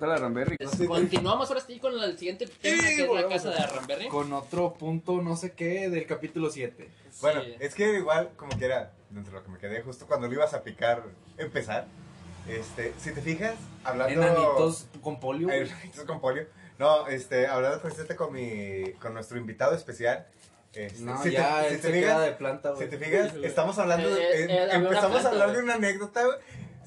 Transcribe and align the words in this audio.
pregúntale 0.00 0.14
a 0.14 0.16
Ramberry. 0.18 0.56
Continuamos 0.86 1.48
ahora 1.48 1.60
sí 1.60 1.78
con 1.78 1.92
el 2.02 2.18
siguiente 2.18 2.46
tema, 2.46 2.82
que 2.82 3.02
es 3.02 3.08
la 3.10 3.28
casa 3.28 3.50
de 3.50 3.66
Ramberry. 3.66 4.08
Con 4.08 4.32
otro 4.32 4.74
punto, 4.74 5.20
no 5.22 5.36
sé 5.36 5.52
qué, 5.52 5.88
del 5.90 6.06
capítulo 6.06 6.50
7. 6.50 6.88
Bueno, 7.20 7.42
Sí. 7.42 7.54
es 7.60 7.74
que 7.74 7.98
igual, 7.98 8.30
como 8.36 8.56
que 8.58 8.64
era, 8.64 8.92
dentro 9.10 9.32
de 9.32 9.38
lo 9.38 9.44
que 9.44 9.50
me 9.50 9.58
quedé, 9.58 9.82
justo 9.82 10.06
cuando 10.06 10.26
lo 10.26 10.32
ibas 10.34 10.54
a 10.54 10.62
picar, 10.62 11.04
empezar, 11.38 11.86
este, 12.48 12.94
si 12.98 13.12
te 13.12 13.20
fijas, 13.20 13.54
hablando... 13.84 14.22
Enanitos 14.22 14.86
con 15.02 15.20
polio. 15.20 15.48
Enanitos 15.50 16.04
con 16.04 16.20
polio. 16.20 16.46
No, 16.78 17.06
este, 17.08 17.46
hablando 17.46 17.80
precisamente 17.80 18.16
con 18.16 18.32
mi, 18.32 18.92
con 18.94 19.12
nuestro 19.12 19.36
invitado 19.38 19.74
especial. 19.74 20.26
Este, 20.72 21.00
No, 21.02 21.20
si 21.22 21.32
ya 21.32 21.62
te, 21.62 21.76
si 21.76 21.82
te 21.82 21.92
fijas, 21.92 22.22
de 22.24 22.32
planta, 22.32 22.76
si 22.76 22.86
te 22.86 22.96
fijas, 22.96 23.34
estamos 23.42 23.76
hablando, 23.78 24.08
de- 24.14 24.22
Eh, 24.22 24.46
eh, 24.48 24.68
empezamos 24.72 25.24
a 25.24 25.28
hablar 25.28 25.52
de 25.52 25.62
una 25.62 25.74
anécdota, 25.74 26.24
güey, 26.24 26.38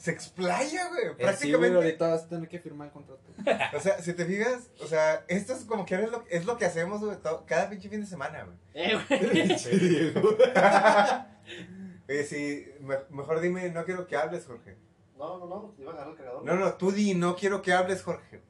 se 0.04 0.12
explaya, 0.12 0.90
güey, 0.90 1.06
Eh, 1.06 1.10
sí, 1.12 1.16
prácticamente. 1.24 1.76
ahorita 1.78 2.07
vas 2.10 2.24
a 2.24 2.28
tener 2.28 2.50
que 2.50 2.60
firmar 2.60 2.88
el 2.88 2.92
contrato. 2.94 3.21
O 3.78 3.80
sea, 3.80 4.00
si 4.02 4.11
te 4.14 4.25
fijas, 4.25 4.70
o 4.82 4.86
sea, 4.86 5.24
esto 5.30 5.54
es 5.54 5.64
como 5.64 5.86
que 5.86 5.96
es 5.96 6.11
lo, 6.11 6.25
es 6.30 6.44
lo 6.46 6.57
que 6.57 6.66
hacemos, 6.66 7.00
güey, 7.02 7.16
todo- 7.24 7.46
cada 7.46 7.70
pinche 7.70 7.88
fin 7.88 8.02
de 8.02 8.08
semana, 8.08 8.44
güey. 8.44 8.58
Eh, 8.74 9.00
güey. 9.08 9.54
Oye, 12.10 12.24
sí, 12.25 12.66
me- 12.82 12.97
mejor 13.11 13.39
dime, 13.39 13.70
no 13.70 13.86
quiero 13.86 14.06
que 14.06 14.18
hables, 14.18 14.44
Jorge. 14.46 14.75
No, 15.18 15.38
no, 15.38 15.46
no, 15.47 15.74
iba 15.80 15.92
a 15.92 15.94
agarrar 15.94 16.11
el 16.11 16.18
cargador. 16.18 16.44
No, 16.44 16.56
no, 16.56 16.74
tú 16.74 16.92
di, 16.92 17.14
no 17.14 17.38
quiero 17.38 17.61
que 17.61 17.72
hables, 17.72 18.04
Jorge. 18.04 18.42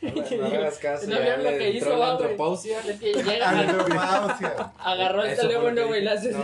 No, 0.00 0.14
le- 0.14 0.48
le 0.48 0.56
hagas 0.56 0.78
caso. 0.78 1.06
¿No 1.08 1.20
vieron 1.20 1.44
lo 1.44 1.50
le 1.50 1.58
que 1.58 1.76
entró 1.76 1.90
hizo, 1.90 1.98
la 1.98 2.12
antropausia. 2.12 2.78
Andropausia. 2.80 4.72
agarró 4.78 5.24
el 5.24 5.36
teléfono, 5.36 5.86
güey, 5.88 6.00
y 6.00 6.04
le 6.04 6.10
hace 6.10 6.32
sí, 6.32 6.38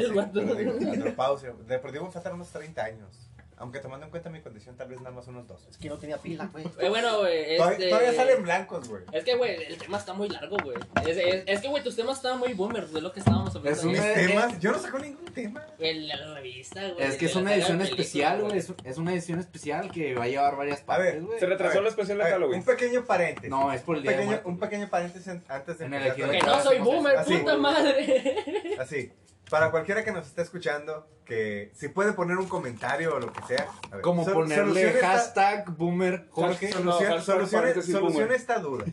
por 1.78 1.90
sí 1.90 1.98
me 2.00 2.10
faltan 2.10 2.34
unos 2.34 2.50
30 2.50 2.84
años. 2.84 3.27
Aunque 3.60 3.80
tomando 3.80 4.06
en 4.06 4.10
cuenta 4.10 4.30
mi 4.30 4.40
condición, 4.40 4.76
tal 4.76 4.88
vez 4.88 5.00
nada 5.00 5.10
más 5.14 5.26
unos 5.26 5.46
dos. 5.46 5.66
Es 5.68 5.76
que 5.76 5.88
no 5.88 5.98
tenía 5.98 6.18
pila, 6.18 6.48
güey. 6.52 6.64
Eh, 6.78 6.88
bueno, 6.88 7.18
güey, 7.18 7.56
Todavía, 7.56 7.76
este... 7.78 7.88
todavía 7.88 8.12
salen 8.12 8.42
blancos, 8.44 8.88
güey. 8.88 9.02
Es 9.12 9.24
que, 9.24 9.34
güey, 9.34 9.64
el 9.64 9.78
tema 9.78 9.98
está 9.98 10.14
muy 10.14 10.28
largo, 10.28 10.56
güey. 10.62 10.76
Es, 11.06 11.16
es, 11.16 11.42
es 11.46 11.60
que, 11.60 11.68
güey, 11.68 11.82
tus 11.82 11.96
temas 11.96 12.18
estaban 12.18 12.38
muy 12.38 12.52
boomers 12.52 12.92
de 12.92 13.00
lo 13.00 13.12
que 13.12 13.18
estábamos 13.20 13.54
hablando. 13.56 13.78
Es 13.78 13.84
un- 13.84 13.92
Mis 13.92 14.00
eh, 14.00 14.26
temas, 14.28 14.60
yo 14.60 14.72
no 14.72 14.78
saco 14.78 14.98
ningún 14.98 15.24
tema. 15.26 15.66
Güey, 15.76 16.06
la 16.06 16.34
revista, 16.34 16.88
güey. 16.90 17.04
Es 17.04 17.16
que 17.16 17.26
es 17.26 17.34
la 17.34 17.40
una 17.40 17.54
edición 17.54 17.80
especial, 17.80 18.42
güey. 18.42 18.58
Es, 18.58 18.98
una 18.98 19.12
edición 19.12 19.40
especial 19.40 19.90
que 19.90 20.14
va 20.14 20.24
a 20.24 20.28
llevar 20.28 20.56
varias 20.56 20.84
A 20.86 20.98
ver, 20.98 21.14
partes, 21.14 21.24
güey. 21.24 21.40
Se 21.40 21.46
retrasó 21.46 21.72
A 21.72 21.74
ver, 21.74 21.82
el 21.82 21.88
especial 21.88 22.18
de 22.18 22.24
Halloween. 22.24 22.60
Un 22.60 22.66
pequeño 22.66 23.04
paréntesis. 23.04 23.50
No, 23.50 23.72
es 23.72 23.82
por 23.82 23.96
el 23.96 24.02
un 24.02 24.08
día 24.08 24.18
de 24.18 24.40
un 24.44 24.58
pequeño 24.58 24.88
paréntesis 24.88 25.32
antes 25.48 25.78
de 25.78 25.84
En 25.84 25.94
el 25.94 26.14
Que 26.14 26.40
no 26.40 26.62
soy 26.62 26.78
boomer, 26.78 27.24
puta 27.24 27.56
madre. 27.56 28.76
Así. 28.78 29.10
Para 29.50 29.70
cualquiera 29.70 30.04
que 30.04 30.12
nos 30.12 30.26
esté 30.26 30.42
escuchando, 30.42 31.06
que 31.24 31.70
si 31.74 31.88
puede 31.88 32.12
poner 32.12 32.36
un 32.36 32.48
comentario 32.48 33.14
o 33.14 33.18
lo 33.20 33.32
que 33.32 33.42
sea. 33.46 33.66
a 33.90 33.94
ver, 33.96 34.00
Como 34.02 34.24
sol- 34.24 34.34
ponerle 34.34 34.64
solucione 34.64 34.94
esta- 34.94 35.06
hashtag 35.08 35.70
boomer 35.76 36.26
Jorge. 36.30 36.70
No, 36.84 36.92
hashtag 36.92 37.20
solucione- 37.22 37.74
solucione 37.74 38.00
boomer. 38.00 38.32
esta 38.32 38.58
duda. 38.58 38.84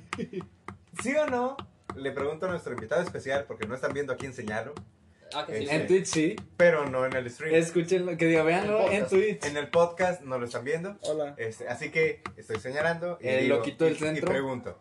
¿Sí 1.03 1.15
o 1.15 1.25
no? 1.27 1.57
Le 1.95 2.11
pregunto 2.11 2.45
a 2.45 2.49
nuestro 2.49 2.73
invitado 2.73 3.01
especial, 3.01 3.45
porque 3.47 3.67
no 3.67 3.75
están 3.75 3.93
viendo 3.93 4.13
aquí 4.13 4.25
enseñarlo, 4.25 4.73
Ah, 5.33 5.45
que 5.45 5.57
sí, 5.57 5.63
Este- 5.63 5.75
En 5.75 5.87
Twitch 5.87 6.05
sí. 6.05 6.35
pero 6.55 6.85
no 6.87 7.05
en 7.05 7.13
el 7.13 7.29
stream. 7.29 7.55
Escúchenlo, 7.55 8.15
que 8.15 8.25
diga, 8.27 8.43
véanlo 8.43 8.77
El 8.87 8.93
en 8.93 9.01
podcast. 9.03 9.11
Twitch. 9.11 9.45
En 9.45 9.57
el 9.57 9.67
podcast 9.69 10.21
no 10.21 10.37
lo 10.37 10.45
están 10.45 10.63
viendo. 10.63 10.97
Hola. 11.01 11.33
Este, 11.37 11.67
así 11.67 11.89
que 11.89 12.21
estoy 12.37 12.59
señalando 12.59 13.17
y, 13.19 13.27
El 13.27 13.43
digo- 13.45 13.57
loquito 13.57 13.85
del 13.85 13.95
y- 13.95 13.99
centro. 13.99 14.27
y 14.27 14.29
pregunto. 14.29 14.77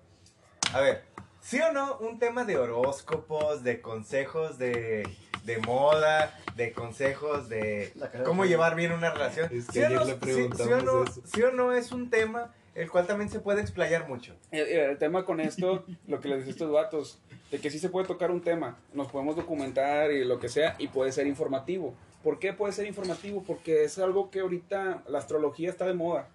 A 0.73 0.81
ver, 0.81 1.03
¿sí 1.41 1.61
o 1.61 1.73
no 1.73 1.97
un 1.99 2.19
tema 2.19 2.45
de 2.45 2.59
horóscopos, 2.59 3.65
de 3.65 3.81
consejos 3.81 4.59
de, 4.59 5.09
de 5.45 5.59
moda, 5.59 6.37
de 6.57 6.73
consejos 6.73 7.49
de 7.49 7.93
de 7.95 8.23
cómo 8.25 8.45
llevar 8.45 8.75
bien 8.77 8.93
una 8.93 9.11
relación? 9.11 9.49
Es 9.53 9.67
que 9.67 9.73
¿Sí 9.73 9.79
o 9.81 9.87
ayer 9.87 9.99
no- 9.99 10.05
le 10.07 10.13
sí- 10.13 10.19
preguntamos 10.21 10.67
sí 10.67 10.73
o 10.73 10.83
no- 10.83 11.05
eso. 11.05 11.23
sí 11.25 11.43
o 11.43 11.51
no 11.53 11.73
es 11.73 11.93
un 11.93 12.11
tema 12.11 12.53
el 12.75 12.91
cual 12.91 13.07
también 13.07 13.31
se 13.31 13.39
puede 13.41 13.61
explayar 13.61 14.09
mucho? 14.09 14.35
El, 14.51 14.67
el 14.67 14.99
tema 14.99 15.25
con 15.25 15.41
esto, 15.41 15.85
lo 16.09 16.21
que 16.21 16.29
les 16.29 16.39
decía 16.39 16.51
a 16.51 16.55
estos 16.55 16.73
vatos, 16.73 17.19
de 17.51 17.59
que 17.61 17.71
sí 17.71 17.79
se 17.79 17.89
puede 17.89 18.07
tocar 18.07 18.31
un 18.31 18.41
tema, 18.41 18.79
nos 18.93 19.09
podemos 19.13 19.37
documentar 19.37 20.11
y 20.11 20.25
lo 20.25 20.41
que 20.41 20.49
sea, 20.49 20.75
y 20.79 20.89
puede 20.89 21.13
ser 21.13 21.27
informativo. 21.27 21.95
¿Por 22.23 22.39
qué 22.39 22.53
puede 22.55 22.73
ser 22.73 22.87
informativo? 22.87 23.43
Porque 23.47 23.85
es 23.85 23.99
algo 23.99 24.31
que 24.31 24.41
ahorita 24.41 25.03
la 25.09 25.19
astrología 25.19 25.69
está 25.71 25.87
de 25.87 25.95
moda. 25.95 26.29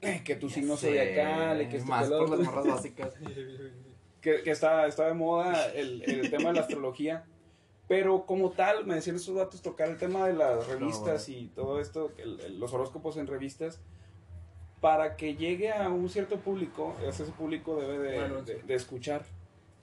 Que 0.24 0.34
tu 0.36 0.48
signo 0.50 0.76
Sí, 0.76 0.86
zodiacal 0.88 1.62
y 1.62 1.66
que 1.68 1.76
esto, 1.76 1.88
Más 1.88 2.08
que 2.08 2.14
por 2.16 2.30
las 2.30 2.40
morras 2.40 2.66
básicas. 2.74 3.12
que, 4.20 4.42
que 4.42 4.50
está, 4.50 4.86
está 4.86 5.06
de 5.06 5.14
moda 5.14 5.66
el, 5.72 6.02
el 6.02 6.30
tema 6.30 6.48
de 6.48 6.54
la 6.54 6.60
astrología. 6.62 7.24
Pero 7.88 8.26
como 8.26 8.50
tal, 8.50 8.84
me 8.84 8.96
decían 8.96 9.16
esos 9.16 9.36
datos 9.36 9.62
tocar 9.62 9.88
el 9.88 9.96
tema 9.96 10.26
de 10.26 10.32
las 10.34 10.66
revistas 10.66 11.28
y 11.28 11.46
todo 11.54 11.80
esto, 11.80 12.10
el- 12.18 12.40
el- 12.40 12.58
los 12.58 12.72
horóscopos 12.72 13.16
en 13.16 13.26
revistas, 13.28 13.80
para 14.80 15.16
que 15.16 15.36
llegue 15.36 15.72
a 15.72 15.88
un 15.88 16.08
cierto 16.08 16.36
público, 16.36 16.94
ese 17.06 17.24
público 17.24 17.80
debe 17.80 17.98
de, 17.98 18.18
Bueno, 18.18 18.42
de- 18.42 18.62
de 18.62 18.74
escuchar 18.74 19.24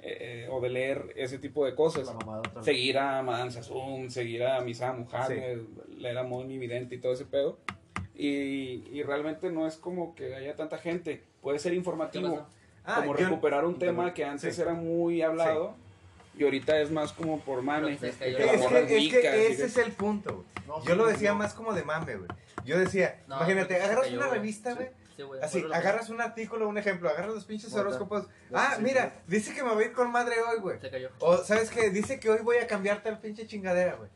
eh, 0.06 0.46
eh, 0.46 0.50
o 0.52 0.60
de 0.60 0.70
leer 0.70 1.14
ese 1.16 1.40
tipo 1.40 1.66
de 1.66 1.76
cosas. 1.76 2.14
Seguir 2.62 2.98
a 2.98 3.24
Madame 3.24 3.52
Sassoon, 3.52 4.12
seguir 4.12 4.44
a 4.44 4.60
Misa 4.60 4.92
Muhammad, 4.92 5.32
leer 5.98 6.18
a 6.18 6.24
Moni 6.24 6.58
Vidente 6.58 6.96
y 6.96 6.98
todo 6.98 7.14
ese 7.14 7.24
pedo. 7.24 7.58
Y, 8.14 8.84
y 8.92 9.02
realmente 9.04 9.50
no 9.50 9.66
es 9.66 9.78
como 9.78 10.14
que 10.14 10.36
haya 10.36 10.56
tanta 10.58 10.78
gente. 10.78 11.24
Puede 11.42 11.58
ser 11.58 11.72
¿Qué 11.72 11.78
informativo? 11.78 12.46
Ah, 12.84 12.98
como 13.00 13.18
yo- 13.18 13.26
recuperar 13.30 13.64
un 13.64 13.80
tema 13.80 14.14
que 14.14 14.26
antes 14.26 14.54
Sí. 14.58 14.62
era 14.62 14.74
muy 14.74 15.22
hablado 15.22 15.76
y 16.36 16.44
ahorita 16.44 16.80
es 16.80 16.92
más 16.92 17.14
como 17.14 17.40
por 17.40 17.62
mame. 17.62 17.98
Pero 18.00 18.12
es 18.12 18.16
que 18.18 18.98
Es 18.98 19.12
que, 19.12 19.48
ese 19.48 19.66
es 19.66 19.78
el 19.78 19.92
punto, 19.92 20.36
güey. 20.36 20.48
No, 20.68 20.84
Yo 20.86 20.96
lo 20.96 21.06
decía 21.06 21.32
no. 21.32 21.40
más 21.40 21.54
como 21.54 21.74
de 21.74 21.84
mame, 21.84 22.16
güey. 22.16 22.30
Yo 22.66 22.80
decía, 22.80 23.20
No, 23.28 23.38
imagínate, 23.38 23.66
porque 23.66 23.76
se 23.80 23.84
agarras 23.84 24.06
cayó, 24.06 24.18
una 24.18 24.28
revista, 24.30 24.74
güey. 24.74 24.88
Sí, 25.16 25.22
güey, 25.22 25.42
Así, 25.44 25.64
agarras 25.72 26.10
un 26.10 26.22
artículo, 26.22 26.68
un 26.68 26.78
ejemplo, 26.78 27.10
agarras 27.10 27.36
los 27.36 27.46
pinches 27.46 27.74
horóscopos. 27.74 28.28
Ah, 28.52 28.76
sí, 28.78 28.84
mira, 28.84 29.14
dice 29.28 29.54
que 29.54 29.64
me 29.64 29.74
voy 29.74 29.84
a 29.84 29.88
ir 29.88 29.94
con 29.94 30.12
madre 30.12 30.36
hoy, 30.42 30.60
güey. 30.60 30.80
Se 30.80 30.90
cayó. 30.90 31.10
O, 31.20 31.38
¿sabes 31.38 31.70
qué? 31.70 31.92
Dice 31.92 32.20
que 32.20 32.30
hoy 32.30 32.40
voy 32.42 32.58
a 32.58 32.66
cambiarte 32.68 33.10
al 33.10 33.20
pinche 33.20 33.46
chingadera, 33.46 33.96
güey. 33.96 34.10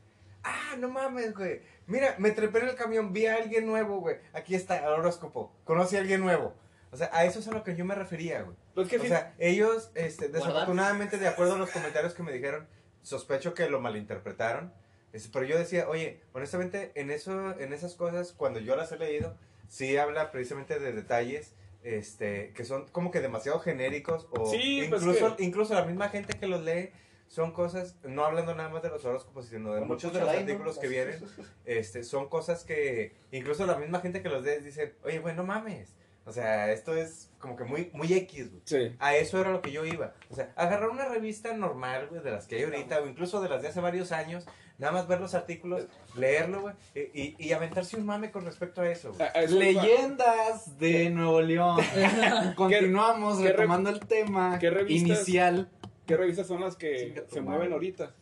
Ah, 0.44 0.76
no 0.80 0.90
mames, 0.90 1.36
güey. 1.36 1.62
Mira, 1.86 2.16
me 2.18 2.32
trepé 2.32 2.60
en 2.60 2.70
el 2.70 2.76
camión, 2.76 3.14
vi 3.14 3.28
a 3.28 3.36
alguien 3.36 3.66
nuevo, 3.68 4.00
güey. 4.00 4.18
Aquí 4.34 4.56
está, 4.56 4.78
el 4.78 4.86
horóscopo. 4.86 5.54
Conoce 5.66 5.98
a 5.98 6.00
alguien 6.02 6.22
nuevo. 6.22 6.56
O 6.92 6.98
sea, 6.98 7.10
a 7.14 7.26
eso 7.26 7.40
es 7.40 7.48
a 7.48 7.52
lo 7.52 7.64
que 7.64 7.76
yo 7.76 7.86
me 7.86 7.94
refería, 7.96 8.42
güey. 8.42 8.56
Pues 8.78 8.90
que 8.90 8.98
O 8.98 9.02
sí, 9.02 9.08
sea, 9.08 9.34
ellos, 9.40 9.90
este, 9.96 10.30
desafortunadamente, 10.30 11.18
de 11.18 11.28
acuerdo 11.28 11.56
a 11.56 11.58
los 11.58 11.72
comentarios 11.72 12.14
que 12.14 12.22
me 12.22 12.32
dijeron, 12.32 12.68
sospecho 13.02 13.56
que 13.56 13.68
lo 13.70 13.80
malinterpretaron. 13.82 14.72
Este, 15.14 15.30
pero 15.34 15.46
yo 15.48 15.58
decía, 15.58 15.90
oye, 15.90 16.22
honestamente, 16.34 16.92
en 16.94 17.10
eso, 17.10 17.60
en 17.60 17.74
esas 17.74 17.96
cosas, 17.96 18.34
cuando 18.34 18.60
yo 18.60 18.76
las 18.76 18.92
he 18.92 19.00
leído, 19.00 19.36
sí 19.68 19.98
habla 19.98 20.30
precisamente 20.30 20.78
de 20.78 20.92
detalles, 20.94 21.56
este, 21.82 22.52
que 22.54 22.66
son 22.66 22.88
como 22.90 23.10
que 23.10 23.20
demasiado 23.20 23.60
genéricos 23.60 24.28
o 24.30 24.46
Sí, 24.52 24.86
pues 24.90 25.02
incluso, 25.02 25.36
que- 25.36 25.44
incluso 25.44 25.74
la 25.74 25.84
misma 25.86 26.10
gente 26.10 26.38
que 26.38 26.46
los 26.46 26.64
lee 26.64 26.92
son 27.28 27.54
cosas, 27.54 27.96
no 28.04 28.26
hablando 28.26 28.54
nada 28.54 28.70
más 28.70 28.84
de 28.84 28.90
los 28.90 29.04
horóscopos, 29.06 29.48
sino 29.48 29.74
de 29.74 29.80
Como 29.80 29.96
muchos 29.96 30.14
de 30.14 30.20
los 30.20 30.28
Chuchalay, 30.30 30.46
¿no? 30.46 30.52
artículos 30.52 30.78
que 30.78 30.88
vienen, 30.88 31.20
este, 31.66 32.04
son 32.04 32.30
cosas 32.30 32.64
que 32.64 33.16
incluso 33.32 33.66
la 33.66 33.76
misma 33.78 34.02
gente 34.02 34.22
que 34.22 34.30
los 34.30 34.44
lee 34.44 34.60
dice, 34.64 34.94
oye, 35.04 35.18
güey, 35.18 35.36
no 35.36 35.44
mames. 35.44 35.96
O 36.28 36.34
sea, 36.34 36.74
esto 36.74 36.94
es 36.94 37.32
como 37.40 37.56
que 37.56 37.64
muy, 37.64 37.90
muy 37.94 38.12
X, 38.14 38.52
güey. 38.52 38.62
sí. 38.66 38.96
A 39.00 39.16
eso 39.16 39.40
era 39.40 39.50
lo 39.50 39.62
que 39.62 39.72
yo 39.72 39.86
iba. 39.86 40.14
O 40.30 40.36
sea, 40.36 40.52
agarrar 40.58 40.90
una 40.90 41.06
revista 41.06 41.54
normal, 41.54 42.08
güey, 42.10 42.22
de 42.22 42.32
las 42.32 42.48
que 42.48 42.58
hay 42.58 42.64
ahorita, 42.64 43.00
o 43.00 43.08
incluso 43.08 43.40
de 43.42 43.48
las 43.48 43.62
de 43.62 43.70
hace 43.70 43.80
varios 43.80 44.12
años, 44.12 44.46
nada 44.78 44.92
más 44.92 45.08
ver 45.08 45.22
los 45.22 45.36
artículos, 45.36 45.88
leerlo, 46.18 46.62
güey, 46.62 46.76
y, 46.96 47.36
y, 47.40 47.54
aventarse 47.54 47.96
un 47.96 48.06
mame 48.06 48.30
con 48.30 48.44
respecto 48.44 48.82
a 48.82 48.90
eso, 48.90 49.14
güey. 49.14 49.48
Leyendas 49.48 50.78
de 50.78 51.10
Nuevo 51.12 51.40
León. 51.40 51.78
Continuamos 52.58 53.40
qué 53.40 53.54
retomando 53.54 53.90
el 53.90 54.02
tema 54.02 54.60
qué 54.60 54.70
revistas? 54.70 55.20
inicial. 55.20 55.70
¿Qué 56.06 56.18
revistas 56.18 56.48
son 56.48 56.60
las 56.60 56.76
que 56.76 57.26
se 57.32 57.40
mueven 57.40 57.72
ahorita? 57.72 58.14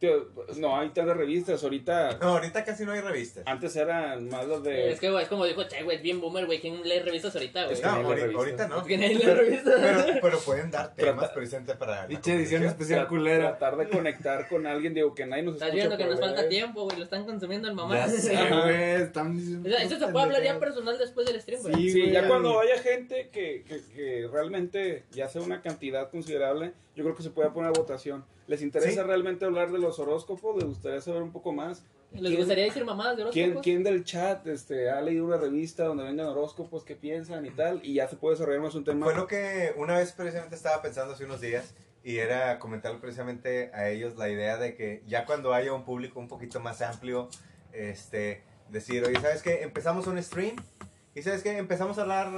Tío, 0.00 0.28
no, 0.56 0.76
hay 0.78 0.88
tantas 0.90 1.16
revistas. 1.16 1.62
Ahorita, 1.62 2.18
No, 2.20 2.30
ahorita 2.30 2.64
casi 2.64 2.84
no 2.84 2.92
hay 2.92 3.00
revistas. 3.00 3.44
antes 3.46 3.74
eran 3.76 4.28
más 4.28 4.46
las 4.46 4.62
de. 4.64 4.90
Es 4.90 4.98
que, 5.00 5.08
güey, 5.10 5.22
es 5.22 5.28
como 5.28 5.44
dijo 5.46 5.62
Che, 5.64 5.82
güey, 5.84 5.96
es 5.98 6.02
bien 6.02 6.20
boomer, 6.20 6.46
güey. 6.46 6.60
¿Quién 6.60 6.82
lee 6.82 6.98
revistas 6.98 7.34
ahorita, 7.34 7.62
güey? 7.62 7.74
Es 7.74 7.80
que 7.80 7.86
No, 7.86 8.02
no 8.02 8.10
hay 8.10 8.20
ahorita, 8.22 8.26
revistas. 8.26 8.70
ahorita 8.70 8.96
no. 8.96 8.98
Nadie 8.98 9.14
lee 9.14 9.24
revistas. 9.24 9.74
Pero, 9.80 10.18
pero 10.20 10.38
pueden 10.40 10.70
dar 10.72 10.94
temas 10.94 11.30
precisamente 11.30 11.74
para. 11.76 12.06
Dicha 12.08 12.34
edición 12.34 12.64
especial 12.64 13.06
culera. 13.06 13.56
Tratar 13.56 13.76
de 13.78 13.88
conectar 13.88 14.48
con 14.48 14.66
alguien, 14.66 14.94
digo, 14.94 15.14
que 15.14 15.26
nadie 15.26 15.44
nos 15.44 15.54
Estás 15.54 15.72
viendo 15.72 15.96
que 15.96 16.06
nos 16.06 16.18
falta 16.20 16.48
tiempo, 16.48 16.84
güey. 16.84 16.96
Lo 16.98 17.04
están 17.04 17.24
consumiendo 17.24 17.68
el 17.68 17.74
mamá. 17.74 17.94
Ya 17.96 18.08
sé, 18.08 18.36
güey. 18.50 19.02
Están 19.02 19.36
diciendo. 19.36 19.68
O 19.68 19.72
sea, 19.72 19.82
Eso 19.82 19.98
se 19.98 20.08
puede 20.08 20.24
hablar 20.24 20.42
ya 20.42 20.58
personal 20.58 20.98
después 20.98 21.26
del 21.26 21.40
stream, 21.40 21.62
güey. 21.62 21.74
Sí, 21.76 21.90
Sí, 21.90 22.10
ya 22.10 22.26
cuando 22.26 22.60
haya 22.60 22.78
gente 22.78 23.28
que, 23.32 23.62
que, 23.66 23.80
que 23.94 24.28
realmente 24.30 25.04
ya 25.12 25.28
sea 25.28 25.40
una 25.40 25.62
cantidad 25.62 26.10
considerable, 26.10 26.72
yo 26.94 27.04
creo 27.04 27.14
que 27.16 27.22
se 27.22 27.30
puede 27.30 27.50
poner 27.50 27.68
a 27.68 27.72
votación. 27.78 28.24
¿Les 28.46 28.62
interesa 28.62 29.02
Sí. 29.02 29.06
realmente 29.06 29.44
hablar 29.44 29.72
de 29.72 29.78
los 29.78 29.98
horóscopos? 29.98 30.56
¿Les 30.56 30.64
gustaría 30.66 31.00
saber 31.00 31.22
un 31.22 31.32
poco 31.32 31.52
más? 31.52 31.84
¿Les 32.12 32.22
¿Quién- 32.22 32.36
gustaría 32.36 32.64
decir 32.64 32.84
mamadas 32.84 33.16
de 33.16 33.24
¿Quién, 33.30 33.46
horóscopos? 33.50 33.64
quién 33.64 33.82
del 33.82 34.04
chat 34.04 34.46
este, 34.46 34.88
ha 34.90 35.00
leído 35.00 35.24
una 35.24 35.36
revista 35.36 35.84
donde 35.84 36.04
vengan 36.04 36.26
horóscopos, 36.26 36.84
qué 36.84 36.94
piensan 36.94 37.44
y 37.46 37.50
tal? 37.50 37.80
Y 37.82 37.94
ya 37.94 38.06
se 38.08 38.14
puede 38.16 38.34
desarrollar 38.36 38.60
más 38.62 38.74
un 38.76 38.84
tema. 38.84 39.04
Fue 39.06 39.14
lo 39.16 39.26
que 39.26 39.72
una 39.76 39.98
vez 39.98 40.12
precisamente 40.12 40.54
estaba 40.54 40.80
pensando 40.82 41.14
hace 41.14 41.24
unos 41.24 41.40
días 41.40 41.74
y 42.04 42.18
era 42.18 42.58
comentar 42.60 43.00
precisamente 43.00 43.70
a 43.74 43.88
ellos 43.88 44.16
la 44.16 44.28
idea 44.28 44.58
de 44.58 44.74
que 44.76 45.02
ya 45.08 45.24
cuando 45.26 45.52
haya 45.54 45.72
un 45.72 45.84
público 45.84 46.20
un 46.20 46.28
poquito 46.28 46.60
más 46.60 46.82
amplio, 46.82 47.28
este, 47.72 48.42
decir, 48.70 49.04
oye, 49.04 49.18
¿sabes 49.20 49.42
qué? 49.42 49.62
Empezamos 49.62 50.06
un 50.06 50.22
stream 50.22 50.54
Y 51.14 51.22
sabes 51.22 51.42
que 51.42 51.56
empezamos 51.56 51.96
a 51.98 52.02
hablar 52.02 52.28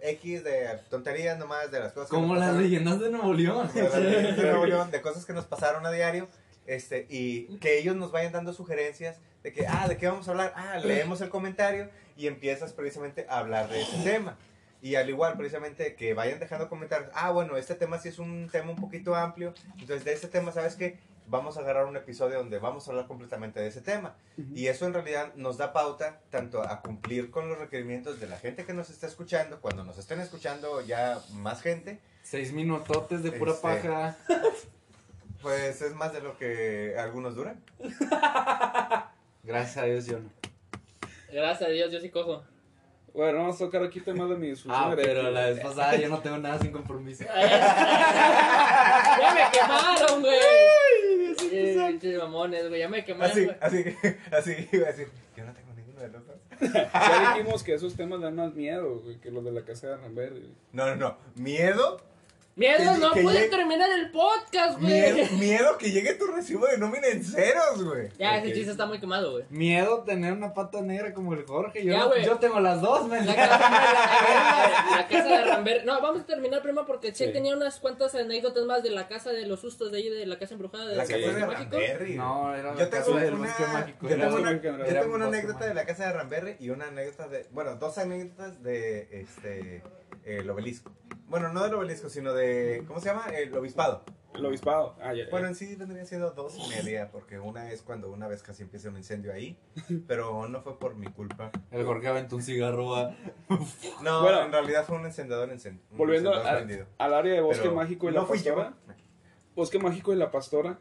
X 0.00 0.42
de 0.42 0.80
tonterías 0.88 1.38
nomás, 1.38 1.70
de 1.70 1.80
las 1.80 1.92
cosas 1.92 2.08
que 2.08 2.16
Como 2.16 2.34
las 2.34 2.44
pasaron, 2.44 2.62
leyendas 2.62 3.00
de 3.00 3.10
Nuevo 3.10 3.34
León. 3.34 3.70
de 3.74 3.82
las 3.82 3.94
leyendas 3.98 4.36
de 4.36 4.42
Nuevo 4.44 4.66
León, 4.66 4.90
de 4.90 5.02
cosas 5.02 5.26
que 5.26 5.34
nos 5.34 5.44
pasaron 5.44 5.84
a 5.84 5.90
diario. 5.90 6.28
Este, 6.66 7.06
y 7.10 7.58
que 7.58 7.78
ellos 7.78 7.96
nos 7.96 8.12
vayan 8.12 8.32
dando 8.32 8.52
sugerencias 8.52 9.18
de 9.42 9.52
que, 9.52 9.66
ah, 9.66 9.88
¿de 9.88 9.96
qué 9.96 10.06
vamos 10.06 10.28
a 10.28 10.30
hablar? 10.30 10.52
Ah, 10.56 10.78
leemos 10.78 11.20
el 11.20 11.28
comentario 11.28 11.90
y 12.16 12.28
empiezas 12.28 12.72
precisamente 12.72 13.26
a 13.28 13.38
hablar 13.38 13.68
de 13.68 13.82
ese 13.82 13.98
tema. 14.04 14.36
Y 14.80 14.94
al 14.94 15.08
igual, 15.08 15.36
precisamente, 15.36 15.94
que 15.94 16.14
vayan 16.14 16.40
dejando 16.40 16.68
comentarios. 16.68 17.10
Ah, 17.14 17.30
bueno, 17.30 17.56
este 17.56 17.74
tema 17.74 17.98
sí 17.98 18.08
es 18.08 18.18
un 18.18 18.48
tema 18.50 18.70
un 18.70 18.76
poquito 18.76 19.14
amplio. 19.14 19.54
Entonces, 19.78 20.04
de 20.04 20.12
ese 20.12 20.28
tema, 20.28 20.52
¿sabes 20.52 20.74
qué? 20.76 20.98
Vamos 21.32 21.56
a 21.56 21.60
agarrar 21.60 21.86
un 21.86 21.96
episodio 21.96 22.36
donde 22.36 22.58
vamos 22.58 22.86
a 22.86 22.90
hablar 22.90 23.06
completamente 23.06 23.58
de 23.58 23.68
ese 23.68 23.80
tema. 23.80 24.14
Y 24.54 24.66
eso 24.66 24.84
en 24.84 24.92
realidad 24.92 25.32
nos 25.34 25.56
da 25.56 25.72
pauta 25.72 26.20
tanto 26.28 26.60
a 26.60 26.82
cumplir 26.82 27.30
con 27.30 27.48
los 27.48 27.56
requerimientos 27.56 28.20
de 28.20 28.26
la 28.26 28.36
gente 28.36 28.66
que 28.66 28.74
nos 28.74 28.90
está 28.90 29.06
escuchando, 29.06 29.58
cuando 29.62 29.82
nos 29.82 29.96
estén 29.96 30.20
escuchando 30.20 30.82
ya 30.82 31.18
más 31.32 31.62
gente, 31.62 32.00
Seis 32.22 32.52
minutotes 32.52 33.22
de 33.22 33.32
pura 33.32 33.52
Este. 33.52 33.62
paja. 33.62 34.14
pues 35.40 35.80
es 35.80 35.94
más 35.94 36.12
de 36.12 36.20
lo 36.20 36.36
que 36.36 36.96
algunos 36.98 37.34
duran. 37.34 37.64
Gracias 39.42 39.76
a 39.78 39.84
Dios, 39.84 40.04
yo 40.04 40.18
no. 40.18 40.28
Gracias 41.32 41.66
a 41.66 41.72
Dios, 41.72 41.90
yo 41.90 41.98
sí 41.98 42.10
cojo. 42.10 42.42
Bueno, 43.14 43.38
vamos 43.38 43.56
a 43.56 43.60
tocar 43.60 43.82
aquí 43.82 44.00
temas 44.00 44.28
de 44.28 44.36
mi 44.36 44.48
disfunción 44.48 44.92
Ah, 44.92 44.94
pero 44.94 45.30
la 45.30 45.46
vez 45.46 45.60
pasada 45.60 45.96
yo 45.96 46.10
no 46.10 46.18
tengo 46.20 46.36
nada 46.38 46.58
sin 46.58 46.72
compromiso. 46.72 47.24
ya 47.34 47.34
me 49.34 49.50
quemaron, 49.58 50.20
güey. 50.20 50.38
Pinches 51.56 52.18
mamones, 52.18 52.68
güey, 52.68 52.80
ya 52.80 52.88
me 52.88 53.04
quemaron, 53.04 53.30
Así, 53.32 53.48
así, 53.60 53.84
que- 53.84 54.16
así 54.36 54.68
iba 54.72 54.88
a 54.88 54.90
decir, 54.92 55.08
yo 55.36 55.44
no 55.44 55.52
tengo 55.52 55.72
ninguno 55.74 56.00
de 56.00 56.08
los 56.08 56.26
dos. 56.26 56.36
Ya 56.92 57.34
dijimos 57.36 57.62
que 57.62 57.74
esos 57.74 57.94
temas 57.96 58.20
dan 58.20 58.36
más 58.36 58.54
miedo, 58.54 59.00
güey, 59.00 59.18
que 59.18 59.30
los 59.30 59.44
de 59.44 59.52
la 59.52 59.62
casa 59.64 59.88
de 59.88 59.96
Rambert. 59.96 60.34
No, 60.72 60.86
no, 60.86 60.96
no. 60.96 61.16
Miedo, 61.34 62.00
Miedo, 62.54 62.92
que- 62.92 62.98
no 63.00 63.12
que 63.12 63.22
pude 63.22 63.34
llegue- 63.34 63.48
terminar 63.50 63.88
el 63.90 64.10
podcast, 64.10 64.78
miedo, 64.78 65.16
güey. 65.16 65.30
miedo 65.38 65.78
que 65.78 65.90
llegue 65.90 66.12
tu 66.14 66.26
recibo 66.26 66.66
de 66.66 66.76
nómina 66.76 67.06
en 67.08 67.24
ceros, 67.24 67.82
güey. 67.82 68.10
Ya, 68.18 68.36
ese 68.38 68.52
chiste 68.52 68.72
está 68.72 68.84
muy 68.84 69.00
quemado, 69.00 69.32
güey. 69.32 69.44
Miedo 69.48 70.02
tener 70.04 70.34
una 70.34 70.52
pata 70.52 70.82
negra 70.82 71.14
como 71.14 71.32
el 71.32 71.46
Jorge. 71.46 71.82
Yo, 71.82 71.92
Ya, 71.92 72.00
no- 72.00 72.08
güey. 72.08 72.24
yo 72.26 72.36
tengo 72.38 72.60
las 72.60 72.82
dos, 72.82 73.08
men. 73.08 73.26
La 73.26 73.34
casa, 73.34 73.58
la, 73.58 74.96
la 74.96 75.08
casa 75.08 75.28
de 75.28 75.44
Rambert. 75.44 75.84
No, 75.86 76.00
vamos 76.02 76.22
a 76.22 76.26
terminar 76.26 76.60
primero 76.62 76.86
porque 76.86 77.14
sí, 77.14 77.24
Sí. 77.26 77.32
tenía 77.32 77.56
unas 77.56 77.80
cuantas 77.80 78.14
anécdotas 78.14 78.64
más 78.66 78.82
de 78.82 78.90
la 78.90 79.08
casa 79.08 79.30
de 79.30 79.46
los 79.46 79.60
sustos 79.60 79.90
de 79.90 79.98
ahí, 79.98 80.08
de 80.10 80.26
la 80.26 80.38
casa 80.38 80.52
embrujada 80.54 80.86
de 80.86 80.96
La 80.96 81.04
casa 81.04 81.16
de 81.16 81.26
Mágico. 81.46 81.76
Ramberry. 81.78 82.14
No, 82.16 82.54
era 82.54 82.74
Yo 82.74 82.80
la 82.80 82.90
tengo 82.90 83.04
casa 83.06 83.18
del 83.24 83.34
una, 83.34 83.46
bosque 83.48 83.62
mágico. 83.72 84.08
yo 84.08 84.16
tengo 84.18 84.36
una, 84.36 84.52
yo 84.52 85.00
tengo 85.00 85.14
una 85.14 85.26
anécdota 85.26 85.52
mágico. 85.54 85.68
de 85.68 85.74
la 85.74 85.86
casa 85.86 86.06
de 86.06 86.12
Ramberry 86.12 86.56
y 86.60 86.68
una 86.70 86.88
anécdota 86.88 87.28
de, 87.28 87.46
bueno, 87.50 87.76
dos 87.76 87.96
anécdotas 87.98 88.62
de 88.62 89.08
este 89.12 89.82
el 90.24 90.48
obelisco. 90.50 90.92
Bueno, 91.28 91.52
no 91.52 91.62
del 91.62 91.74
obelisco, 91.74 92.08
sino 92.10 92.32
de, 92.34 92.84
¿cómo 92.86 93.00
se 93.00 93.06
llama? 93.06 93.26
El 93.34 93.54
obispado. 93.56 94.04
El 94.34 94.46
obispado. 94.46 94.96
Ah, 95.02 95.12
ya, 95.14 95.24
ya. 95.24 95.30
Bueno, 95.30 95.48
en 95.48 95.54
sí 95.54 95.74
vendría 95.76 96.04
siendo 96.06 96.30
dos 96.30 96.56
y 96.58 96.66
media, 96.70 97.10
porque 97.10 97.38
una 97.38 97.70
es 97.70 97.82
cuando 97.82 98.10
una 98.10 98.28
vez 98.28 98.42
casi 98.42 98.62
empieza 98.62 98.88
un 98.88 98.96
incendio 98.96 99.32
ahí, 99.32 99.58
pero 100.08 100.48
no 100.48 100.62
fue 100.62 100.78
por 100.78 100.94
mi 100.94 101.06
culpa. 101.06 101.50
El 101.70 101.84
Jorge 101.84 102.08
aventó 102.08 102.36
un 102.36 102.42
cigarro 102.42 102.94
a... 102.96 103.14
No, 104.02 104.22
Bueno. 104.22 104.42
en 104.46 104.52
realidad 104.52 104.84
fue 104.86 104.96
un 104.96 105.04
encendedor 105.06 105.50
encen- 105.50 105.80
un 105.90 105.98
Volviendo 105.98 106.30
encendedor 106.30 106.46
a- 106.54 106.56
prendido. 106.64 106.86
al 106.98 107.14
área 107.14 107.34
de 107.34 107.40
Bosque 107.42 107.62
Pero 107.64 107.74
Mágico 107.74 108.08
y 108.08 108.12
no 108.14 108.20
la 108.22 108.26
fui 108.26 108.38
yo. 108.38 108.54
Pastora. 108.54 108.76
Bosque 109.54 109.78
Mágico 109.78 110.12
y 110.12 110.16
la 110.16 110.30
Pastora. 110.30 110.78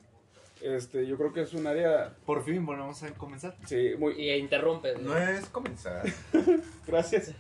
Este, 0.62 1.08
yo 1.08 1.18
creo 1.18 1.34
que 1.34 1.42
es 1.42 1.54
un 1.56 1.66
área, 1.66 2.16
Por 2.26 2.44
fin, 2.44 2.64
bueno, 2.66 2.84
vamos 2.84 3.02
a 3.04 3.12
comenzar. 3.16 3.58
sí, 3.66 3.96
muy... 3.98 4.14
Y 4.14 4.32
interrumpe. 4.34 4.96
No 5.00 5.18
es 5.18 5.48
comenzar. 5.48 6.04
Gracias. 6.88 7.34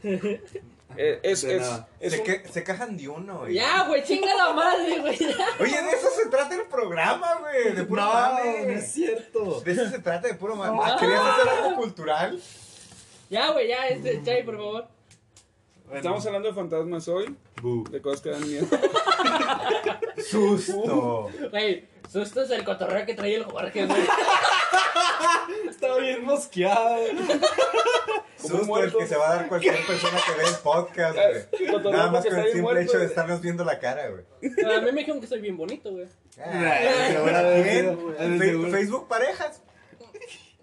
Eh, 0.97 1.19
es, 1.23 1.43
es, 1.43 1.63
es 1.99 2.13
se, 2.13 2.19
un- 2.19 2.25
que- 2.25 2.43
se 2.51 2.63
cajan 2.63 2.97
de 2.97 3.07
uno. 3.09 3.47
y- 3.49 3.55
Ya, 3.55 3.83
güey, 3.87 4.03
chinga 4.03 4.33
la 4.35 4.53
madre, 4.53 4.99
güey. 4.99 5.15
Oye, 5.59 5.81
de 5.81 5.89
eso 5.91 6.09
se 6.15 6.29
trata 6.29 6.55
el 6.55 6.63
programa, 6.67 7.35
güey. 7.41 7.73
De 7.75 7.83
puro 7.83 8.01
No, 8.01 8.13
mame. 8.13 8.65
no 8.65 8.71
es 8.73 8.91
cierto. 8.91 9.61
De 9.61 9.71
eso 9.71 9.89
se 9.89 9.99
trata, 9.99 10.27
de 10.27 10.33
puro 10.35 10.55
mame. 10.55 10.75
No. 10.77 10.97
¿Querías 10.97 11.21
hacer 11.21 11.49
algo 11.49 11.75
cultural? 11.75 12.41
Ya, 13.29 13.51
güey, 13.51 13.67
ya, 13.69 13.87
este, 13.87 14.21
Chay, 14.23 14.43
por 14.43 14.57
favor. 14.57 14.87
Estamos 15.93 16.25
hablando 16.25 16.47
de 16.49 16.53
fantasmas 16.55 17.07
hoy, 17.09 17.35
Bu. 17.61 17.83
de 17.89 18.01
cosas 18.01 18.21
que 18.21 18.29
dan 18.29 18.47
miedo. 18.47 18.65
Susto. 20.29 21.29
Güey, 21.49 21.85
susto 22.11 22.41
es 22.43 22.49
el 22.51 22.63
cotorreo 22.63 23.05
que 23.05 23.13
trae 23.13 23.35
el 23.35 23.43
Jorge, 23.43 23.85
güey. 23.85 24.01
Está 25.69 25.97
bien 25.97 26.23
mosqueado. 26.23 26.95
Susto 28.51 28.83
el 28.83 28.93
que 28.95 29.07
se 29.07 29.15
va 29.17 29.31
a 29.31 29.35
dar 29.37 29.47
cualquier 29.47 29.75
persona 29.87 30.17
que 30.25 30.41
ve 30.41 30.49
el 30.49 30.55
podcast, 30.63 31.17
güey. 31.17 31.83
Nada 31.93 32.11
más 32.11 32.25
con 32.25 32.35
el 32.37 32.43
simple 32.45 32.61
muerto, 32.61 32.81
hecho 32.81 32.99
de 32.99 33.05
estarnos 33.05 33.41
viendo 33.41 33.63
la 33.63 33.79
cara, 33.79 34.09
güey. 34.09 34.23
A 34.65 34.79
mí 34.81 34.85
me 34.91 34.99
dijeron 34.99 35.19
que 35.21 35.27
soy 35.27 35.39
bien 35.41 35.57
bonito, 35.57 35.91
güey. 35.91 36.07
Facebook 38.71 39.07
parejas. 39.07 39.61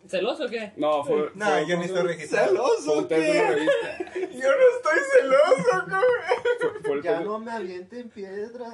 ¿Celoso 0.08 0.44
o 0.46 0.48
qué? 0.48 0.72
No, 0.76 1.04
fue... 1.04 1.30
No, 1.34 1.44
fue- 1.50 1.66
yo 1.68 1.76
ni 1.76 1.84
estoy 1.84 2.02
registrado. 2.02 2.48
Celoso. 2.48 3.08
Yo 3.10 3.16
no 3.18 4.64
estoy 4.78 4.98
celoso, 5.12 5.86
güey. 5.86 6.82
Fue, 6.82 7.02
Ya 7.02 7.20
no 7.20 7.38
me 7.38 7.52
avienten 7.52 8.08
piedras. 8.08 8.72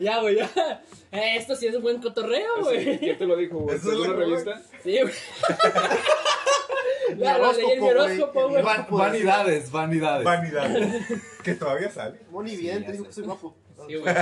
Ya, 0.00 0.18
güey, 0.20 0.36
ya. 0.36 0.50
Eh, 1.12 1.36
esto 1.36 1.54
sí 1.56 1.66
es 1.66 1.74
un 1.74 1.82
buen 1.82 2.00
cotorreo, 2.00 2.56
Sí, 2.56 2.62
güey. 2.62 2.98
¿Quién 2.98 3.18
te 3.18 3.26
lo 3.26 3.36
dijo, 3.36 3.58
güey? 3.58 3.76
Eso 3.76 3.92
¿Es 3.92 3.98
una 3.98 4.14
revista? 4.16 4.62
Sí, 4.82 4.98
güey. 5.02 5.12
Mi 7.16 7.26
horóscopo, 7.88 8.48
güey. 8.48 8.62
Van- 8.62 8.86
vanidades, 8.90 9.70
vanidades. 9.70 10.24
Vanidad. 10.24 10.70
que 11.44 11.54
todavía 11.54 11.90
sale. 11.90 12.20
Moni 12.30 12.56
bien, 12.56 12.84
te 12.84 12.92
digo 12.92 13.04
que 13.04 13.12
soy 13.12 13.24
guapo. 13.24 13.54
Sí, 13.88 13.96
güey. 13.96 14.14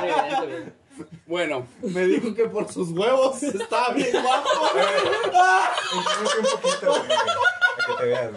Muy. 0.00 0.72
Bueno, 1.26 1.66
Me 1.82 2.04
dijo 2.06 2.34
que 2.34 2.44
por 2.48 2.70
sus 2.70 2.90
huevos 2.90 3.42
estaba 3.42 3.94
bien 3.94 4.10
guapo. 4.12 4.48
Un 6.38 6.60
poquito, 6.60 6.86
güey. 6.88 7.02
Para 7.08 7.86
que 7.86 7.94
te 7.98 8.04
veas. 8.06 8.30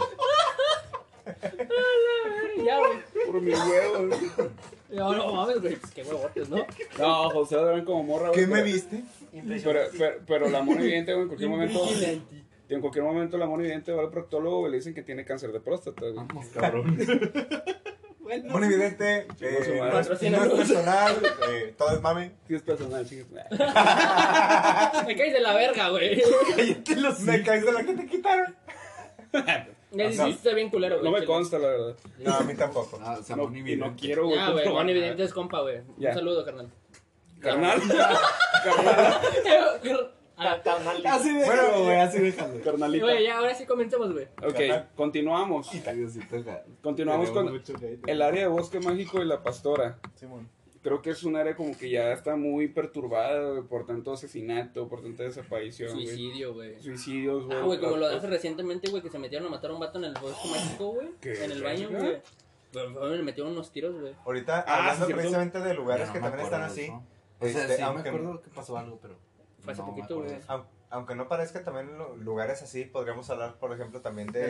Ya, 2.63 2.77
güey. 2.79 2.91
por 3.25 3.41
mi 3.41 3.51
huevo. 3.53 4.15
No, 4.89 5.13
no 5.13 5.33
mames, 5.33 5.59
güey. 5.61 5.75
Pues 5.75 5.91
qué 5.93 6.03
huevotes, 6.03 6.49
¿no? 6.49 6.65
No, 6.99 7.29
José 7.31 7.55
lo 7.55 7.65
ven 7.65 7.83
como 7.85 8.03
morra, 8.03 8.29
güey. 8.29 8.41
¿Qué 8.41 8.47
me 8.47 8.61
viste? 8.61 9.03
Pero, 9.63 9.79
pero, 9.97 10.15
pero 10.27 10.49
la 10.49 10.61
mona 10.61 10.81
evidente, 10.81 11.13
güey, 11.13 11.23
en 11.23 11.27
cualquier 11.29 11.49
momento... 11.49 11.79
En 12.73 12.81
cualquier 12.81 13.03
momento 13.03 13.37
la 13.37 13.45
mona 13.45 13.63
evidente 13.63 13.91
va 13.91 14.01
al 14.01 14.09
proctólogo 14.09 14.67
y 14.67 14.71
le 14.71 14.77
dicen 14.77 14.93
que 14.93 15.03
tiene 15.03 15.23
cáncer 15.25 15.51
de 15.51 15.59
próstata, 15.59 16.01
güey. 16.01 16.13
Vamos, 16.15 16.47
cabrón. 16.47 16.97
Muy 18.49 18.63
evidente. 18.63 19.27
Eh, 19.41 19.79
no, 19.79 19.99
es, 19.99 20.09
no 20.09 20.55
personal. 20.55 21.15
Eh, 21.49 21.75
todo 21.77 21.91
es 21.91 22.01
mame. 22.01 22.31
Sí 22.47 22.55
es 22.55 22.61
personal, 22.63 23.05
chingue. 23.07 23.25
Me 23.51 25.15
caes 25.15 25.33
de 25.33 25.41
la 25.41 25.53
verga, 25.53 25.89
güey. 25.89 26.21
Cállate 26.55 26.95
los 26.95 27.19
Me 27.19 27.43
caes 27.43 27.65
de 27.65 27.71
la 27.71 27.83
que 27.83 27.93
te 27.93 28.05
quitaron. 28.07 28.55
Ya 29.33 29.67
No. 29.91 30.09
hiciste 30.09 30.53
bien 30.55 30.69
culero, 30.69 30.99
güey. 30.99 31.05
No 31.05 31.11
me 31.11 31.17
chile. 31.19 31.27
consta, 31.27 31.59
la 31.59 31.67
verdad. 31.67 31.95
No, 32.19 32.33
a 32.33 32.41
mí 32.41 32.55
tampoco. 32.55 32.99
Ah, 33.03 33.17
o 33.19 33.23
sea, 33.23 33.35
No, 33.35 33.49
no 33.49 33.95
quiero, 33.95 34.25
güey. 34.25 34.37
Ya, 34.37 34.49
güey. 34.49 35.21
es 35.21 35.33
compa, 35.33 35.61
güey. 35.61 35.81
Un 35.97 36.13
saludo, 36.13 36.43
carnal. 36.43 36.71
Carnal. 37.39 37.81
Carnal. 38.63 40.13
Ah, 40.35 40.59
Así 41.05 41.33
déjalo, 41.33 41.83
güey, 41.83 41.99
así 41.99 42.19
déjalo. 42.19 42.59
Carnalita. 42.63 43.05
Güey, 43.05 43.23
ya, 43.23 43.37
ahora 43.37 43.53
sí 43.53 43.65
comencemos, 43.65 44.11
güey. 44.13 44.25
Ok, 44.43 44.53
Carnal. 44.57 44.89
continuamos. 44.95 45.69
Continuamos 46.81 47.29
con 47.29 47.61
el 48.07 48.21
área 48.21 48.41
de 48.41 48.47
Bosque 48.47 48.79
Mágico 48.79 49.21
y 49.21 49.25
la 49.25 49.43
Pastora. 49.43 49.99
Simón. 50.15 50.49
Creo 50.81 51.01
que 51.01 51.11
es 51.11 51.23
un 51.23 51.37
área 51.37 51.55
como 51.55 51.77
que 51.77 51.89
ya 51.89 52.11
está 52.11 52.35
muy 52.35 52.67
perturbada 52.67 53.51
güey, 53.51 53.63
por 53.63 53.85
tanto 53.85 54.11
asesinato, 54.11 54.89
por 54.89 55.01
tanta 55.01 55.23
desaparición, 55.23 55.93
güey. 55.93 56.07
Suicidio, 56.07 56.53
güey. 56.53 56.81
Suicidios, 56.81 57.45
güey. 57.45 57.57
Ah, 57.57 57.61
güey, 57.61 57.79
como 57.79 57.95
lo 57.95 58.07
hace 58.07 58.27
recientemente, 58.27 58.89
güey, 58.91 59.01
que 59.01 59.09
se 59.09 59.17
metieron 59.17 59.47
a 59.47 59.51
matar 59.51 59.71
a 59.71 59.75
un 59.75 59.79
vato 59.79 59.97
en 59.99 60.05
el 60.05 60.13
bosque 60.13 60.49
mágico, 60.49 60.87
güey. 60.93 61.07
¿Qué? 61.21 61.45
En 61.45 61.51
el 61.51 61.63
baño, 61.63 61.89
güey. 61.89 62.21
Pero, 62.73 63.15
Le 63.15 63.23
metieron 63.23 63.53
unos 63.53 63.71
tiros, 63.71 63.97
güey. 63.97 64.13
Ahorita, 64.25 64.65
Ah, 64.67 64.79
hablando 64.79 65.05
cierto. 65.05 65.21
precisamente 65.21 65.59
de 65.59 65.73
lugares 65.75 66.09
que 66.09 66.19
también 66.19 66.43
están 66.43 66.61
de 66.61 66.65
así. 66.67 66.89
O 66.91 67.47
sea, 67.47 67.61
este, 67.63 67.75
sí 67.77 67.81
aunque- 67.81 68.11
me 68.11 68.17
acuerdo 68.17 68.41
que 68.41 68.49
pasó 68.49 68.77
algo, 68.77 68.99
pero. 69.01 69.15
Fue 69.63 69.73
hace 69.73 69.81
no 69.81 69.87
poquito, 69.89 70.21
güey. 70.21 70.35
Aunque 70.89 71.15
no 71.15 71.27
parezca 71.27 71.63
también 71.63 71.97
lu- 71.97 72.17
lugares 72.17 72.61
así, 72.61 72.85
podríamos 72.85 73.27
hablar, 73.31 73.55
por 73.55 73.73
ejemplo, 73.73 74.01
también 74.01 74.31
de, 74.31 74.47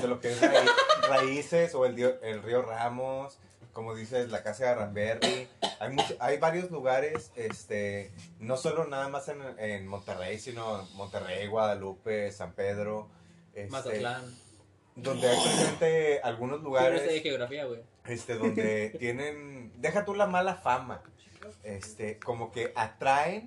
de 0.00 0.08
lo 0.08 0.18
que 0.18 0.30
es 0.32 0.40
raí- 0.40 0.66
raíces 1.08 1.74
o 1.74 1.84
el, 1.84 1.94
dio- 1.94 2.18
el 2.22 2.42
río 2.42 2.62
Ramos, 2.62 3.38
como 3.74 3.94
dices, 3.94 4.30
la 4.30 4.42
casa 4.42 4.64
de 4.64 4.74
Ramberry. 4.76 5.46
Hay, 5.78 5.90
mucho- 5.92 6.16
hay 6.20 6.38
varios 6.38 6.70
lugares, 6.70 7.32
este, 7.36 8.10
no 8.40 8.56
solo 8.56 8.86
nada 8.86 9.08
más 9.08 9.28
en, 9.28 9.42
en 9.58 9.86
Monterrey, 9.86 10.38
sino 10.38 10.84
Monterrey, 10.94 11.46
Guadalupe, 11.48 12.32
San 12.32 12.52
Pedro, 12.52 13.08
este, 13.52 13.70
Mazatlán. 13.70 14.24
donde 14.96 15.28
hay 15.28 15.36
precisamente 15.38 16.20
algunos 16.22 16.62
lugares 16.62 16.92
Lugares 17.02 17.12
de 17.14 17.20
geografía, 17.20 17.66
güey. 17.66 17.82
este, 18.06 18.36
donde 18.36 18.88
tienen, 18.98 19.70
deja 19.82 20.06
tú 20.06 20.14
la 20.14 20.26
mala 20.26 20.54
fama, 20.54 21.02
este, 21.62 22.18
como 22.18 22.50
que 22.52 22.72
atraen 22.74 23.46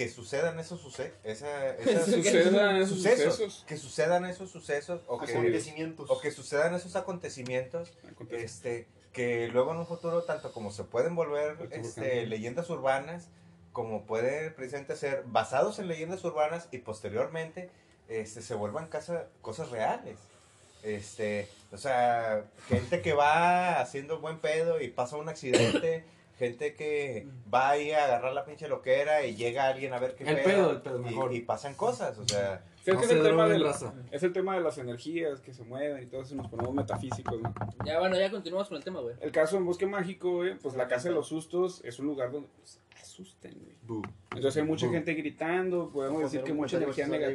que 0.00 0.08
sucedan 0.08 0.58
esos 0.58 0.80
Sucedan 2.06 2.86
sucesos, 2.88 3.34
sucesos. 3.36 3.64
que 3.68 3.76
sucedan 3.76 4.24
esos 4.24 4.50
sucesos 4.50 5.02
o 5.06 5.18
que, 5.18 5.30
Acontecimientos. 5.32 6.10
o 6.10 6.18
que 6.22 6.30
sucedan 6.30 6.74
esos 6.74 6.96
acontecimientos 6.96 7.92
este 8.30 8.86
que 9.12 9.48
luego 9.48 9.72
en 9.72 9.78
un 9.78 9.86
futuro 9.86 10.22
tanto 10.22 10.52
como 10.52 10.70
se 10.70 10.84
pueden 10.84 11.14
volver 11.14 11.68
este, 11.72 12.24
leyendas 12.26 12.70
urbanas 12.70 13.28
como 13.72 14.06
pueden 14.06 14.54
precisamente 14.54 14.96
ser 14.96 15.22
basados 15.26 15.78
en 15.78 15.88
leyendas 15.88 16.24
urbanas 16.24 16.68
y 16.72 16.78
posteriormente 16.78 17.68
este, 18.08 18.40
se 18.40 18.54
vuelvan 18.54 18.86
casa- 18.86 19.26
cosas 19.42 19.68
reales 19.70 20.16
este 20.82 21.46
o 21.72 21.76
sea 21.76 22.46
gente 22.68 23.02
que 23.02 23.12
va 23.12 23.80
haciendo 23.82 24.18
buen 24.20 24.38
pedo 24.38 24.80
y 24.80 24.88
pasa 24.88 25.16
un 25.16 25.28
accidente 25.28 26.04
gente 26.40 26.74
que 26.74 27.28
va 27.52 27.68
ahí 27.70 27.92
a 27.92 28.04
agarrar 28.06 28.32
la 28.32 28.44
pinche 28.46 28.66
loquera 28.66 29.24
y 29.26 29.36
llega 29.36 29.66
alguien 29.68 29.92
a 29.92 29.98
ver 29.98 30.14
qué 30.16 30.24
El 30.24 30.40
pedo, 30.42 30.70
el 30.70 30.80
pedo, 30.80 30.98
y- 30.98 31.02
mejor. 31.02 31.34
y, 31.34 31.42
pasan 31.42 31.74
cosas 31.74 32.16
o 32.18 32.26
sea 32.26 32.64
Sí, 32.82 32.90
es 32.92 32.94
No 32.94 33.00
que 33.02 33.06
se 33.08 33.12
es, 33.12 33.20
el 33.20 33.26
tema 33.26 33.46
de 33.46 33.58
raza. 33.58 33.92
es 34.10 34.22
el 34.22 34.32
tema 34.32 34.54
de 34.54 34.62
las 34.62 34.78
energías 34.78 35.40
que 35.42 35.52
se 35.52 35.62
mueven 35.64 36.02
y 36.02 36.06
todo 36.06 36.22
eso, 36.22 36.34
nos 36.34 36.48
ponemos 36.48 36.72
metafísicos, 36.74 37.38
¿no? 37.42 37.52
Ya, 37.84 37.98
bueno, 37.98 38.18
ya 38.18 38.30
continuamos 38.30 38.68
con 38.68 38.78
el 38.78 38.84
tema, 38.84 39.00
güey. 39.00 39.16
El 39.20 39.30
caso 39.32 39.58
en 39.58 39.66
Bosque 39.66 39.84
Mágico, 39.84 40.36
güey, 40.36 40.56
pues 40.58 40.74
la 40.76 40.88
Casa 40.88 41.10
de 41.10 41.14
los 41.14 41.28
Sustos 41.28 41.82
es 41.84 41.98
un 41.98 42.06
lugar 42.06 42.32
donde 42.32 42.48
pues, 42.56 42.80
asustan, 43.10 43.52
güey. 43.86 44.02
Entonces 44.34 44.62
hay 44.62 44.68
mucha 44.68 44.88
gente 44.88 45.14
gritando, 45.14 45.90
podemos 45.90 46.22
decir 46.22 46.42
que 46.42 46.52
mucha 46.52 46.76
energía, 46.76 47.06
nega- 47.08 47.28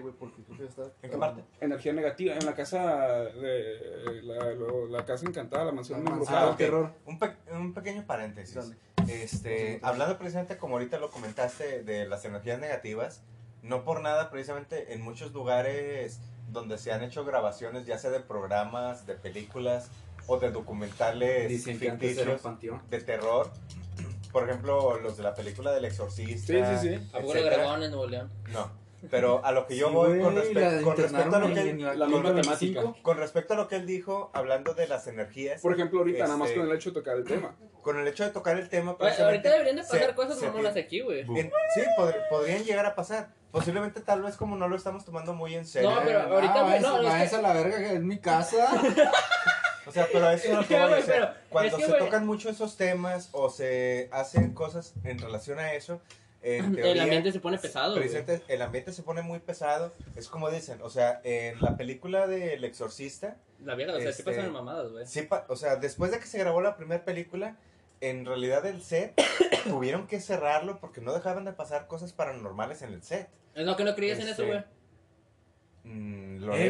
¿en 1.01 1.11
qué 1.11 1.17
parte? 1.17 1.43
energía 1.59 1.93
negativa. 1.93 2.33
En 2.35 2.45
la 2.45 2.53
casa 2.55 3.23
de 3.25 4.21
la, 4.89 5.05
casa 5.05 5.25
encantada, 5.27 5.65
la 5.65 5.71
mansión 5.71 6.03
La 6.03 6.11
embrujada. 6.11 6.51
ok. 6.51 6.57
terror. 6.57 6.91
Un, 7.05 7.19
pe- 7.19 7.35
un 7.51 7.73
pequeño 7.73 8.05
paréntesis. 8.05 8.55
Dale. 8.55 8.75
Este, 9.07 9.79
hablando 9.83 10.17
precisamente 10.17 10.57
como 10.57 10.75
ahorita 10.75 10.97
lo 10.97 11.11
comentaste 11.11 11.83
de 11.83 12.07
las 12.07 12.25
energías 12.25 12.59
negativas, 12.59 13.21
no 13.61 13.83
por 13.83 14.01
nada 14.01 14.29
precisamente 14.31 14.93
en 14.93 15.01
muchos 15.01 15.31
lugares 15.33 16.19
donde 16.51 16.77
se 16.77 16.91
han 16.91 17.03
hecho 17.03 17.25
grabaciones 17.25 17.85
ya 17.85 17.97
sea 17.97 18.11
de 18.11 18.19
programas, 18.21 19.05
de 19.05 19.15
películas 19.15 19.89
o 20.27 20.39
de 20.39 20.49
documentales 20.51 21.63
ficticios 21.63 22.41
de 22.89 22.99
terror, 23.01 23.51
por 24.35 24.49
ejemplo 24.49 24.99
los 24.99 25.15
de 25.15 25.23
la 25.23 25.33
película 25.33 25.71
del 25.71 25.85
exorcista, 25.85 26.45
Sí, 26.75 26.77
sí, 26.81 26.89
sí. 26.97 27.09
¿A 27.13 27.19
poco 27.21 27.35
lo 27.35 27.43
grabaron 27.45 27.83
en 27.83 27.91
Nuevo 27.91 28.05
León? 28.07 28.29
No, 28.51 28.69
pero 29.09 29.39
a 29.45 29.53
lo 29.53 29.65
que 29.65 29.77
yo 29.77 29.87
Sí, 29.87 29.93
voy 29.93 30.19
con, 30.19 30.35
la 30.35 30.41
respe- 30.41 30.81
con 30.81 30.97
respecto 30.97 31.35
a 31.37 31.39
lo 31.39 31.53
que 31.53 31.61
él, 31.61 31.81
la 31.81 32.05
con- 32.05 32.09
misma 32.21 32.41
temática. 32.41 32.81
con 33.01 33.17
respecto 33.17 33.53
a 33.53 33.57
lo 33.57 33.67
que 33.69 33.77
él 33.77 33.85
dijo 33.85 34.31
hablando 34.33 34.73
de 34.73 34.89
las 34.89 35.07
energías, 35.07 35.61
Por 35.61 35.71
ejemplo, 35.73 35.99
ahorita, 35.99 36.25
nada 36.25 36.35
más 36.35 36.49
Este- 36.49 36.59
con 36.59 36.69
el 36.69 36.75
hecho 36.75 36.89
de 36.89 36.93
tocar 36.95 37.15
el 37.15 37.23
tema. 37.23 37.55
con 37.81 37.97
el 37.97 38.05
hecho 38.09 38.25
de 38.25 38.31
tocar 38.31 38.57
el 38.57 38.67
tema 38.67 38.97
Oye, 38.99 39.23
ahorita 39.23 39.49
deberían 39.51 39.77
de 39.77 39.83
se- 39.83 39.93
pasar 39.99 40.15
cosas 40.15 40.37
se 40.37 40.47
mamonas 40.47 40.73
tiene- 40.73 40.85
aquí, 40.85 40.99
güey. 40.99 41.23
Sí, 41.25 41.81
podr- 41.97 42.27
podrían 42.29 42.63
llegar 42.65 42.85
a 42.85 42.93
pasar. 42.93 43.29
Posiblemente 43.51 44.01
tal 44.01 44.21
vez 44.21 44.35
como 44.35 44.57
no 44.57 44.67
lo 44.67 44.75
estamos 44.75 45.05
tomando 45.05 45.33
muy 45.33 45.55
en 45.55 45.65
serio. 45.65 45.91
No, 45.91 46.01
pero 46.03 46.19
ahorita, 46.23 46.53
Ah, 46.55 46.79
no, 46.81 47.09
es 47.15 47.31
que- 47.31 47.41
la 47.41 47.53
verga 47.53 47.77
que 47.77 47.93
es 47.93 48.01
mi 48.01 48.19
casa. 48.19 48.67
O 49.87 49.91
sea, 49.91 50.07
pero 50.11 50.25
a 50.27 50.33
eso 50.33 50.47
es 50.49 50.53
lo 50.57 50.67
que 50.67 50.73
No, 50.77 50.81
voy, 50.81 50.89
güey, 50.89 51.01
o 51.01 51.05
sea, 51.05 51.15
pero 51.33 51.49
cuando 51.49 51.69
es 51.77 51.83
que, 51.83 51.85
se 51.91 51.91
güey- 51.97 51.99
tocan 52.05 52.25
mucho 52.25 52.49
esos 52.49 52.77
temas 52.77 53.29
o 53.31 53.49
se 53.49 54.09
hacen 54.11 54.53
cosas 54.53 54.93
en 55.03 55.19
relación 55.19 55.59
a 55.59 55.73
eso, 55.73 56.01
en 56.41 56.65
El 56.65 56.75
teoría, 56.75 57.03
ambiente 57.03 57.31
se 57.31 57.39
pone 57.39 57.57
pesado, 57.57 57.97
el 58.47 58.61
ambiente 58.61 58.91
se 58.91 59.01
pone 59.01 59.23
muy 59.23 59.39
pesado. 59.39 59.93
Es 60.15 60.27
como 60.27 60.51
dicen, 60.51 60.79
o 60.83 60.91
sea, 60.91 61.19
en 61.23 61.59
la 61.59 61.75
película 61.75 62.27
de 62.27 62.53
El 62.53 62.63
Exorcista, 62.65 63.37
La 63.63 63.73
vieja, 63.73 63.93
o 63.93 63.99
sea, 63.99 64.11
sí 64.11 64.19
Este- 64.21 64.23
pasan 64.31 64.51
mamadas, 64.53 64.91
güey. 64.91 65.07
sí 65.07 65.23
pa- 65.23 65.45
o 65.49 65.55
sea, 65.55 65.77
después 65.77 66.11
de 66.11 66.19
que 66.19 66.27
se 66.27 66.37
grabó 66.37 66.61
la 66.61 66.77
primera 66.77 67.03
película, 67.03 67.55
en 68.01 68.25
realidad 68.25 68.63
el 68.67 68.83
set 68.83 69.13
tuvieron 69.63 70.05
que 70.05 70.19
cerrarlo 70.19 70.79
porque 70.79 71.01
no 71.01 71.13
dejaban 71.13 71.45
de 71.45 71.53
pasar 71.53 71.87
cosas 71.87 72.13
paranormales 72.13 72.83
en 72.83 72.93
el 72.93 73.01
set. 73.01 73.27
Es 73.55 73.65
lo 73.65 73.75
que 73.75 73.83
no 73.83 73.95
creías 73.95 74.19
en 74.19 74.25
eso, 74.27 74.43
Este, 74.43 74.45
güey. 74.45 74.63
Mm, 75.85 76.37
lo 76.39 76.53
Eh, 76.55 76.69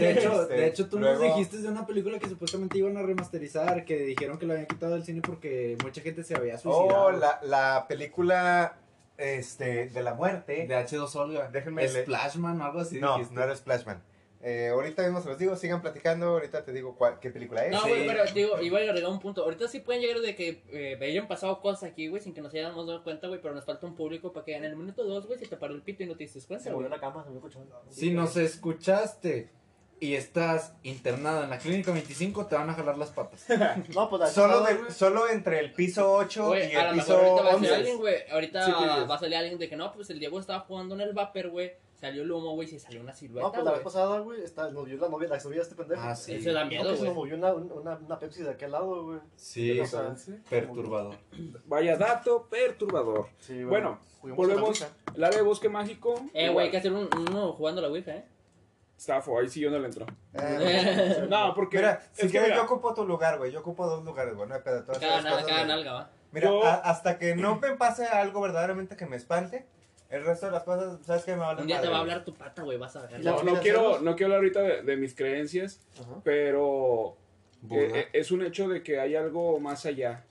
de 0.00 0.10
hecho, 0.12 0.42
Este, 0.42 0.54
de 0.54 0.66
hecho 0.66 0.88
tú 0.88 0.98
luego- 0.98 1.22
nos 1.24 1.36
dijiste 1.36 1.58
de 1.58 1.68
una 1.68 1.86
película 1.86 2.18
que 2.18 2.28
supuestamente 2.28 2.78
iban 2.78 2.96
a 2.96 3.02
remasterizar, 3.02 3.84
que 3.84 3.98
dijeron 3.98 4.38
que 4.38 4.46
lo 4.46 4.54
habían 4.54 4.66
quitado 4.66 4.94
del 4.94 5.04
cine 5.04 5.20
porque 5.20 5.76
mucha 5.82 6.00
gente 6.00 6.24
se 6.24 6.34
había 6.34 6.56
suicidado. 6.58 7.04
Oh, 7.06 7.10
la, 7.12 7.38
la 7.42 7.86
película 7.88 8.76
este, 9.18 9.88
de 9.88 10.02
la 10.02 10.14
muerte. 10.14 10.66
De 10.66 10.74
H2 10.76 11.14
Olga. 11.16 11.48
Déjenme 11.50 11.86
Splashman 11.88 12.60
o 12.60 12.64
algo 12.64 12.80
así. 12.80 12.98
no, 13.00 13.14
dijiste. 13.14 13.34
no 13.34 13.42
era 13.42 13.54
Splashman. 13.54 14.02
Eh, 14.40 14.68
ahorita 14.72 15.02
mismo 15.02 15.20
se 15.20 15.28
los 15.30 15.38
digo, 15.38 15.56
sigan 15.56 15.82
platicando. 15.82 16.26
Ahorita 16.28 16.64
te 16.64 16.72
digo 16.72 16.94
cuál- 16.96 17.18
qué 17.20 17.30
película 17.30 17.64
es. 17.66 17.72
No, 17.72 17.82
Sí. 17.82 17.88
güey, 17.88 18.06
pero 18.06 18.24
digo, 18.32 18.60
iba 18.60 18.78
a 18.78 18.82
agregar 18.82 19.10
un 19.10 19.18
punto. 19.18 19.42
Ahorita 19.42 19.66
sí 19.66 19.80
pueden 19.80 20.00
llegar 20.00 20.20
de 20.20 20.34
que 20.36 20.62
eh, 20.70 20.96
hayan 21.02 21.26
pasado 21.26 21.60
cosas 21.60 21.90
aquí, 21.90 22.06
güey, 22.06 22.22
sin 22.22 22.34
que 22.34 22.40
nos 22.40 22.54
hayamos 22.54 22.86
dado 22.86 23.02
cuenta, 23.02 23.26
güey, 23.26 23.40
pero 23.42 23.52
nos 23.54 23.64
falta 23.64 23.86
un 23.86 23.96
público 23.96 24.32
para 24.32 24.44
que 24.44 24.54
en 24.54 24.64
el 24.64 24.76
minuto 24.76 25.02
dos, 25.04 25.26
güey, 25.26 25.38
se 25.40 25.46
te 25.46 25.56
paró 25.56 25.74
el 25.74 25.82
pito 25.82 26.04
y 26.04 26.06
no 26.06 26.12
te 26.16 26.24
diste 26.24 26.40
cuenta, 26.46 26.62
Se 26.62 26.70
güey. 26.70 26.84
movió 26.84 26.88
la 26.96 27.00
cama, 27.00 27.24
se 27.24 27.30
me 27.30 27.36
escuchó. 27.36 27.58
Si 27.90 28.12
nos 28.12 28.36
escuchaste 28.36 29.50
y 30.00 30.14
estás 30.14 30.74
internado 30.84 31.42
en 31.42 31.50
la 31.50 31.58
clínica 31.58 31.90
25, 31.90 32.46
te 32.46 32.54
van 32.54 32.70
a 32.70 32.74
jalar 32.74 32.96
las 32.96 33.10
patas. 33.10 33.44
No, 33.96 34.08
pues 34.08 34.30
Solo, 34.30 34.62
de- 34.62 34.92
solo 34.92 35.28
entre 35.28 35.58
el 35.58 35.72
piso 35.72 36.12
8 36.12 36.46
Güey, 36.46 36.72
y 36.72 36.76
a 36.76 36.82
el 36.90 36.96
lo 36.96 37.02
piso 37.02 37.18
mejor 37.20 37.28
ahorita 37.28 37.42
va 37.42 37.48
a 37.50 37.52
salir 37.54 37.70
11. 37.70 37.74
alguien, 37.74 37.98
güey. 37.98 38.16
Ahorita 38.30 38.64
Sí, 38.66 38.72
va 39.10 39.14
a 39.14 39.18
salir 39.18 39.36
alguien 39.36 39.58
de 39.58 39.68
que 39.68 39.74
no, 39.76 39.92
pues 39.92 40.08
el 40.10 40.20
Diego 40.20 40.38
estaba 40.38 40.60
jugando 40.60 40.94
en 40.94 41.00
el 41.00 41.12
vapor, 41.12 41.48
güey. 41.50 41.72
Salió 42.00 42.22
el 42.22 42.30
humo, 42.30 42.54
güey, 42.54 42.68
y 42.68 42.70
se 42.70 42.78
salió 42.78 43.00
una 43.00 43.10
No, 43.10 43.16
silueta, 43.18 43.50
pues 43.50 43.64
la 43.64 43.72
vez 43.72 43.80
pasada, 43.80 44.20
güey, 44.20 44.42
está- 44.44 44.70
nos 44.70 44.84
vio 44.86 44.96
la 44.98 45.08
novia, 45.08 45.28
la 45.28 45.34
exnovia 45.34 45.56
de 45.58 45.62
este 45.64 45.74
pendejo. 45.74 46.00
Ah, 46.04 46.14
sí. 46.14 46.34
Eso 46.34 46.52
da 46.52 46.62
No, 46.62 46.70
miedo, 46.70 46.90
se 46.90 46.96
güey. 46.96 47.06
nos 47.08 47.14
movió 47.16 47.34
una, 47.36 47.52
una, 47.54 47.96
una 47.96 48.18
Pepsi 48.20 48.42
de 48.44 48.50
aquel 48.50 48.70
lado, 48.70 49.04
güey. 49.04 49.18
Sí, 49.34 49.80
O 49.80 49.86
sea, 49.86 50.14
perturbador. 50.48 51.16
Vaya 51.66 51.96
dato 51.96 52.46
perturbador. 52.48 53.26
Sí. 53.40 53.64
Bueno, 53.64 53.98
volvemos. 54.22 54.86
El 55.14 55.24
área 55.24 55.38
de 55.38 55.44
bosque 55.44 55.68
mágico. 55.68 56.14
Eh, 56.34 56.48
güey, 56.50 56.66
hay 56.66 56.70
que 56.70 56.76
hacer 56.78 56.92
un, 56.92 57.08
uno 57.28 57.52
jugando 57.54 57.80
a 57.80 57.82
la 57.82 57.88
Ouija, 57.88 58.12
eh. 58.14 58.24
Stafo, 59.00 59.38
ahí 59.38 59.48
sí 59.48 59.60
yo 59.60 59.70
no 59.70 59.78
le 59.78 59.86
entro. 59.86 60.06
Eh, 60.34 61.26
No, 61.28 61.54
porque. 61.54 61.78
Mira, 61.78 62.00
si 62.12 62.26
es 62.26 62.32
que 62.32 62.40
mira, 62.40 62.56
yo 62.56 62.64
ocupo 62.64 62.94
tu 62.94 63.04
lugar, 63.06 63.38
güey. 63.38 63.52
Yo 63.52 63.60
ocupo 63.60 63.86
dos 63.86 64.04
lugares, 64.04 64.34
güey. 64.34 64.48
No 64.48 64.54
hay 64.56 64.60
pedo. 64.62 64.82
todas 64.84 64.98
Cada, 64.98 65.16
nalga, 65.22 65.30
cosas, 65.30 65.46
cada 65.48 65.64
nalga, 65.66 65.92
va. 65.92 66.10
Mira, 66.32 66.48
Yo- 66.48 66.64
a- 66.64 66.74
hasta 66.74 67.18
que 67.18 67.34
no 67.36 67.58
me 67.60 67.70
pase 67.76 68.06
algo 68.06 68.40
verdaderamente 68.40 68.96
que 68.96 69.06
me 69.06 69.16
espante, 69.16 69.66
el 70.10 70.24
resto 70.24 70.46
de 70.46 70.52
las 70.52 70.62
cosas, 70.62 70.98
¿sabes 71.04 71.24
qué? 71.24 71.32
Me 71.32 71.38
vale 71.40 71.60
Un 71.62 71.66
día 71.66 71.80
te 71.80 71.88
va 71.88 71.98
a 71.98 72.00
hablar 72.00 72.24
tu 72.24 72.34
pata, 72.34 72.62
güey, 72.62 72.78
vas 72.78 72.96
a 72.96 73.02
ver. 73.06 73.22
No, 73.24 73.42
no 73.42 73.60
quiero, 73.60 74.00
no 74.00 74.16
quiero 74.16 74.34
hablar 74.34 74.38
ahorita 74.38 74.60
de, 74.62 74.82
de 74.82 74.96
mis 74.96 75.14
creencias, 75.14 75.80
Ajá. 76.00 76.20
pero 76.24 77.16
eh, 77.70 77.90
eh, 77.94 78.08
es 78.12 78.30
un 78.30 78.42
hecho 78.44 78.68
de 78.68 78.82
que 78.82 79.00
hay 79.00 79.16
algo 79.16 79.58
más 79.60 79.84
allá. 79.86 80.24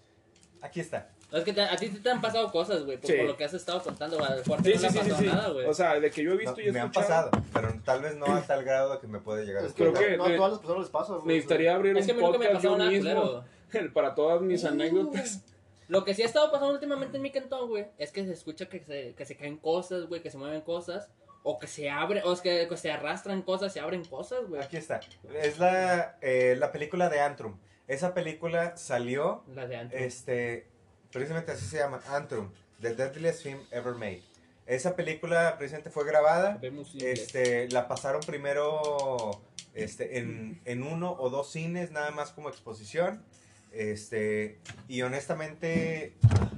Aquí 0.61 0.79
está. 0.79 1.09
Es 1.31 1.43
que 1.43 1.51
te- 1.51 1.61
a 1.61 1.75
ti 1.75 1.89
te 1.89 2.09
han 2.09 2.21
pasado 2.21 2.49
cosas, 2.51 2.85
güey, 2.85 2.97
por, 2.97 3.11
Sí. 3.11 3.17
por 3.17 3.25
lo 3.25 3.35
que 3.37 3.43
has 3.43 3.53
estado 3.53 3.83
contando, 3.83 4.17
güey. 4.17 4.29
Sí, 4.63 4.81
no 4.81 4.89
sí, 4.89 4.99
sí, 5.03 5.11
sí, 5.19 5.25
nada, 5.25 5.49
güey. 5.49 5.65
O 5.65 5.73
sea, 5.73 5.99
de 5.99 6.09
que 6.09 6.23
yo 6.23 6.31
he 6.31 6.33
No, 6.35 6.39
visto 6.39 6.61
y 6.61 6.69
he 6.69 6.71
me 6.71 6.79
han 6.79 6.87
escuchado. 6.87 7.29
pasado, 7.31 7.45
pero 7.53 7.81
tal 7.83 8.01
vez 8.01 8.15
no 8.15 8.25
a 8.27 8.41
tal 8.41 8.63
grado 8.63 8.97
que 9.01 9.07
me 9.07 9.19
puede 9.19 9.45
llegar 9.45 9.63
a 9.63 9.67
Es 9.67 9.73
que 9.73 9.83
Creo 9.83 9.91
no, 9.91 9.99
que 9.99 10.17
no 10.17 10.23
a 10.23 10.35
todas 10.37 10.51
las 10.53 10.59
personas 10.59 10.81
les 10.83 10.89
pasa, 10.89 11.13
güey. 11.15 11.27
Necesitaría 11.27 11.75
abrir 11.75 11.97
es 11.97 12.05
que 12.05 12.13
un 12.13 12.17
mí 12.19 12.23
nunca 12.23 12.37
me 12.39 12.45
podcast 12.45 12.63
yo 12.63 12.77
mismo 12.77 13.43
para 13.93 14.15
todas 14.15 14.41
mis 14.41 14.63
Uh. 14.63 14.67
anécdotas. 14.67 15.43
Lo 15.87 16.03
que 16.03 16.13
sí 16.13 16.21
ha 16.21 16.25
estado 16.25 16.51
pasando 16.51 16.73
últimamente 16.73 17.17
en 17.17 17.23
mi 17.23 17.31
cantón, 17.31 17.69
güey, 17.69 17.87
es 17.97 18.11
que 18.11 18.25
se 18.25 18.33
escucha 18.33 18.67
que 18.67 18.83
se, 18.83 19.13
que 19.15 19.25
se 19.25 19.37
caen 19.37 19.57
cosas, 19.57 20.05
güey, 20.07 20.21
que 20.21 20.29
se 20.29 20.37
mueven 20.37 20.61
cosas, 20.61 21.09
o 21.43 21.59
que 21.59 21.67
se 21.67 21.89
abren, 21.89 22.23
o 22.25 22.33
es 22.33 22.41
que, 22.41 22.67
que 22.67 22.77
se 22.77 22.91
arrastran 22.91 23.41
cosas, 23.41 23.71
se 23.71 23.79
abren 23.79 24.03
cosas, 24.03 24.45
güey. 24.47 24.61
Aquí 24.61 24.75
está. 24.77 24.99
Es 25.33 25.59
la, 25.59 26.17
eh, 26.21 26.55
la 26.57 26.71
película 26.73 27.07
de 27.09 27.21
Antrum. 27.21 27.57
Esa 27.87 28.13
película 28.13 28.75
salió, 28.75 29.43
La 29.55 29.65
de 29.65 29.77
antes. 29.77 30.01
este, 30.01 30.67
precisamente 31.11 31.53
así 31.53 31.65
se 31.65 31.77
llama, 31.77 32.01
Antrum, 32.09 32.51
The 32.81 32.93
Deadliest 32.95 33.43
Film 33.43 33.59
Ever 33.71 33.93
Made. 33.93 34.23
Esa 34.65 34.97
película 34.97 35.55
precisamente 35.57 35.89
fue 35.89 36.05
grabada, 36.05 36.59
este, 36.99 37.69
la 37.69 37.87
pasaron 37.87 38.19
primero 38.19 39.41
este, 39.73 40.17
en, 40.17 40.59
en 40.65 40.83
uno 40.83 41.15
o 41.17 41.29
dos 41.29 41.49
cines, 41.49 41.91
nada 41.91 42.11
más 42.11 42.31
como 42.31 42.49
exposición. 42.49 43.23
Este, 43.71 44.59
y 44.87 45.01
honestamente, 45.03 46.15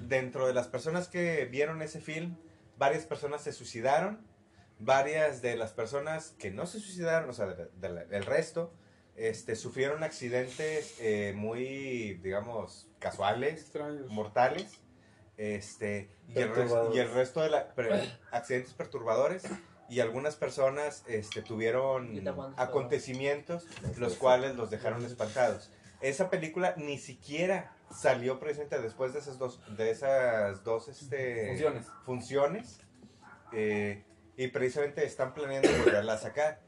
dentro 0.07 0.47
de 0.47 0.53
las 0.53 0.67
personas 0.67 1.07
que 1.07 1.45
vieron 1.45 1.81
ese 1.81 1.99
film, 1.99 2.37
varias 2.77 3.05
personas 3.05 3.41
se 3.43 3.51
suicidaron. 3.53 4.25
Varias 4.79 5.41
de 5.41 5.57
las 5.57 5.71
personas 5.73 6.33
que 6.39 6.51
no 6.51 6.65
se 6.65 6.79
suicidaron, 6.79 7.29
o 7.29 7.33
sea, 7.33 7.47
de- 7.47 7.67
de- 7.75 8.05
del 8.05 8.25
resto, 8.25 8.73
este, 9.17 9.57
sufrieron 9.57 10.03
accidentes 10.03 10.95
eh, 11.01 11.33
muy, 11.35 12.13
digamos, 12.23 12.87
casuales, 12.99 13.59
Extraños. 13.61 14.07
mortales. 14.09 14.79
Este, 15.35 16.09
y, 16.29 16.39
el 16.39 16.49
y 16.93 17.01
resto 17.03 17.41
de 17.41 17.49
la, 17.49 17.73
accidentes 18.31 18.73
perturbadores. 18.73 19.43
Y 19.89 20.01
algunas 20.01 20.35
personas 20.35 21.03
este, 21.07 21.41
tuvieron 21.41 22.13
acontecimientos 22.57 23.65
los 23.97 24.13
cuales 24.15 24.55
los 24.55 24.69
dejaron 24.69 25.03
espantados. 25.03 25.71
Esa 26.01 26.29
película 26.29 26.73
ni 26.77 26.97
siquiera 26.97 27.73
salió 27.91 28.39
presente 28.39 28.79
después 28.79 29.13
de 29.13 29.19
esas 29.19 29.37
dos, 29.37 29.59
de 29.75 29.89
esas 29.91 30.63
dos 30.63 30.87
este, 30.87 31.47
Funciones. 31.49 31.85
funciones. 32.05 32.79
eh, 33.51 34.03
y 34.37 34.47
precisamente 34.47 35.03
están 35.05 35.33
planeando 35.33 35.69
volverla 35.83 36.13
a 36.13 36.17
sacar. 36.17 36.61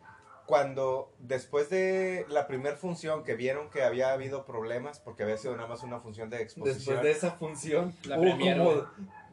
Cuando 0.46 1.14
después 1.20 1.70
de 1.70 2.26
la 2.28 2.46
primera 2.48 2.76
función 2.76 3.24
que 3.24 3.36
vieron 3.36 3.70
que 3.70 3.84
había 3.84 4.12
habido 4.12 4.44
problemas, 4.46 5.00
porque 5.00 5.24
había 5.24 5.38
sido 5.38 5.56
nada 5.56 5.70
más 5.70 5.82
una 5.84 6.02
función 6.02 6.30
de 6.30 6.42
exposición. 6.42 6.76
Después 6.78 7.02
de 7.04 7.12
esa 7.12 7.32
función, 7.32 7.96
La 8.04 8.20
hubo 8.20 8.32
como 8.32 8.86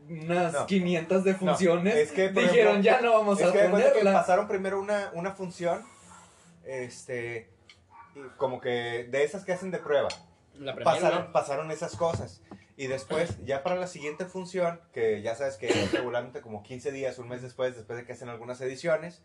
unas 0.08 0.52
No. 0.52 0.66
500 0.66 1.24
de 1.24 1.34
funciones. 1.34 1.96
es 1.96 2.12
que, 2.12 2.28
dijeron, 2.28 2.50
ejemplo, 2.76 2.80
ya 2.82 3.00
no 3.00 3.12
vamos 3.14 3.40
Es 3.40 3.48
a 3.48 3.52
que 3.52 3.58
que 3.98 4.04
pasaron 4.04 4.46
primero 4.46 4.78
una, 4.80 5.10
una 5.14 5.32
función, 5.32 5.82
este, 6.64 7.50
como 8.36 8.60
que 8.60 9.08
de 9.10 9.24
esas 9.24 9.44
que 9.44 9.52
hacen 9.52 9.70
de 9.70 9.78
prueba. 9.78 10.08
La 10.54 10.74
primera, 10.74 10.84
Pasaron, 10.84 11.32
pasaron 11.32 11.70
esas 11.70 11.96
cosas. 11.96 12.42
Y 12.76 12.86
después, 12.86 13.44
ya 13.44 13.62
para 13.62 13.76
la 13.76 13.86
siguiente 13.86 14.24
función, 14.24 14.80
que 14.92 15.20
ya 15.20 15.34
sabes 15.34 15.56
que 15.56 15.68
es 15.68 15.92
regularmente 15.92 16.40
como 16.40 16.62
15 16.62 16.92
días, 16.92 17.18
un 17.18 17.28
mes 17.28 17.42
después, 17.42 17.74
después 17.74 17.98
de 17.98 18.04
que 18.04 18.12
hacen 18.12 18.28
algunas 18.28 18.60
ediciones, 18.60 19.22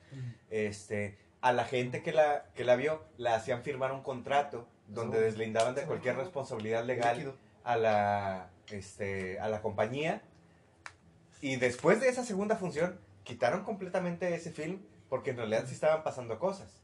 este, 0.50 1.18
a 1.42 1.52
la 1.52 1.66
gente 1.66 2.02
que 2.02 2.12
la, 2.12 2.46
que 2.56 2.64
la 2.64 2.76
vio, 2.76 3.04
la 3.18 3.36
hacían 3.36 3.64
firmar 3.64 3.92
un 3.92 4.02
contrato 4.02 4.68
donde 4.88 5.20
deslindaban 5.22 5.76
de 5.76 5.84
cualquier 5.84 6.16
responsabilidad 6.16 6.84
legal 6.84 7.36
a 7.64 7.78
la, 7.78 8.50
este, 8.72 9.40
a 9.40 9.50
la 9.50 9.62
compañía. 9.62 10.22
Y 11.42 11.58
después 11.58 12.00
de 12.00 12.10
esa 12.10 12.24
segunda 12.24 12.56
función, 12.56 13.00
quitaron 13.24 13.64
completamente 13.64 14.34
ese 14.34 14.52
film 14.52 14.82
porque 15.10 15.32
en 15.32 15.38
realidad 15.38 15.66
sí 15.68 15.74
estaban 15.74 16.04
pasando 16.04 16.40
cosas. 16.40 16.83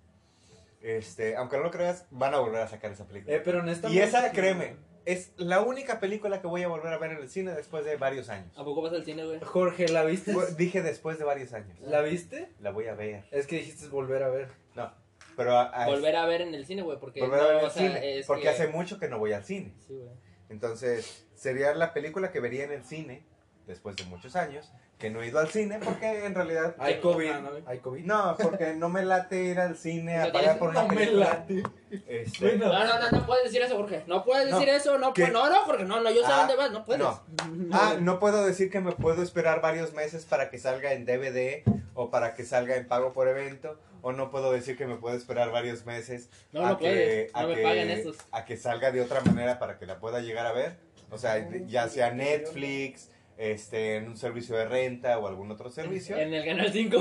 Este, 0.81 1.35
aunque 1.35 1.57
no 1.57 1.63
lo 1.63 1.71
creas, 1.71 2.05
van 2.11 2.33
a 2.33 2.39
volver 2.39 2.61
a 2.61 2.67
sacar 2.67 2.91
esa 2.91 3.05
película. 3.05 3.35
Eh, 3.35 3.41
pero 3.43 3.59
honestamente. 3.59 4.01
Y 4.03 4.07
esa, 4.07 4.31
créeme, 4.31 4.75
es 5.05 5.33
la 5.37 5.61
única 5.61 5.99
película 5.99 6.39
que 6.41 6.47
voy 6.47 6.63
a 6.63 6.67
volver 6.67 6.93
a 6.93 6.97
ver 6.97 7.11
en 7.11 7.17
el 7.17 7.29
cine 7.29 7.51
después 7.53 7.83
de 7.83 7.97
varios 7.97 8.29
años. 8.29 8.57
¿A 8.57 8.63
poco 8.63 8.81
vas 8.81 8.93
al 8.93 9.03
cine, 9.03 9.25
güey? 9.25 9.39
Jorge, 9.41 9.87
¿la 9.89 10.03
viste? 10.05 10.33
Dije 10.57 10.81
después 10.81 11.17
de 11.19 11.25
varios 11.25 11.53
años. 11.53 11.77
¿La 11.81 12.01
viste? 12.01 12.49
La 12.59 12.71
voy 12.71 12.87
a 12.87 12.93
ver. 12.95 13.25
Es 13.31 13.45
que 13.47 13.57
dijiste 13.57 13.87
volver 13.87 14.23
a 14.23 14.29
ver. 14.29 14.47
No, 14.75 14.93
pero 15.35 15.57
a- 15.57 15.63
a- 15.63 15.85
Volver 15.87 16.15
a 16.15 16.25
ver 16.25 16.41
en 16.41 16.53
el 16.53 16.65
cine, 16.65 16.81
güey, 16.81 16.97
porque 16.99 17.21
volver 17.21 17.39
a 17.39 17.43
no, 17.43 17.47
ver 17.49 17.57
en 17.57 17.63
o 17.63 17.67
el 17.67 17.71
sea, 17.73 17.87
cine. 17.87 18.19
es 18.19 18.25
Porque 18.27 18.43
que- 18.43 18.49
hace 18.49 18.67
mucho 18.67 18.99
que 18.99 19.07
no 19.09 19.19
voy 19.19 19.33
al 19.33 19.43
cine. 19.43 19.73
Sí, 19.85 19.93
güey. 19.95 20.09
Entonces, 20.49 21.27
sería 21.35 21.73
la 21.75 21.93
película 21.93 22.31
que 22.31 22.39
vería 22.39 22.63
en 22.63 22.71
el 22.71 22.83
cine 22.83 23.23
después 23.67 23.95
de 23.95 24.03
muchos 24.05 24.35
años, 24.35 24.71
que 24.99 25.09
no 25.09 25.21
he 25.21 25.27
ido 25.27 25.39
al 25.39 25.47
cine 25.49 25.79
porque 25.83 26.25
en 26.25 26.35
realidad... 26.35 26.75
Hay 26.77 26.99
COVID. 26.99 27.31
No. 27.31 27.49
Hay 27.65 27.79
COVID. 27.79 28.03
No, 28.05 28.35
porque 28.37 28.73
no 28.73 28.89
me 28.89 29.03
late 29.03 29.41
ir 29.43 29.59
al 29.59 29.77
cine 29.77 30.19
a 30.21 30.31
pagar 30.31 30.59
por 30.59 30.69
una 30.69 30.81
no 30.83 30.87
me 30.89 30.95
película. 30.95 31.25
late. 31.25 31.63
Este, 32.07 32.45
Bueno. 32.57 32.67
No, 32.71 32.83
no, 32.85 32.99
no, 32.99 33.11
no 33.19 33.25
puedes 33.25 33.45
decir 33.45 33.61
eso, 33.61 33.77
Jorge. 33.77 34.03
No 34.07 34.23
puedes 34.25 34.49
No. 34.49 34.59
decir 34.59 34.73
eso, 34.73 34.97
no, 34.99 35.13
no, 35.17 35.49
no, 35.49 35.55
Jorge, 35.63 35.85
no, 35.85 36.01
no, 36.01 36.09
yo 36.11 36.21
sé 36.21 36.27
Ah, 36.31 36.37
dónde 36.39 36.55
vas, 36.57 36.71
no 36.71 36.83
puedes. 36.83 37.01
no. 37.01 37.23
Ah, 37.71 37.95
no 37.99 38.19
puedo 38.19 38.45
decir 38.45 38.69
que 38.69 38.81
me 38.81 38.91
puedo 38.91 39.23
esperar 39.23 39.61
varios 39.61 39.93
meses 39.93 40.25
para 40.25 40.49
que 40.49 40.59
salga 40.59 40.91
en 40.93 41.05
DVD 41.05 41.63
o 41.93 42.09
para 42.11 42.35
que 42.35 42.43
salga 42.43 42.75
en 42.75 42.85
pago 42.87 43.13
por 43.13 43.27
evento. 43.29 43.79
O 44.01 44.11
no 44.11 44.29
puedo 44.31 44.51
decir 44.51 44.77
que 44.77 44.85
me 44.85 44.95
puedo 44.97 45.15
esperar 45.17 45.51
varios 45.51 45.85
meses 45.85 46.29
No, 46.53 46.65
a, 46.65 46.69
no 46.71 46.77
que, 46.77 46.85
puedes, 46.85 47.35
a, 47.35 47.41
no 47.43 47.47
me 47.49 47.55
que, 47.55 47.63
pagan 47.63 47.89
estos. 47.89 48.17
a 48.31 48.45
que 48.45 48.55
salga 48.57 48.91
de 48.91 49.01
otra 49.01 49.19
manera 49.21 49.59
para 49.59 49.77
que 49.77 49.85
la 49.85 49.99
pueda 49.99 50.19
llegar 50.19 50.45
a 50.45 50.51
ver. 50.53 50.77
O 51.09 51.17
sea, 51.17 51.47
ya 51.67 51.87
sea 51.89 52.11
Netflix, 52.11 53.09
este, 53.39 53.95
en 53.95 54.09
un 54.09 54.17
servicio 54.17 54.55
de 54.57 54.65
renta 54.65 55.17
o 55.17 55.25
algún 55.27 55.49
otro 55.49 55.71
servicio. 55.71 56.17
En 56.17 56.33
el 56.33 56.43
Canal 56.45 56.71
5. 56.71 56.97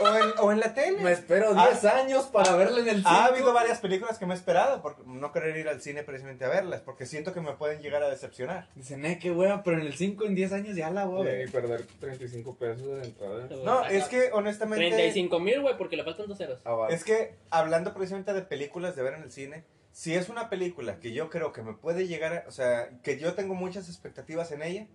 O, 0.00 0.08
en, 0.08 0.22
o 0.40 0.50
en 0.50 0.58
la 0.58 0.72
tele. 0.74 0.98
Me 1.02 1.12
espero 1.12 1.52
Ah. 1.54 1.68
10 1.70 1.84
años 1.84 2.24
para 2.24 2.56
verla 2.56 2.80
en 2.80 2.88
el 2.88 2.96
cine. 2.96 3.06
Ha 3.06 3.26
habido 3.26 3.52
varias 3.52 3.78
películas 3.80 4.18
que 4.18 4.24
me 4.26 4.32
he 4.34 4.36
esperado 4.36 4.80
por 4.82 5.06
no 5.06 5.30
querer 5.30 5.56
ir 5.58 5.68
al 5.68 5.80
cine 5.82 6.02
precisamente 6.02 6.44
a 6.44 6.48
verlas, 6.48 6.80
porque 6.80 7.04
siento 7.06 7.32
que 7.34 7.40
me 7.42 7.52
pueden 7.52 7.80
llegar 7.82 8.02
a 8.02 8.08
decepcionar. 8.08 8.70
Dicen, 8.74 9.04
eh, 9.04 9.18
qué 9.20 9.30
hueva, 9.30 9.62
pero 9.62 9.78
en 9.78 9.86
el 9.86 9.94
5 9.94 10.24
en 10.24 10.34
10 10.34 10.52
años 10.54 10.74
ya 10.74 10.90
la 10.90 11.04
voy 11.04 11.28
a 11.28 11.42
Y 11.44 11.48
perder 11.48 11.86
35 12.00 12.56
pesos 12.56 12.86
de 12.86 13.04
entrada. 13.04 13.46
No, 13.64 13.84
es 13.84 14.04
que 14.06 14.30
honestamente... 14.32 14.88
35 14.88 15.38
mil, 15.38 15.60
güey, 15.60 15.76
porque 15.76 15.96
le 15.96 16.02
faltan 16.04 16.26
dos 16.26 16.38
ceros. 16.38 16.60
Ah, 16.64 16.72
vale. 16.72 16.94
Es 16.94 17.04
que 17.04 17.34
hablando 17.50 17.92
precisamente 17.92 18.32
de 18.32 18.40
películas 18.42 18.96
de 18.96 19.02
ver 19.02 19.14
en 19.14 19.22
el 19.22 19.30
cine, 19.30 19.64
si 19.92 20.14
es 20.14 20.28
una 20.30 20.48
película 20.50 20.98
que 20.98 21.12
yo 21.12 21.30
creo 21.30 21.52
que 21.52 21.62
me 21.62 21.74
puede 21.74 22.08
llegar, 22.08 22.32
a- 22.32 22.44
o 22.48 22.50
sea, 22.50 22.88
que 23.02 23.18
yo 23.18 23.34
tengo 23.34 23.54
muchas 23.54 23.88
expectativas 23.88 24.50
en 24.50 24.62
ella, 24.62 24.86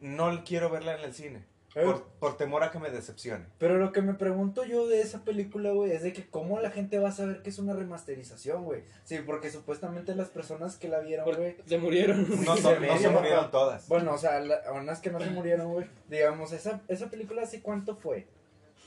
no 0.00 0.44
quiero 0.44 0.70
verla 0.70 0.96
en 0.96 1.04
el 1.04 1.14
cine. 1.14 1.44
Eh. 1.76 1.84
Por, 1.84 2.04
por 2.18 2.36
temor 2.36 2.64
a 2.64 2.72
que 2.72 2.80
me 2.80 2.90
decepcione. 2.90 3.46
Pero 3.58 3.78
lo 3.78 3.92
que 3.92 4.02
me 4.02 4.14
pregunto 4.14 4.64
yo 4.64 4.88
de 4.88 5.00
esa 5.00 5.22
película, 5.24 5.70
güey, 5.70 5.92
es 5.92 6.02
de 6.02 6.12
que 6.12 6.26
cómo 6.28 6.58
la 6.58 6.70
gente 6.70 6.98
va 6.98 7.10
a 7.10 7.12
saber 7.12 7.42
que 7.42 7.50
es 7.50 7.58
una 7.60 7.74
remasterización, 7.74 8.64
güey. 8.64 8.82
Sí, 9.04 9.18
porque 9.24 9.50
supuestamente 9.50 10.16
las 10.16 10.28
personas 10.28 10.76
que 10.76 10.88
la 10.88 10.98
vieron, 10.98 11.32
güey. 11.32 11.56
Se 11.66 11.78
murieron. 11.78 12.28
No, 12.44 12.56
se 12.56 12.62
no 12.62 12.98
se 12.98 13.08
ve, 13.08 13.10
murieron 13.10 13.50
todas. 13.52 13.86
Bueno, 13.86 14.14
o 14.14 14.18
sea, 14.18 14.40
la, 14.40 14.60
unas 14.72 15.00
que 15.00 15.10
no 15.10 15.20
se 15.20 15.30
murieron, 15.30 15.72
güey. 15.72 15.86
Digamos, 16.08 16.52
esa, 16.52 16.80
esa 16.88 17.08
película, 17.08 17.42
¿hace 17.42 17.62
cuánto 17.62 17.94
fue? 17.94 18.26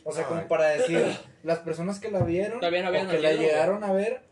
O 0.04 0.12
sea, 0.12 0.24
No, 0.24 0.30
como 0.30 0.48
para 0.50 0.70
decir, 0.70 1.02
las 1.44 1.60
personas 1.60 2.00
que 2.00 2.12
la 2.12 2.24
vieron 2.24 2.60
no 2.60 2.68
o 2.68 3.10
que 3.10 3.20
la 3.20 3.32
llegaron 3.32 3.86
a 3.86 3.94
ver, 3.94 4.24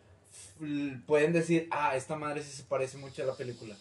pueden 1.07 1.31
decir, 1.31 1.69
ah, 1.71 1.95
esta 1.95 2.17
madre 2.17 2.43
sí 2.43 2.51
se 2.51 2.63
parece 2.63 2.97
mucho 2.97 3.23
a 3.23 3.25
la 3.25 3.35
película. 3.35 3.75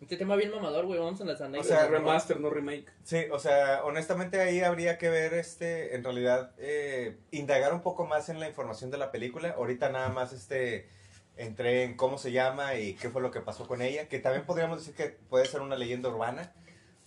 Este 0.00 0.16
tema 0.16 0.34
bien 0.36 0.50
mamador, 0.50 0.86
güey, 0.86 0.98
vamos 0.98 1.20
a 1.20 1.24
las 1.24 1.40
O 1.40 1.44
anécdotas. 1.44 1.66
sea, 1.78 1.86
remaster, 1.88 2.40
no 2.40 2.48
remake. 2.50 2.86
Sí, 3.04 3.24
o 3.30 3.38
sea, 3.38 3.82
honestamente 3.84 4.40
ahí 4.40 4.60
habría 4.60 4.96
que 4.96 5.10
ver, 5.10 5.34
este, 5.34 5.94
en 5.94 6.02
realidad, 6.04 6.52
eh, 6.58 7.18
indagar 7.32 7.74
un 7.74 7.82
poco 7.82 8.06
más 8.06 8.28
en 8.30 8.40
la 8.40 8.48
información 8.48 8.90
de 8.90 8.96
la 8.98 9.12
película. 9.12 9.50
Ahorita 9.58 9.90
nada 9.90 10.08
más, 10.08 10.32
este, 10.32 10.88
entré 11.36 11.82
en 11.84 11.96
cómo 11.96 12.16
se 12.16 12.32
llama 12.32 12.76
y 12.76 12.94
qué 12.94 13.10
fue 13.10 13.20
lo 13.20 13.30
que 13.30 13.40
pasó 13.40 13.66
con 13.66 13.82
ella, 13.82 14.08
que 14.08 14.18
también 14.20 14.46
podríamos 14.46 14.78
decir 14.78 14.94
que 14.94 15.16
puede 15.28 15.44
ser 15.44 15.60
una 15.60 15.76
leyenda 15.76 16.08
urbana, 16.08 16.54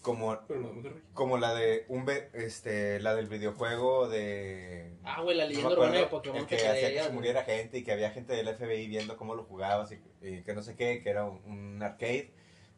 como, 0.03 0.37
como 1.13 1.37
la 1.39 1.55
de 1.55 1.85
un, 1.87 2.05
ve- 2.05 2.29
este, 2.33 2.99
la 2.99 3.15
del 3.15 3.25
videojuego 3.27 4.07
de... 4.07 4.91
Ah, 5.03 5.21
güey, 5.23 5.35
la 5.35 5.45
no 5.45 5.49
leyenda 5.49 5.73
urbana 5.73 5.97
de 5.97 6.05
Pokémon 6.07 6.37
el 6.39 6.45
que 6.45 6.59
se 6.59 6.67
hacía 6.67 6.91
que 6.93 7.01
se 7.03 7.09
muriera 7.09 7.43
gente 7.43 7.77
y 7.79 7.83
que 7.83 7.91
había 7.91 8.11
gente 8.11 8.33
del 8.35 8.53
FBI 8.53 8.85
viendo 8.87 9.17
cómo 9.17 9.33
lo 9.33 9.45
jugabas 9.45 9.91
y, 9.93 9.99
y 10.21 10.43
que 10.43 10.53
no 10.53 10.61
sé 10.61 10.75
qué, 10.75 11.01
que 11.01 11.09
era 11.09 11.25
un, 11.25 11.41
un 11.45 11.81
arcade 11.81 12.31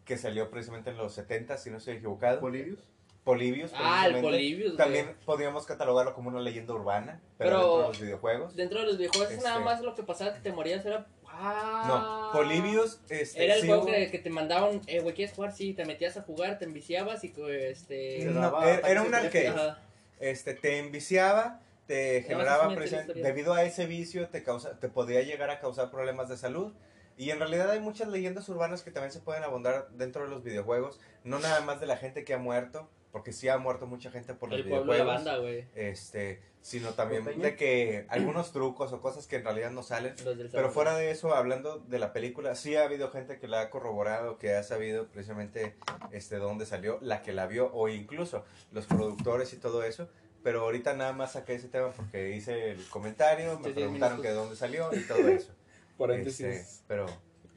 que 0.05 0.17
salió 0.17 0.49
precisamente 0.49 0.91
en 0.91 0.97
los 0.97 1.13
70, 1.13 1.57
si 1.57 1.69
no 1.69 1.77
estoy 1.77 1.95
equivocado. 1.95 2.39
Bolivios. 2.39 2.79
Polibios. 3.23 3.71
Ah, 3.75 4.05
el 4.07 4.21
güey. 4.21 4.75
También 4.77 5.15
podríamos 5.25 5.65
catalogarlo 5.65 6.13
como 6.13 6.29
una 6.29 6.39
leyenda 6.39 6.73
urbana, 6.75 7.21
pero, 7.39 7.49
Pero- 7.49 7.57
dentro 7.59 7.81
de 7.81 7.87
los 7.87 8.01
videojuegos. 8.01 8.55
Dentro 8.55 8.79
de 8.81 8.85
los 8.85 8.97
videojuegos 8.99 9.31
Este- 9.31 9.43
nada 9.43 9.59
más 9.59 9.81
lo 9.81 9.95
que 9.95 10.03
pasaba 10.03 10.33
que 10.35 10.41
te 10.41 10.51
morías 10.51 10.85
era... 10.85 11.07
Ah, 11.27 12.31
No, 12.31 12.39
Polibios, 12.39 13.01
este, 13.09 13.43
Era 13.43 13.55
el 13.55 13.61
sí 13.61 13.67
juego 13.67 13.87
que, 13.87 14.09
que 14.11 14.19
te 14.19 14.29
mandaban, 14.29 14.79
eh, 14.87 14.99
güey, 15.01 15.15
¿quieres 15.15 15.35
jugar? 15.35 15.51
Sí, 15.53 15.73
te 15.73 15.85
metías 15.85 16.15
a 16.17 16.21
jugar, 16.21 16.59
te 16.59 16.65
enviciabas 16.65 17.23
y 17.23 17.33
este... 17.49 18.25
No, 18.25 18.61
era, 18.63 18.87
era 18.87 19.01
un 19.01 19.13
arcade. 19.13 19.47
Ajá. 19.49 19.79
Este, 20.19 20.53
te 20.53 20.77
enviciaba, 20.77 21.59
te 21.87 22.21
generaba 22.21 22.73
presión. 22.75 23.07
Debido 23.07 23.53
a 23.53 23.63
ese 23.63 23.85
vicio, 23.87 24.29
te, 24.29 24.43
causa, 24.43 24.79
te 24.79 24.87
podía 24.87 25.21
llegar 25.23 25.49
a 25.49 25.59
causar 25.59 25.89
problemas 25.89 26.29
de 26.29 26.37
salud. 26.37 26.73
Y 27.17 27.29
en 27.31 27.39
realidad 27.39 27.69
hay 27.71 27.79
muchas 27.79 28.07
leyendas 28.09 28.47
urbanas 28.49 28.83
que 28.83 28.91
también 28.91 29.11
se 29.11 29.19
pueden 29.19 29.43
abundar 29.43 29.89
dentro 29.91 30.23
de 30.23 30.29
los 30.29 30.43
videojuegos. 30.43 30.99
No 31.23 31.39
nada 31.39 31.61
más 31.61 31.79
de 31.79 31.87
la 31.87 31.97
gente 31.97 32.23
que 32.25 32.33
ha 32.33 32.37
muerto, 32.37 32.89
porque 33.11 33.31
sí 33.31 33.47
ha 33.47 33.57
muerto 33.57 33.87
mucha 33.87 34.11
gente 34.11 34.33
por 34.33 34.49
los 34.49 34.59
El 34.59 34.67
pueblo 34.67 34.91
de 34.91 34.99
la 34.99 35.03
videojuegos. 35.05 35.25
banda, 35.25 35.41
güey. 35.41 35.65
este, 35.75 36.41
sino 36.61 36.89
también 36.95 37.23
de 37.23 37.55
que 37.55 38.05
algunos 38.09 38.51
trucos 38.51 38.91
o 38.91 38.99
cosas 38.99 39.27
que 39.27 39.37
en 39.37 39.45
realidad 39.45 39.71
no 39.71 39.83
salen. 39.83 40.15
Pero 40.51 40.69
fuera 40.71 40.97
de 40.97 41.11
eso, 41.11 41.33
hablando 41.33 41.79
de 41.79 41.99
la 41.99 42.11
película, 42.11 42.55
sí 42.55 42.75
ha 42.75 42.83
habido 42.83 43.11
gente 43.11 43.39
que 43.39 43.47
la 43.47 43.61
ha 43.61 43.69
corroborado, 43.69 44.37
que 44.37 44.53
ha 44.53 44.63
sabido 44.63 45.07
precisamente 45.07 45.75
este 46.11 46.37
dónde 46.37 46.65
salió, 46.65 46.99
la 47.01 47.21
que 47.21 47.31
la 47.31 47.45
vio, 47.47 47.71
o 47.71 47.87
incluso 47.87 48.43
los 48.73 48.85
productores 48.87 49.53
y 49.53 49.57
todo 49.57 49.83
eso. 49.83 50.09
Pero 50.43 50.61
ahorita 50.61 50.93
nada 50.93 51.13
más 51.13 51.31
saqué 51.31 51.55
ese 51.55 51.69
tema 51.69 51.91
porque 51.91 52.35
hice 52.35 52.71
el 52.71 52.85
comentario, 52.89 53.59
me 53.59 53.69
preguntaron 53.71 54.21
que 54.21 54.27
de 54.27 54.33
dónde 54.33 54.55
salió 54.55 54.89
y 54.93 54.99
todo 55.07 55.27
eso. 55.29 55.53
Paréntesis. 55.97 56.45
Este, 56.45 56.83
pero 56.87 57.05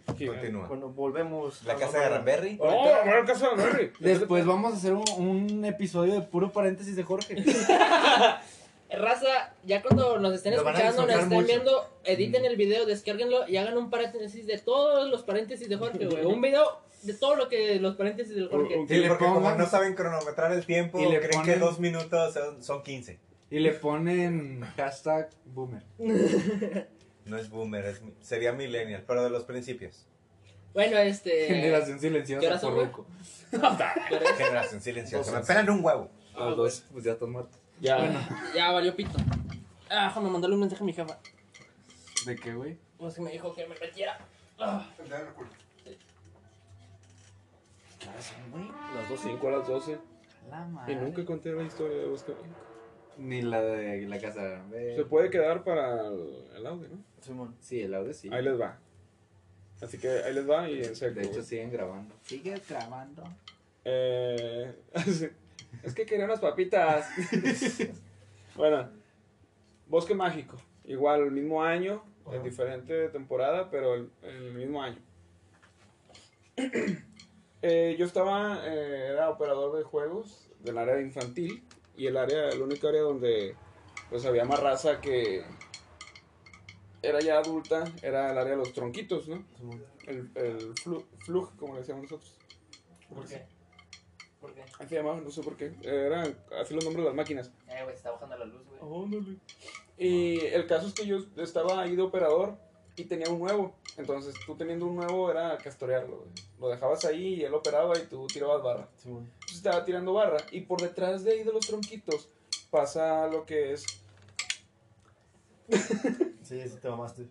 continúa. 0.06 0.66
Bueno, 0.66 0.88
volvemos. 0.90 1.62
La 1.64 1.74
a 1.74 1.76
casa 1.76 2.00
de 2.00 2.08
Ramberry. 2.08 2.56
No, 2.56 3.18
el 3.18 3.24
caso 3.26 3.50
de 3.50 3.56
Mary. 3.56 3.92
Después 4.00 4.46
vamos 4.46 4.72
a 4.74 4.76
hacer 4.76 4.94
un, 4.94 5.04
un 5.18 5.64
episodio 5.64 6.14
de 6.14 6.22
puro 6.22 6.50
paréntesis 6.52 6.96
de 6.96 7.02
Jorge. 7.02 7.36
Raza, 8.90 9.54
ya 9.64 9.82
cuando 9.82 10.18
nos 10.18 10.34
estén 10.34 10.54
escuchando, 10.54 11.06
nos 11.06 11.14
estén 11.14 11.28
mucho. 11.28 11.46
viendo, 11.46 11.90
editen 12.04 12.44
el 12.46 12.56
video, 12.56 12.86
descárguenlo 12.86 13.46
y 13.46 13.58
hagan 13.58 13.76
un 13.76 13.90
paréntesis 13.90 14.46
de 14.46 14.56
todos 14.58 15.10
los 15.10 15.22
paréntesis 15.24 15.68
de 15.68 15.76
Jorge, 15.76 16.06
güey. 16.06 16.24
Un 16.24 16.40
video 16.40 16.64
de 17.02 17.12
todo 17.14 17.36
lo 17.36 17.48
que 17.48 17.78
los 17.80 17.96
paréntesis 17.96 18.34
del 18.34 18.48
Jorge. 18.48 18.86
Y 18.88 18.94
le 18.94 19.08
porque 19.08 19.26
como 19.26 19.50
no 19.50 19.66
saben 19.66 19.94
cronometrar 19.94 20.52
el 20.52 20.64
tiempo, 20.64 20.98
Y 21.00 21.06
le 21.06 21.20
creen 21.20 21.42
que 21.42 21.56
dos 21.56 21.78
minutos 21.78 22.32
son, 22.32 22.62
son 22.62 22.82
15. 22.82 23.18
Y 23.50 23.58
le 23.58 23.72
ponen 23.72 24.62
hashtag 24.76 25.30
boomer. 25.44 25.82
No 27.28 27.36
es 27.36 27.50
boomer, 27.50 27.84
es, 27.84 28.00
sería 28.20 28.52
millennial, 28.52 29.04
pero 29.06 29.22
de 29.22 29.30
los 29.30 29.44
principios. 29.44 30.06
Bueno, 30.74 30.96
este. 30.98 31.46
Generación 31.46 31.96
¿qué 31.98 32.08
silenciosa 32.08 32.60
por 32.60 32.74
güey? 32.74 32.88
¿qué 32.90 34.16
es? 34.16 34.36
Generación 34.36 34.80
silenciosa. 34.80 35.38
Me 35.40 35.44
pelan 35.46 35.70
un 35.70 35.84
huevo. 35.84 36.10
Ah, 36.34 36.46
Los 36.46 36.56
dos, 36.56 36.84
pues 36.92 37.04
ya 37.04 37.12
están 37.12 37.30
muertos. 37.30 37.58
Ya. 37.80 37.96
Bueno, 37.98 38.18
Ya 38.54 38.70
valió 38.72 38.94
pito. 38.96 39.18
Ah, 39.90 40.06
déjame 40.08 40.30
mandarle 40.30 40.54
un 40.54 40.60
mensaje 40.60 40.82
a 40.82 40.86
mi 40.86 40.92
jefa. 40.92 41.18
¿de 42.26 42.36
qué, 42.36 42.52
güey? 42.54 42.76
Pues 42.98 43.14
que 43.14 43.20
me 43.22 43.30
dijo 43.30 43.54
que 43.54 43.66
me 43.66 43.74
metiera. 43.78 44.18
Ah, 44.58 44.86
Las 48.94 49.08
2, 49.08 49.20
5 49.20 49.48
a 49.48 49.50
las 49.50 49.68
12. 49.68 49.98
La 50.50 50.64
Y 50.66 50.70
madre. 50.70 50.96
nunca 50.96 51.24
conté 51.24 51.52
la 51.52 51.62
historia 51.62 51.96
de 51.98 52.04
Oscar. 52.06 52.34
Ni 53.18 53.42
la 53.42 53.60
de 53.60 54.06
la 54.06 54.20
casa 54.20 54.42
de 54.42 54.56
Ramberry. 54.56 54.96
Se 54.96 55.04
puede 55.04 55.28
quedar 55.30 55.64
para 55.64 56.06
el, 56.08 56.44
el 56.56 56.66
audio, 56.66 56.88
¿no? 56.88 57.04
Simón. 57.20 57.56
Sí, 57.60 57.80
el 57.82 57.94
audio 57.94 58.12
sí. 58.14 58.30
Ahí 58.32 58.42
les 58.42 58.60
va. 58.60 58.78
Así 59.80 59.98
que 59.98 60.08
ahí 60.08 60.32
les 60.34 60.48
va 60.48 60.68
y 60.68 60.82
en 60.82 60.96
seco. 60.96 61.20
De 61.20 61.26
hecho, 61.26 61.42
siguen 61.42 61.70
grabando. 61.70 62.14
Sigue 62.22 62.60
grabando. 62.68 63.24
Eh, 63.84 64.72
es 65.82 65.94
que 65.94 66.06
quería 66.06 66.24
unas 66.24 66.40
papitas. 66.40 67.08
bueno, 68.56 68.88
Bosque 69.86 70.14
Mágico. 70.14 70.56
Igual, 70.84 71.22
el 71.22 71.30
mismo 71.32 71.62
año, 71.62 72.02
en 72.32 72.42
diferente 72.42 73.08
temporada, 73.08 73.68
pero 73.70 73.94
el, 73.94 74.10
el 74.22 74.54
mismo 74.54 74.82
año. 74.82 75.00
Eh, 77.60 77.96
yo 77.98 78.06
estaba, 78.06 78.62
eh, 78.68 79.08
era 79.10 79.30
operador 79.30 79.76
de 79.76 79.82
juegos 79.82 80.48
del 80.60 80.78
área 80.78 81.00
infantil 81.00 81.64
y 81.98 82.06
el 82.06 82.16
área, 82.16 82.48
el 82.48 82.62
único 82.62 82.88
área 82.88 83.02
donde 83.02 83.54
pues 84.08 84.24
había 84.24 84.44
más 84.46 84.58
raza 84.60 85.00
que 85.00 85.44
era 87.02 87.20
ya 87.20 87.38
adulta, 87.38 87.84
era 88.02 88.32
el 88.32 88.38
área 88.38 88.52
de 88.52 88.56
los 88.58 88.72
tronquitos, 88.72 89.28
¿no? 89.28 89.44
El, 90.06 90.30
el 90.34 90.74
flu- 90.74 91.04
flug, 91.18 91.54
como 91.56 91.74
le 91.74 91.80
decíamos 91.80 92.04
nosotros. 92.04 92.34
¿Por 93.14 93.26
qué? 93.26 93.44
¿Por 94.40 94.54
qué? 94.54 94.62
Así 94.78 94.94
llamaba, 94.94 95.20
no 95.20 95.30
sé 95.30 95.42
por 95.42 95.56
qué. 95.56 95.72
Eran 95.82 96.36
así 96.60 96.74
los 96.74 96.84
nombres 96.84 97.04
de 97.04 97.10
las 97.10 97.14
máquinas. 97.14 97.50
Eh, 97.68 97.80
güey, 97.82 97.88
se 97.90 97.96
está 97.96 98.10
bajando 98.12 98.36
la 98.38 98.44
luz, 98.46 98.62
güey. 98.66 98.80
Y 99.98 100.38
el 100.46 100.66
caso 100.66 100.86
es 100.88 100.94
que 100.94 101.06
yo 101.06 101.18
estaba 101.36 101.80
ahí 101.82 101.94
de 101.96 102.02
operador 102.02 102.56
y 102.96 103.04
tenía 103.04 103.28
un 103.30 103.40
nuevo. 103.40 103.74
Entonces, 103.98 104.34
tú 104.46 104.54
teniendo 104.56 104.86
un 104.86 104.96
nuevo 104.96 105.30
era 105.30 105.58
castorearlo. 105.58 106.18
güey. 106.18 106.30
Lo 106.60 106.68
dejabas 106.68 107.04
ahí 107.04 107.34
y 107.34 107.42
él 107.44 107.52
operaba 107.52 107.98
y 107.98 108.02
tú 108.06 108.26
tirabas 108.28 108.62
barra. 108.62 108.88
Entonces 109.20 109.56
estaba 109.56 109.84
tirando 109.84 110.12
barra 110.14 110.38
y 110.52 110.60
por 110.62 110.80
detrás 110.80 111.24
de 111.24 111.32
ahí 111.32 111.42
de 111.42 111.52
los 111.52 111.66
tronquitos 111.66 112.28
pasa 112.70 113.26
lo 113.26 113.44
que 113.44 113.72
es 113.72 113.84
Sí, 116.42 116.62
sí, 116.66 116.78
te 116.80 116.88
mamaste. 116.88 117.26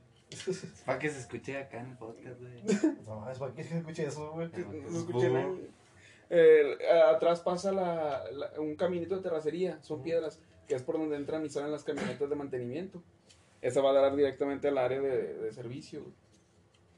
Para 0.85 0.99
que 0.99 1.09
se 1.09 1.19
escuche 1.21 1.57
acá 1.57 1.79
en 1.79 1.87
el 1.91 1.97
podcast, 1.97 2.39
güey. 2.39 2.61
No 3.07 3.19
mames, 3.21 3.39
¿para 3.39 3.53
qué 3.53 3.61
escuché 3.61 4.05
eso, 4.05 4.31
güey? 4.31 4.49
no 4.49 4.89
se 4.91 4.97
escucha 4.97 5.29
nada. 5.29 7.09
Atrás 7.15 7.39
pasa 7.39 7.71
la- 7.71 8.23
la- 8.31 8.51
un 8.59 8.75
caminito 8.75 9.15
de 9.15 9.21
terracería, 9.21 9.81
son 9.81 10.03
piedras, 10.03 10.39
que 10.67 10.75
es 10.75 10.83
por 10.83 10.97
donde 10.99 11.15
entran 11.15 11.45
y 11.45 11.49
salen 11.49 11.71
las 11.71 11.83
camionetas 11.85 12.29
de 12.29 12.35
mantenimiento. 12.35 13.01
Esa 13.61 13.81
va 13.81 13.91
a 13.91 13.93
dar 13.93 14.15
directamente 14.15 14.67
al 14.67 14.77
área 14.77 14.99
de, 15.01 15.33
de 15.35 15.51
servicio. 15.53 16.01
güey. 16.01 16.13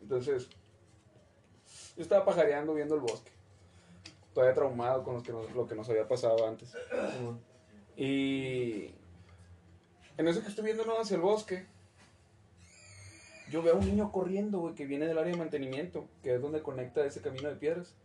Entonces, 0.02 0.50
yo 1.96 2.02
estaba 2.04 2.26
pajareando 2.26 2.74
viendo 2.74 2.96
el 2.96 3.02
bosque. 3.02 3.32
Todavía 4.34 4.54
traumado 4.56 5.04
con 5.04 5.16
los 5.16 5.24
que 5.24 5.32
nos- 5.32 5.52
lo 5.52 5.68
que 5.68 5.76
nos 5.76 5.90
había 5.90 6.08
pasado 6.08 6.48
antes. 6.48 6.74
Y 7.96 8.94
en 10.18 10.28
eso 10.28 10.42
que 10.42 10.48
estoy 10.48 10.64
viendo 10.66 10.84
hacia 11.00 11.16
el 11.16 11.22
bosque, 11.22 11.66
yo 13.52 13.62
veo 13.64 13.74
a 13.76 13.78
un 13.78 13.86
niño 13.86 14.12
corriendo, 14.12 14.60
güey, 14.60 14.76
que 14.76 14.86
viene 14.86 15.08
del 15.08 15.18
área 15.18 15.32
de 15.32 15.38
mantenimiento, 15.38 16.08
que 16.22 16.36
es 16.36 16.42
donde 16.42 16.62
conecta 16.62 17.04
ese 17.06 17.22
camino 17.22 17.50
de 17.50 17.56
piedras. 17.56 17.96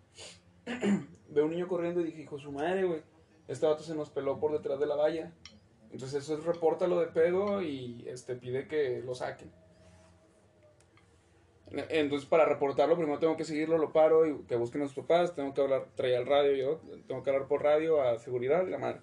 veo 1.28 1.44
un 1.44 1.50
niño 1.50 1.68
corriendo 1.68 2.00
y 2.00 2.04
dije, 2.04 2.22
hijo 2.22 2.38
su 2.38 2.50
madre, 2.50 2.85
güey, 2.85 3.02
este 3.46 3.66
vato 3.66 3.83
se 3.83 3.94
nos 3.94 4.11
peló 4.11 4.40
por 4.40 4.52
detrás 4.52 4.80
de 4.80 4.87
la 4.87 4.96
valla. 4.96 5.33
Entonces 5.92 6.24
eso 6.24 6.37
es 6.38 6.44
repórtalo 6.44 6.98
de 6.98 7.07
pedo 7.09 7.62
y 7.62 8.04
este 8.09 8.35
pide 8.35 8.66
que 8.66 9.00
lo 9.04 9.14
saquen. 9.14 9.52
Entonces 11.89 12.29
para 12.29 12.45
reportarlo 12.45 12.97
primero 12.97 13.19
tengo 13.19 13.37
que 13.37 13.45
seguirlo, 13.45 13.79
lo 13.79 13.93
paro 13.93 14.27
y 14.27 14.37
que 14.45 14.57
busquen 14.57 14.83
a 14.83 14.87
sus 14.87 14.97
papás, 14.97 15.35
tengo 15.35 15.55
que 15.55 15.61
hablar, 15.61 15.87
traer 15.95 16.17
al 16.17 16.27
radio 16.27 16.55
yo, 16.55 16.81
tengo 17.07 17.23
que 17.23 17.31
hablar 17.31 17.49
por 17.49 17.63
radio 17.63 18.03
a 18.03 18.19
seguridad 18.19 18.67
y 18.67 18.71
la 18.71 18.79
madre. 18.79 19.01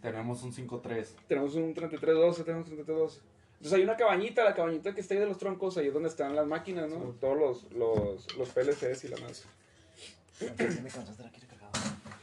Tenemos 0.00 0.42
un 0.42 0.52
5-3. 0.52 1.06
Tenemos 1.26 1.54
un 1.54 1.74
3312, 1.74 2.44
tenemos 2.44 2.68
un 2.68 2.76
3312. 2.76 3.20
Entonces 3.54 3.72
hay 3.72 3.82
una 3.82 3.96
cabañita, 3.96 4.44
la 4.44 4.54
cabañita 4.54 4.94
que 4.94 5.00
está 5.00 5.14
ahí 5.14 5.20
de 5.20 5.26
los 5.26 5.38
troncos, 5.38 5.76
ahí 5.78 5.86
es 5.86 5.94
donde 5.94 6.08
están 6.08 6.36
las 6.36 6.46
máquinas, 6.46 6.90
¿no? 6.90 7.14
Todos 7.20 7.38
los, 7.38 7.72
los, 7.72 8.36
los 8.36 8.48
PLCs 8.50 9.04
y 9.04 9.08
la 9.08 9.16
más. 9.18 9.46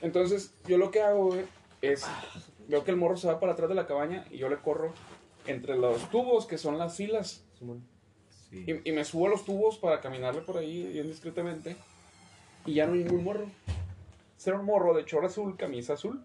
Entonces, 0.02 0.54
yo 0.68 0.78
lo 0.78 0.92
que 0.92 1.02
hago, 1.02 1.28
güey, 1.28 1.46
es. 1.82 2.06
Veo 2.68 2.84
que 2.84 2.92
el 2.92 2.98
morro 2.98 3.18
se 3.18 3.28
va 3.28 3.40
para 3.40 3.54
atrás 3.54 3.70
de 3.70 3.76
la 3.76 3.88
cabaña 3.88 4.26
y 4.30 4.38
yo 4.38 4.48
le 4.48 4.58
corro 4.58 4.94
entre 5.48 5.76
los 5.76 6.10
tubos, 6.10 6.46
que 6.46 6.58
son 6.58 6.78
las 6.78 6.96
filas. 6.96 7.44
Sí. 8.54 8.66
Y, 8.68 8.90
y 8.90 8.92
me 8.92 9.04
subo 9.04 9.26
a 9.26 9.30
los 9.32 9.46
tubos 9.46 9.80
para 9.80 10.00
caminarle 10.00 10.42
por 10.42 10.58
ahí 10.58 10.92
bien 10.94 11.08
discretamente. 11.08 11.76
Y 12.66 12.76
ya 12.76 12.86
no 12.86 12.94
hay 12.94 13.00
ningún 13.04 13.24
morro. 13.24 13.48
Será 14.38 14.60
un 14.60 14.66
morro 14.66 14.94
de 14.94 15.06
chor 15.06 15.26
azul, 15.26 15.58
camisa 15.58 15.94
azul. 15.94 16.24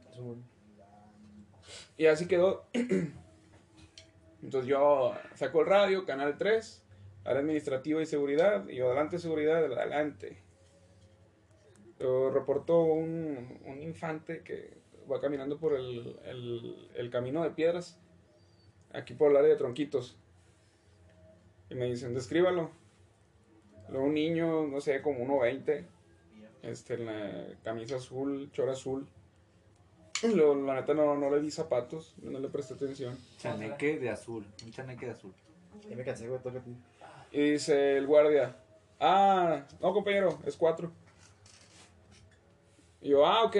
Y 1.96 2.06
así 2.06 2.26
quedó. 2.26 2.66
Entonces 4.42 4.68
yo 4.68 5.14
saco 5.34 5.60
el 5.60 5.66
radio, 5.66 6.04
canal 6.04 6.36
3, 6.36 6.84
área 7.24 7.40
administrativa 7.40 8.02
y 8.02 8.06
seguridad. 8.06 8.68
Y 8.68 8.76
yo, 8.76 8.88
adelante, 8.88 9.18
seguridad, 9.18 9.64
adelante. 9.64 10.36
Yo 11.98 12.30
reporto 12.30 12.82
un, 12.82 13.60
un 13.64 13.82
infante 13.82 14.42
que 14.42 14.76
va 15.10 15.20
caminando 15.20 15.58
por 15.58 15.74
el, 15.74 16.20
el, 16.26 16.90
el 16.94 17.10
camino 17.10 17.42
de 17.42 17.50
piedras. 17.50 17.98
Aquí 18.92 19.14
por 19.14 19.30
el 19.30 19.38
área 19.38 19.50
de 19.50 19.56
tronquitos. 19.56 20.18
Y 21.70 21.74
me 21.74 21.86
dicen, 21.86 22.14
descríbalo. 22.14 22.70
Luego 23.88 24.06
un 24.06 24.14
niño, 24.14 24.66
no 24.66 24.80
sé, 24.80 25.00
como 25.02 25.24
1.20. 25.24 25.84
Este, 26.62 26.94
en 26.94 27.06
la 27.06 27.46
camisa 27.62 27.96
azul, 27.96 28.50
chora 28.52 28.72
azul. 28.72 29.06
Luego, 30.22 30.54
la 30.54 30.74
neta 30.74 30.94
no, 30.94 31.16
no 31.16 31.30
le 31.30 31.40
di 31.40 31.50
zapatos, 31.50 32.14
no 32.22 32.38
le 32.38 32.48
presté 32.48 32.74
atención. 32.74 33.16
Chaneque 33.38 33.98
de 33.98 34.10
azul. 34.10 34.44
Un 34.64 34.72
chaneque 34.72 35.06
de 35.06 35.12
azul. 35.12 35.32
Ya 35.88 35.96
me 35.96 36.04
cansé, 36.04 36.28
güey, 36.28 36.40
toca. 36.40 36.60
Y 37.30 37.52
dice 37.52 37.96
el 37.96 38.06
guardia, 38.06 38.56
ah, 39.00 39.64
no 39.80 39.92
compañero, 39.92 40.38
es 40.44 40.56
cuatro. 40.56 40.90
Y 43.00 43.10
yo, 43.10 43.24
ah, 43.24 43.44
ok. 43.44 43.56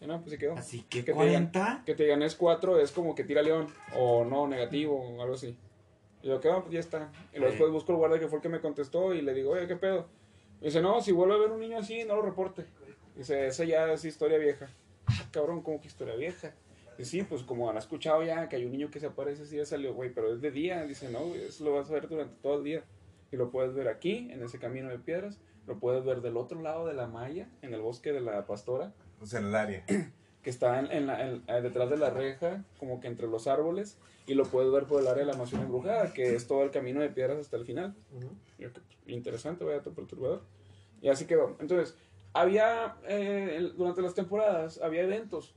Y 0.00 0.06
no, 0.06 0.18
pues 0.20 0.32
se 0.32 0.38
quedó. 0.38 0.54
Así 0.54 0.82
que 0.82 1.04
Que 1.04 1.12
te 1.12 1.24
digan, 1.24 1.52
que 1.84 1.94
te 1.94 2.02
digan 2.02 2.22
es 2.22 2.34
cuatro, 2.34 2.80
es 2.80 2.90
como 2.90 3.14
que 3.14 3.24
tira 3.24 3.42
león, 3.42 3.68
o 3.96 4.24
no, 4.24 4.48
negativo, 4.48 4.98
o 4.98 5.22
algo 5.22 5.34
así. 5.34 5.56
Y 6.22 6.28
yo, 6.28 6.40
¿qué 6.40 6.48
va? 6.48 6.60
Pues 6.60 6.72
ya 6.72 6.80
está. 6.80 7.12
Y 7.32 7.38
luego 7.38 7.50
después 7.50 7.72
busco 7.72 7.92
el 7.92 7.98
guardia 7.98 8.20
que 8.20 8.28
fue 8.28 8.38
el 8.38 8.42
que 8.42 8.48
me 8.48 8.60
contestó 8.60 9.12
y 9.12 9.22
le 9.22 9.34
digo, 9.34 9.50
oye, 9.50 9.66
¿qué 9.66 9.76
pedo? 9.76 10.06
Y 10.60 10.66
dice, 10.66 10.80
no, 10.80 11.00
si 11.00 11.12
vuelve 11.12 11.34
a 11.34 11.38
ver 11.38 11.50
un 11.50 11.60
niño 11.60 11.78
así, 11.78 12.04
no 12.04 12.16
lo 12.16 12.22
reporte. 12.22 12.64
Dice, 13.16 13.48
esa 13.48 13.64
ya 13.64 13.92
es 13.92 14.04
historia 14.04 14.38
vieja. 14.38 14.68
Ah, 15.06 15.28
cabrón, 15.32 15.62
¿cómo 15.62 15.80
que 15.80 15.88
historia 15.88 16.14
vieja? 16.14 16.54
Y 16.98 17.04
sí, 17.04 17.22
pues 17.22 17.42
como 17.42 17.68
han 17.68 17.76
escuchado 17.76 18.22
ya 18.22 18.48
que 18.48 18.56
hay 18.56 18.64
un 18.64 18.72
niño 18.72 18.90
que 18.90 19.00
se 19.00 19.06
aparece, 19.06 19.46
sí 19.46 19.56
ya 19.56 19.64
salió, 19.64 19.92
güey, 19.94 20.14
pero 20.14 20.32
es 20.32 20.40
de 20.40 20.52
día. 20.52 20.84
Dice, 20.84 21.10
no, 21.10 21.20
güey, 21.20 21.42
eso 21.42 21.64
lo 21.64 21.74
vas 21.74 21.90
a 21.90 21.94
ver 21.94 22.08
durante 22.08 22.36
todo 22.40 22.58
el 22.58 22.64
día. 22.64 22.84
Y 23.32 23.36
lo 23.36 23.50
puedes 23.50 23.74
ver 23.74 23.88
aquí, 23.88 24.28
en 24.30 24.42
ese 24.42 24.58
camino 24.58 24.88
de 24.88 24.98
piedras. 24.98 25.40
Lo 25.66 25.78
puedes 25.78 26.04
ver 26.04 26.20
del 26.20 26.36
otro 26.36 26.60
lado 26.60 26.86
de 26.86 26.94
la 26.94 27.06
malla, 27.06 27.48
en 27.62 27.74
el 27.74 27.80
bosque 27.80 28.12
de 28.12 28.20
la 28.20 28.46
pastora 28.46 28.92
O 29.20 29.26
sea, 29.26 29.40
en 29.40 29.46
el 29.46 29.54
área. 29.54 29.84
que 30.42 30.50
está 30.50 30.78
en, 30.80 30.90
en 30.90 31.06
la- 31.06 31.26
en- 31.26 31.42
eh, 31.46 31.60
detrás 31.62 31.88
de 31.90 31.96
la 31.96 32.10
reja, 32.10 32.64
como 32.78 33.00
que 33.00 33.06
entre 33.08 33.26
los 33.28 33.46
árboles, 33.46 33.96
y 34.26 34.34
lo 34.34 34.44
puedes 34.44 34.70
ver 34.72 34.84
por 34.84 35.00
el 35.00 35.06
área 35.08 35.24
de 35.24 35.30
la 35.32 35.36
mansión 35.38 35.62
embrujada, 35.62 36.12
que 36.12 36.34
es 36.34 36.46
todo 36.46 36.62
el 36.62 36.70
camino 36.70 37.00
de 37.00 37.08
piedras 37.10 37.38
hasta 37.38 37.56
el 37.56 37.64
final. 37.64 37.94
Yo, 38.58 38.68
qué 38.72 39.12
Interesante, 39.12 39.64
vaya 39.64 39.82
tu 39.82 39.92
perturbador. 39.94 40.42
Y 41.00 41.08
así 41.08 41.24
quedó. 41.26 41.56
Entonces, 41.60 41.96
había, 42.32 42.96
eh, 43.08 43.54
el- 43.56 43.76
durante 43.76 44.00
las 44.02 44.14
temporadas, 44.14 44.80
había 44.82 45.02
eventos, 45.02 45.54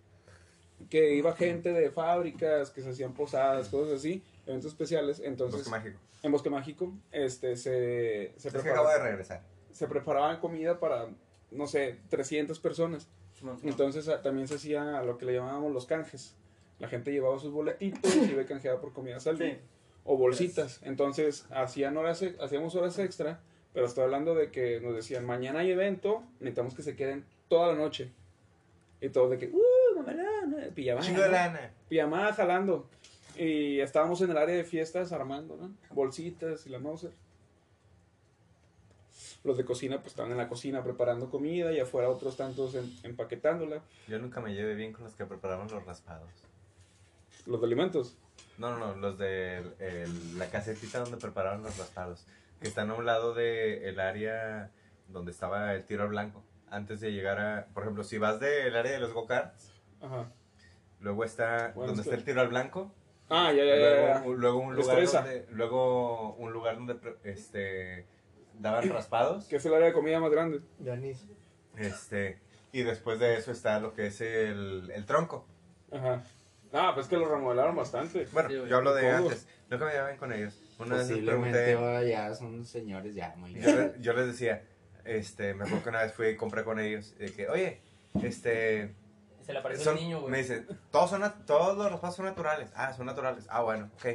que 0.89 1.13
iba 1.15 1.33
gente 1.35 1.71
de 1.73 1.89
fábricas, 1.91 2.69
que 2.71 2.81
se 2.81 2.89
hacían 2.89 3.13
posadas, 3.13 3.69
cosas 3.69 3.93
así, 3.99 4.23
eventos 4.45 4.71
especiales. 4.71 5.19
Entonces, 5.19 5.59
Bosque 5.61 5.69
mágico. 5.71 5.99
en 6.23 6.31
Bosque 6.31 6.49
Mágico, 6.49 6.93
este, 7.11 7.55
se, 7.55 8.33
se, 8.37 8.51
preparaba- 8.51 8.93
de 8.93 8.99
regresar. 9.03 9.41
se 9.71 9.87
preparaban 9.87 10.39
comida 10.39 10.79
para, 10.79 11.07
no 11.51 11.67
sé, 11.67 11.97
300 12.09 12.59
personas. 12.59 13.07
Entonces 13.63 14.07
a- 14.07 14.21
también 14.21 14.47
se 14.47 14.55
hacía 14.55 15.01
lo 15.03 15.17
que 15.17 15.25
le 15.25 15.33
llamábamos 15.33 15.71
los 15.73 15.85
canjes. 15.85 16.35
La 16.79 16.87
gente 16.87 17.11
llevaba 17.11 17.39
sus 17.39 17.51
boletitos 17.51 18.15
y 18.15 18.31
iba 18.31 18.41
y 18.41 18.45
canjeaba 18.45 18.79
por 18.81 18.93
comida 18.93 19.19
salud. 19.19 19.39
Sí. 19.41 19.57
O 20.03 20.17
bolsitas. 20.17 20.81
Entonces 20.83 21.45
hacían 21.51 21.97
horas, 21.97 22.23
hacíamos 22.41 22.75
horas 22.75 22.99
extra, 22.99 23.39
pero 23.73 23.85
estoy 23.85 24.03
hablando 24.03 24.35
de 24.35 24.51
que 24.51 24.79
nos 24.81 24.95
decían, 24.95 25.25
mañana 25.25 25.59
hay 25.59 25.71
evento, 25.71 26.23
necesitamos 26.39 26.75
que 26.75 26.83
se 26.83 26.95
queden 26.95 27.25
toda 27.47 27.69
la 27.73 27.75
noche. 27.75 28.11
Y 29.01 29.09
todos 29.09 29.29
de 29.31 29.37
que, 29.37 29.47
uh, 29.47 29.95
mamalá, 29.97 30.23
pijamada, 30.73 31.05
pijamada 31.89 32.33
jalando. 32.33 32.87
Y 33.37 33.79
estábamos 33.81 34.21
en 34.21 34.31
el 34.31 34.37
área 34.37 34.55
de 34.55 34.63
fiestas 34.63 35.11
armando, 35.11 35.57
¿no? 35.57 35.71
Bolsitas 35.93 36.65
y 36.65 36.69
la 36.69 36.79
Mauser. 36.79 37.11
Los 39.45 39.57
de 39.57 39.63
cocina 39.63 39.97
pues 39.97 40.07
estaban 40.07 40.31
en 40.31 40.37
la 40.37 40.49
cocina 40.49 40.83
preparando 40.83 41.29
comida 41.29 41.71
y 41.71 41.79
afuera 41.79 42.09
otros 42.09 42.35
tantos 42.35 42.73
en- 42.75 42.91
empaquetándola. 43.03 43.81
Yo 44.07 44.17
nunca 44.19 44.41
me 44.41 44.53
llevé 44.55 44.73
bien 44.75 44.91
con 44.91 45.03
los 45.03 45.13
que 45.13 45.23
preparaban 45.25 45.67
los 45.69 45.85
raspados. 45.85 46.29
Los 47.45 47.61
de 47.61 47.67
alimentos. 47.67 48.17
No, 48.57 48.71
no, 48.75 48.79
no, 48.87 48.95
los 48.95 49.19
de 49.19 49.57
el- 49.79 50.39
la 50.39 50.49
casetita 50.49 50.99
donde 50.99 51.17
preparaban 51.17 51.61
los 51.61 51.77
raspados. 51.77 52.25
Que 52.59 52.67
están 52.67 52.89
a 52.89 52.95
un 52.95 53.05
lado 53.05 53.35
del 53.35 53.99
área 53.99 54.71
donde 55.09 55.29
estaba 55.31 55.73
el 55.75 55.85
tiro 55.85 56.03
al 56.03 56.09
blanco. 56.09 56.43
Antes 56.71 56.99
de 56.99 57.11
llegar 57.13 57.39
a, 57.39 57.67
por 57.73 57.83
ejemplo, 57.83 58.03
si 58.03 58.17
vas 58.17 58.39
del 58.39 58.75
área 58.75 58.93
de 58.93 58.99
los 58.99 59.13
go-karts, 59.13 59.69
Ajá. 60.01 60.25
luego 61.01 61.23
está 61.23 61.71
Bueno, 61.75 61.89
donde 61.89 62.01
es 62.01 62.07
que- 62.07 62.13
está 62.15 62.15
el 62.15 62.23
tiro 62.25 62.41
al 62.41 62.47
blanco. 62.47 62.91
Ah, 63.29 63.51
ya, 63.51 63.63
ya, 63.63 63.75
ya. 63.75 63.77
luego, 63.77 64.07
ya. 64.07 64.21
un- 64.25 64.37
luego 64.37 64.57
un 64.59 64.75
lugar 64.75 65.05
donde, 65.05 65.45
luego 65.51 66.33
un 66.35 66.51
lugar 66.51 66.77
donde 66.77 66.97
este 67.23 68.07
daban 68.59 68.89
raspados. 68.89 69.45
Que 69.45 69.57
es 69.57 69.65
el 69.65 69.73
área 69.73 69.87
de 69.87 69.93
comida 69.93 70.19
más 70.19 70.31
grande. 70.31 70.61
De 70.79 70.91
anís. 70.91 71.25
Este, 71.77 72.39
y 72.71 72.83
después 72.83 73.19
de 73.19 73.37
eso 73.37 73.51
está 73.51 73.79
lo 73.79 73.93
que 73.93 74.07
es 74.07 74.21
el, 74.21 74.91
el 74.93 75.05
tronco. 75.05 75.45
Ajá. 75.91 76.23
Ah, 76.73 76.91
pues 76.93 77.07
que 77.07 77.15
lo 77.17 77.27
remodelaron 77.29 77.75
bastante. 77.75 78.27
Bueno, 78.33 78.49
Sí, 78.49 78.55
yo 78.67 78.77
hablo 78.77 78.93
de 78.93 79.03
Todos. 79.09 79.21
antes. 79.31 79.47
Nunca 79.69 79.85
me 79.85 79.91
llevaban 79.91 80.17
con 80.17 80.33
ellos. 80.33 80.61
Una 80.77 80.95
vez 80.97 81.09
les 81.09 81.23
pregunté, 81.25 81.77
ya 82.09 82.33
son 82.35 82.65
señores 82.65 83.15
ya 83.15 83.33
muy 83.37 83.53
yo, 83.53 83.75
le- 83.75 83.93
yo 84.01 84.13
les 84.13 84.27
decía, 84.27 84.63
este, 85.05 85.53
me 85.53 85.63
acuerdo 85.63 85.83
que 85.83 85.89
una 85.89 86.01
vez 86.03 86.13
fui 86.13 86.27
y 86.27 86.35
compré 86.35 86.63
con 86.65 86.79
ellos, 86.79 87.17
de 87.17 87.31
que, 87.31 87.47
oye, 87.47 87.79
este, 88.21 88.93
Se 89.41 89.53
le 89.53 89.59
apareció 89.59 89.85
son- 89.85 89.97
el 89.97 90.03
niño, 90.03 90.19
güey. 90.19 90.31
me 90.31 90.37
dice, 90.39 90.65
todos, 90.91 91.09
son, 91.09 91.23
todos 91.45 91.77
los 91.77 91.91
raspados 91.91 92.15
son 92.17 92.25
naturales. 92.25 92.69
Ah, 92.75 92.93
son 92.93 93.05
naturales. 93.05 93.45
Ah, 93.49 93.61
bueno, 93.61 93.89
ok. 93.95 94.05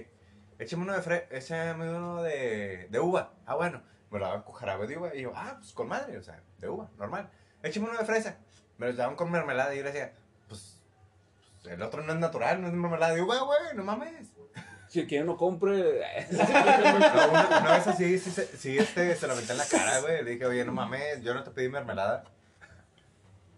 Échame 0.59 0.83
uno 0.83 0.93
de 0.93 1.01
fre 1.01 1.27
échame 1.31 1.89
uno 1.89 2.23
de, 2.23 2.89
de 2.91 3.01
uva. 3.01 3.33
Ah, 3.47 3.55
bueno. 3.55 3.83
Me 4.11 4.19
lo 4.19 4.27
daban 4.27 4.43
con 4.43 4.55
jarabe 4.55 4.87
de 4.87 4.99
uva. 4.99 5.15
Y 5.15 5.23
yo, 5.23 5.33
ah, 5.35 5.57
pues 5.59 5.73
con 5.73 5.89
madre, 5.89 6.19
o 6.19 6.23
sea, 6.23 6.43
de 6.59 6.69
uva, 6.69 6.91
normal. 6.99 7.31
Échame 7.63 7.89
uno 7.89 7.99
de 7.99 8.05
fresa. 8.05 8.39
Me 8.79 8.87
los 8.87 8.97
daban 8.97 9.17
con 9.17 9.31
mermelada. 9.31 9.75
Y 9.75 9.79
yo 9.79 9.85
le 9.85 9.93
decía, 9.93 10.13
pues, 10.49 10.81
pues, 11.63 11.75
el 11.75 11.83
otro 11.83 12.03
no 12.03 12.13
es 12.13 12.19
natural, 12.19 12.61
no 12.61 12.69
es 12.69 12.73
mermelada 12.73 13.15
de 13.15 13.23
uva, 13.23 13.39
güey, 13.41 13.61
no 13.75 13.85
mames. 13.85 14.29
Si 14.89 15.07
quieren 15.07 15.27
no 15.27 15.37
compre. 15.37 16.01
No, 16.33 17.29
una, 17.29 17.61
una 17.61 17.73
vez 17.75 17.87
así, 17.87 18.19
sí, 18.19 18.31
sí, 18.31 18.43
sí, 18.57 18.79
este, 18.79 19.15
se 19.15 19.27
lo 19.29 19.35
aventé 19.35 19.53
en 19.53 19.59
la 19.59 19.67
cara, 19.67 20.01
güey. 20.01 20.25
Le 20.25 20.33
dije, 20.33 20.47
oye, 20.47 20.65
no 20.65 20.73
mames, 20.73 21.23
yo 21.23 21.33
no 21.33 21.45
te 21.45 21.51
pedí 21.53 21.69
mermelada. 21.69 22.25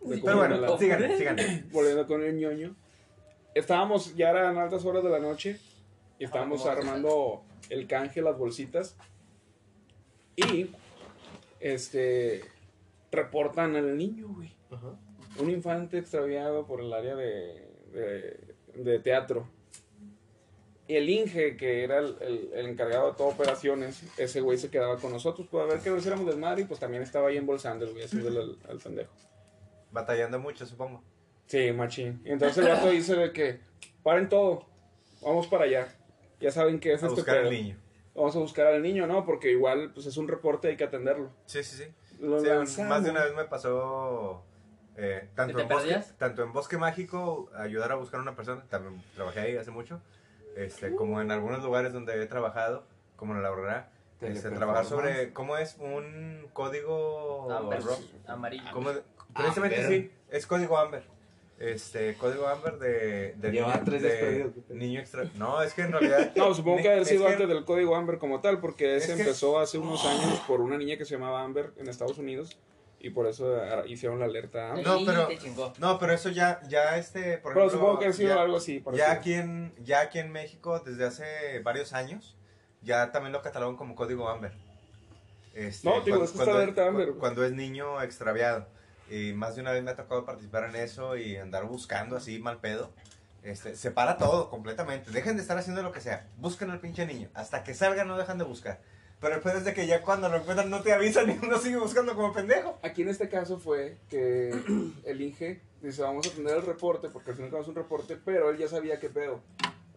Pero 0.06 0.36
bueno, 0.36 0.78
sigan, 0.78 1.16
sigan. 1.16 1.36
Volviendo 1.70 2.06
con 2.06 2.22
el 2.22 2.36
ñoño. 2.36 2.74
Estábamos, 3.54 4.14
ya 4.14 4.30
eran 4.30 4.58
altas 4.58 4.84
horas 4.84 5.02
de 5.02 5.10
la 5.10 5.20
noche. 5.20 5.58
Y 6.18 6.24
estábamos 6.24 6.66
armando 6.66 7.44
el 7.70 7.86
canje, 7.86 8.20
las 8.20 8.36
bolsitas. 8.36 8.96
Y, 10.36 10.70
este, 11.60 12.42
reportan 13.10 13.76
al 13.76 13.96
niño, 13.96 14.28
güey. 14.28 14.54
Ajá. 14.70 14.94
Un 15.38 15.50
infante 15.50 15.98
extraviado 15.98 16.66
por 16.66 16.80
el 16.80 16.92
área 16.92 17.14
de, 17.14 17.68
de, 17.92 18.82
de 18.82 18.98
teatro. 18.98 19.48
Y 20.88 20.96
el 20.96 21.08
Inge, 21.08 21.56
que 21.56 21.84
era 21.84 21.98
el, 21.98 22.16
el- 22.20 22.50
el 22.54 22.66
encargado 22.66 23.10
de 23.12 23.16
todas 23.16 23.34
operaciones, 23.34 24.02
ese 24.18 24.40
güey 24.40 24.58
se 24.58 24.68
quedaba 24.70 24.98
con 24.98 25.12
nosotros. 25.12 25.46
Pues 25.50 25.62
a 25.64 25.66
ver 25.66 25.80
que 25.80 25.90
nos 25.90 26.00
hiciéramos 26.00 26.26
desmadre 26.26 26.62
y 26.62 26.64
pues 26.64 26.80
también 26.80 27.02
estaba 27.02 27.28
ahí 27.28 27.36
embolsando 27.36 27.84
el 27.86 27.92
güey, 27.92 28.04
haciéndole 28.04 28.40
al, 28.40 28.58
al 28.68 28.78
pendejo. 28.78 29.12
Batallando 29.90 30.38
mucho, 30.38 30.66
supongo. 30.66 31.02
Sí, 31.46 31.70
machín. 31.72 32.20
Y 32.24 32.30
entonces 32.30 32.58
el 32.58 32.70
vato 32.72 32.88
dice 32.90 33.14
de 33.14 33.32
que 33.32 33.60
paren 34.02 34.28
todo, 34.28 34.66
vamos 35.22 35.46
para 35.46 35.64
allá. 35.64 35.88
Ya 36.40 36.50
saben 36.50 36.80
que 36.80 36.92
es 36.94 37.02
A 37.02 37.06
este 37.06 37.16
buscar 37.20 37.36
al 37.36 37.42
pedo. 37.42 37.52
niño. 37.52 37.76
Vamos 38.14 38.36
a 38.36 38.38
buscar 38.40 38.66
al 38.66 38.82
niño, 38.82 39.06
¿no? 39.06 39.24
Porque 39.24 39.50
igual 39.50 39.90
pues 39.94 40.06
es 40.06 40.16
un 40.16 40.28
reporte, 40.28 40.68
hay 40.68 40.76
que 40.76 40.84
atenderlo. 40.84 41.30
Sí, 41.46 41.62
sí, 41.64 41.76
sí. 41.76 41.94
Lo 42.20 42.40
Sí, 42.40 42.46
lanzamos. 42.46 42.88
más 42.90 43.04
de 43.04 43.10
una 43.10 43.24
vez 43.24 43.34
me 43.34 43.44
pasó 43.44 44.42
eh, 44.96 45.28
tanto, 45.34 45.56
¿Que 45.56 45.62
en 45.62 45.68
bosque, 45.68 46.00
tanto 46.18 46.42
en 46.42 46.52
Bosque 46.52 46.76
Mágico, 46.78 47.50
ayudar 47.56 47.92
a 47.92 47.94
buscar 47.94 48.20
a 48.20 48.22
una 48.22 48.36
persona, 48.36 48.62
también 48.68 49.02
trabajé 49.14 49.40
ahí 49.40 49.56
hace 49.56 49.70
mucho, 49.70 50.00
este, 50.56 50.94
como 50.94 51.20
en 51.22 51.30
algunos 51.30 51.62
lugares 51.64 51.94
donde 51.94 52.22
he 52.22 52.26
trabajado, 52.26 52.84
como 53.16 53.34
en 53.34 53.42
la 53.42 53.48
Aurora, 53.48 53.90
este, 54.20 54.50
trabajar 54.50 54.84
sobre 54.84 55.32
cómo 55.32 55.56
es 55.56 55.76
un 55.80 56.46
código 56.52 57.50
Amber, 57.50 57.80
amarillo. 58.26 58.64
cómo- 58.72 58.90
precisamente 59.34 59.82
Amber. 59.82 60.00
sí, 60.02 60.10
es 60.28 60.46
código 60.46 60.76
Amber. 60.76 61.04
Este, 61.62 62.14
código 62.16 62.48
Amber 62.48 62.76
de, 62.78 63.34
de, 63.36 63.50
Lleva 63.52 63.68
niño, 63.74 63.82
tres 63.84 64.02
de 64.02 64.52
niño 64.70 64.98
extra. 64.98 65.24
No, 65.36 65.62
es 65.62 65.72
que 65.74 65.82
en 65.82 65.92
realidad. 65.92 66.32
No, 66.36 66.52
supongo 66.54 66.78
ni- 66.78 66.82
que 66.82 66.88
haber 66.90 67.04
sido 67.06 67.24
que- 67.26 67.32
antes 67.34 67.48
del 67.48 67.64
código 67.64 67.94
Amber 67.94 68.18
como 68.18 68.40
tal, 68.40 68.58
porque 68.58 68.96
ese 68.96 69.10
Es 69.12 69.14
que- 69.16 69.22
empezó 69.22 69.60
hace 69.60 69.78
unos 69.78 70.04
años 70.04 70.40
por 70.48 70.60
una 70.60 70.76
niña 70.76 70.96
que 70.96 71.04
se 71.04 71.14
llamaba 71.14 71.42
Amber 71.44 71.72
en 71.76 71.88
Estados 71.88 72.18
Unidos 72.18 72.58
y 72.98 73.10
por 73.10 73.28
eso 73.28 73.56
ah, 73.62 73.84
hicieron 73.86 74.18
la 74.18 74.24
alerta 74.24 74.70
Amber. 74.72 74.84
No, 74.86 74.98
pero-. 75.06 75.28
No, 75.78 75.98
pero 76.00 76.12
eso 76.12 76.30
ya, 76.30 76.60
ya 76.68 76.96
este, 76.98 77.38
por 77.38 77.52
Pero 77.54 77.66
ejemplo, 77.66 77.70
supongo 77.70 77.98
que 78.00 78.06
ha 78.06 78.12
sido 78.12 78.34
ya- 78.34 78.42
algo 78.42 78.56
así. 78.56 78.82
Ya 78.94 79.12
aquí, 79.12 79.34
en, 79.34 79.72
ya 79.84 80.00
aquí 80.00 80.18
en 80.18 80.32
México, 80.32 80.80
desde 80.84 81.04
hace 81.04 81.60
varios 81.62 81.92
años, 81.92 82.36
ya 82.82 83.12
también 83.12 83.32
lo 83.32 83.40
catalogan 83.40 83.76
como 83.76 83.94
código 83.94 84.28
Amber. 84.28 84.50
Este, 85.54 85.88
No, 85.88 86.00
digo, 86.00 86.16
cuando- 86.18 86.24
es 86.24 86.30
que 86.32 86.38
está 86.38 86.44
cuando, 86.44 86.62
alerta 86.62 86.86
Amber. 86.88 87.12
Cuando 87.14 87.44
es 87.44 87.52
niño 87.52 88.02
extraviado. 88.02 88.66
Y 89.12 89.34
más 89.34 89.54
de 89.54 89.60
una 89.60 89.72
vez 89.72 89.84
me 89.84 89.90
ha 89.90 89.96
tocado 89.96 90.24
participar 90.24 90.64
en 90.70 90.76
eso 90.76 91.18
y 91.18 91.36
andar 91.36 91.66
buscando 91.66 92.16
así 92.16 92.38
mal 92.38 92.60
pedo. 92.60 92.90
Este, 93.42 93.76
separa 93.76 94.16
todo 94.16 94.48
completamente. 94.48 95.10
Dejen 95.10 95.36
de 95.36 95.42
estar 95.42 95.58
haciendo 95.58 95.82
lo 95.82 95.92
que 95.92 96.00
sea. 96.00 96.30
Busquen 96.38 96.70
al 96.70 96.80
pinche 96.80 97.04
niño. 97.04 97.28
Hasta 97.34 97.62
que 97.62 97.74
salga 97.74 98.04
no 98.04 98.16
dejan 98.16 98.38
de 98.38 98.44
buscar. 98.44 98.80
Pero 99.20 99.34
después 99.34 99.54
es 99.54 99.66
de 99.66 99.74
que 99.74 99.86
ya 99.86 100.00
cuando 100.00 100.30
lo 100.30 100.38
encuentran 100.38 100.70
no 100.70 100.80
te 100.80 100.94
avisan 100.94 101.28
y 101.28 101.38
uno 101.46 101.58
sigue 101.58 101.76
buscando 101.76 102.14
como 102.14 102.32
pendejo. 102.32 102.78
Aquí 102.82 103.02
en 103.02 103.10
este 103.10 103.28
caso 103.28 103.58
fue 103.58 103.98
que 104.08 104.50
el 105.04 105.20
Inge 105.20 105.60
dice, 105.82 106.00
vamos 106.00 106.26
a 106.28 106.30
tener 106.30 106.56
el 106.56 106.62
reporte, 106.62 107.10
porque 107.10 107.32
al 107.32 107.36
final 107.36 107.60
es 107.60 107.68
un 107.68 107.74
reporte, 107.74 108.16
pero 108.16 108.48
él 108.48 108.56
ya 108.56 108.68
sabía 108.68 108.98
qué 108.98 109.10
pedo. 109.10 109.42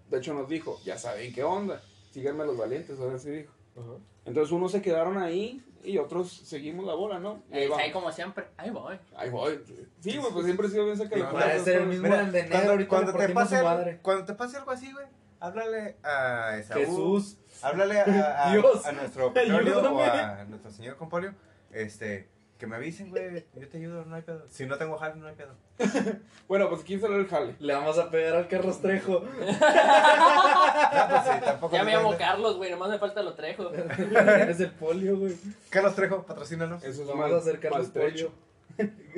De 0.10 0.18
hecho 0.18 0.34
nos 0.34 0.50
dijo, 0.50 0.78
ya 0.84 0.98
saben 0.98 1.32
qué 1.32 1.44
onda, 1.46 1.82
síganme 2.12 2.44
los 2.46 2.58
valientes, 2.58 3.00
ahora 3.00 3.18
sí 3.18 3.30
dijo. 3.30 3.54
Ajá. 3.78 3.98
Entonces 4.26 4.52
unos 4.52 4.74
se 4.74 4.82
quedaron 4.82 5.18
ahí 5.18 5.64
y 5.86 5.98
otros 5.98 6.32
seguimos 6.32 6.86
la 6.86 6.94
bola, 6.94 7.20
¿no? 7.20 7.42
Y 7.52 7.58
ahí 7.58 7.70
ahí 7.78 7.92
como 7.92 8.12
siempre, 8.12 8.46
ahí 8.58 8.70
voy. 8.70 8.98
Ahí 9.16 9.30
voy. 9.30 9.60
Sí, 10.00 10.18
güey, 10.18 10.32
pues 10.34 10.46
siempre 10.46 10.68
he 10.68 10.70
sido 10.70 10.86
bien 10.86 10.98
saca 10.98 11.16
la 11.18 11.60
ser 11.60 11.82
el 11.82 11.88
mismo 11.88 12.04
Mira, 12.08 12.22
el 12.22 12.32
de 12.32 12.40
enero, 12.40 12.52
cuando, 12.56 12.72
ahorita 12.72 12.90
cuando 12.90 13.14
te 13.14 13.30
pase 13.34 13.64
madre. 13.64 14.00
cuando 14.02 14.26
te 14.26 14.34
pase 14.34 14.58
algo 14.58 14.72
así, 14.72 14.92
güey, 14.92 15.06
háblale 15.40 15.96
a 16.04 16.58
Esaú, 16.58 16.80
Jesús. 16.80 17.38
háblale 17.62 18.00
a, 18.00 18.48
a- 18.50 18.52
Dios, 18.54 18.86
a 18.86 18.92
nuestro 18.92 19.34
Polio 19.34 19.82
o 19.94 20.02
a 20.04 20.46
nuestro 20.46 20.72
señor 20.72 20.96
Compolio, 20.98 21.34
este, 21.72 22.28
que 22.58 22.68
me 22.68 22.76
avisen, 22.78 23.10
güey, 23.10 23.46
yo 23.56 23.68
te 23.68 23.78
ayudo, 23.78 24.06
no 24.06 24.16
hay 24.16 24.22
pedo. 24.22 24.46
Si 24.50 24.66
no 24.66 24.78
tengo 24.78 24.98
jale, 24.98 25.16
no 25.16 25.28
hay 25.28 25.36
pedo. 25.36 25.54
Bueno, 26.48 26.70
pues 26.70 26.82
aquí 26.82 26.98
sale 27.00 27.16
el 27.18 27.28
jale. 27.28 27.56
Le 27.60 27.74
vamos 27.74 27.98
a 27.98 28.10
pegar 28.12 28.36
al 28.36 28.48
Carrostrejo. 28.48 29.24
No, 29.36 31.08
pues 31.10 31.22
sí, 31.24 31.42
tampoco 31.44 31.76
Ya 31.76 31.84
me 31.84 31.92
llamo. 31.94 32.16
Carlos, 32.18 32.56
güey, 32.58 32.72
nomás 32.72 32.90
me 32.90 33.00
falta 33.00 33.22
lo 33.24 33.34
trejo. 33.34 33.72
es 33.74 34.60
el 34.60 34.72
polio, 34.72 35.18
güey. 35.18 35.36
Carlos 35.70 35.96
Trejo, 35.96 36.24
patrocínanos. 36.24 36.84
Eso 36.84 37.02
es 37.02 37.08
Vamos 37.08 37.26
mal, 37.26 37.34
a 37.34 37.38
hacer 37.38 37.60
Carlos. 37.60 37.88
Polio. 37.90 38.32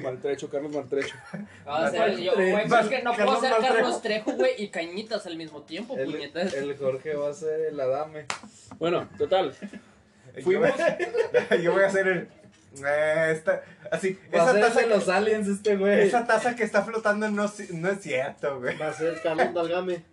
Maltrecho, 0.03 0.49
Carlos 0.49 0.71
Maltrecho. 0.71 1.15
Va 1.67 1.87
a 1.87 1.91
ser 1.91 2.17
yo, 2.17 2.33
güey, 2.35 2.67
pues 2.67 2.81
es 2.83 2.89
que 2.89 3.01
no 3.03 3.11
puedo 3.13 3.25
Carlos 3.25 3.41
ser 3.41 3.51
Maltrejo. 3.51 3.75
Carlos 3.75 4.01
Trejo, 4.01 4.31
güey, 4.33 4.51
y 4.57 4.69
Cañitas 4.69 5.25
al 5.25 5.35
mismo 5.35 5.61
tiempo, 5.63 5.97
El, 5.97 6.05
puñetas. 6.11 6.53
el 6.53 6.77
Jorge 6.77 7.15
va 7.15 7.29
a 7.29 7.33
ser 7.33 7.59
el 7.61 7.79
Adame. 7.79 8.25
Bueno, 8.79 9.07
total. 9.17 9.53
Yo 10.35 10.41
Fuimos. 10.43 10.69
voy- 11.49 11.61
Yo 11.61 11.71
voy 11.73 11.83
a 11.83 11.87
hacer 11.87 12.07
el. 12.07 12.27
Eh, 12.85 13.31
esta- 13.31 13.61
así, 13.91 14.17
Va 14.33 14.39
a 14.39 14.43
esa 14.43 14.51
ser 14.53 14.61
taza, 14.61 14.79
de 14.81 14.87
los 14.87 15.09
aliens 15.09 15.47
este 15.47 15.75
güey. 15.77 16.01
esa 16.01 16.25
taza 16.25 16.55
que 16.55 16.63
está 16.63 16.83
flotando 16.83 17.29
no, 17.29 17.51
no 17.73 17.89
es 17.89 18.01
cierto, 18.01 18.59
güey. 18.59 18.77
Va 18.77 18.87
a 18.89 18.93
ser 18.93 19.21
Carlos 19.21 19.53
Dalgame. 19.53 20.03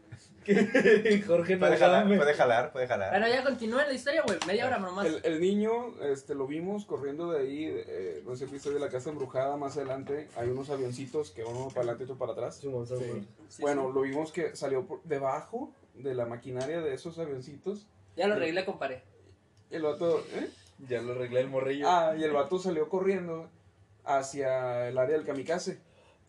Jorge 1.27 1.57
Puede 1.57 1.77
jalar, 1.79 2.07
puede 2.07 2.35
jalar, 2.35 2.70
puede 2.72 2.87
jalar. 2.87 3.11
Bueno, 3.11 3.29
ya 3.29 3.42
continúa 3.42 3.85
la 3.87 3.94
historia, 3.94 4.22
güey, 4.27 4.38
media 4.46 4.66
hora 4.66 4.79
nomás. 4.79 5.07
El, 5.07 5.20
el 5.24 5.40
niño, 5.40 5.94
este, 6.03 6.35
lo 6.35 6.46
vimos 6.46 6.85
corriendo 6.85 7.33
de 7.33 7.40
ahí, 7.40 7.64
eh, 7.66 8.22
no 8.27 8.37
sé, 8.37 8.44
episodio 8.44 8.74
de 8.79 8.85
la 8.85 8.90
casa 8.90 9.09
embrujada, 9.09 9.57
más 9.57 9.79
adelante 9.79 10.29
hay 10.37 10.50
unos 10.50 10.68
avioncitos 10.68 11.31
que 11.31 11.44
uno 11.44 11.68
para 11.68 11.81
adelante 11.81 12.03
y 12.03 12.05
otro 12.05 12.18
para 12.18 12.33
atrás. 12.33 12.57
Sí, 12.61 12.68
bueno, 12.68 12.87
sí. 13.88 13.94
lo 13.94 14.00
vimos 14.03 14.33
que 14.33 14.55
salió 14.55 14.87
por 14.87 15.03
debajo 15.05 15.72
de 15.94 16.14
la 16.14 16.27
maquinaria 16.27 16.81
de 16.83 16.92
esos 16.92 17.18
avioncitos. 17.18 17.87
Ya 18.16 18.27
lo 18.27 18.35
arreglé, 18.35 18.66
compadre. 18.66 19.03
El 19.70 19.83
vato, 19.83 20.24
¿eh? 20.35 20.50
Ya 20.79 21.01
lo 21.03 21.13
arreglé 21.13 21.41
el 21.41 21.49
morrillo. 21.49 21.87
Ah, 21.89 22.15
y 22.17 22.25
el 22.25 22.33
vato 22.33 22.59
salió 22.59 22.89
corriendo 22.89 23.49
hacia 24.05 24.89
el 24.89 24.99
área 24.99 25.17
del 25.17 25.27
kamikaze. 25.27 25.79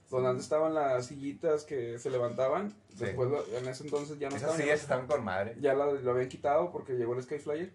Donde 0.10 0.29
antes 0.29 0.43
estaban 0.43 0.73
las 0.75 1.08
sillitas 1.08 1.63
que 1.63 1.97
se 1.97 2.10
levantaban. 2.12 2.69
Sí. 2.89 3.05
Después, 3.05 3.29
lo- 3.29 3.45
en 3.58 3.67
ese 3.67 3.84
entonces 3.84 4.19
ya 4.19 4.29
no 4.29 4.36
Esas 4.36 4.49
estaban. 4.51 4.62
sillas 4.62 4.81
están 4.81 5.08
con 5.08 5.23
madre. 5.23 5.55
ya 5.60 5.73
la- 5.73 5.91
lo 5.91 6.12
habían 6.12 6.29
quitado 6.29 6.71
porque 6.71 6.93
llegó 6.93 7.15
el 7.15 7.23
Skyflyer. 7.23 7.71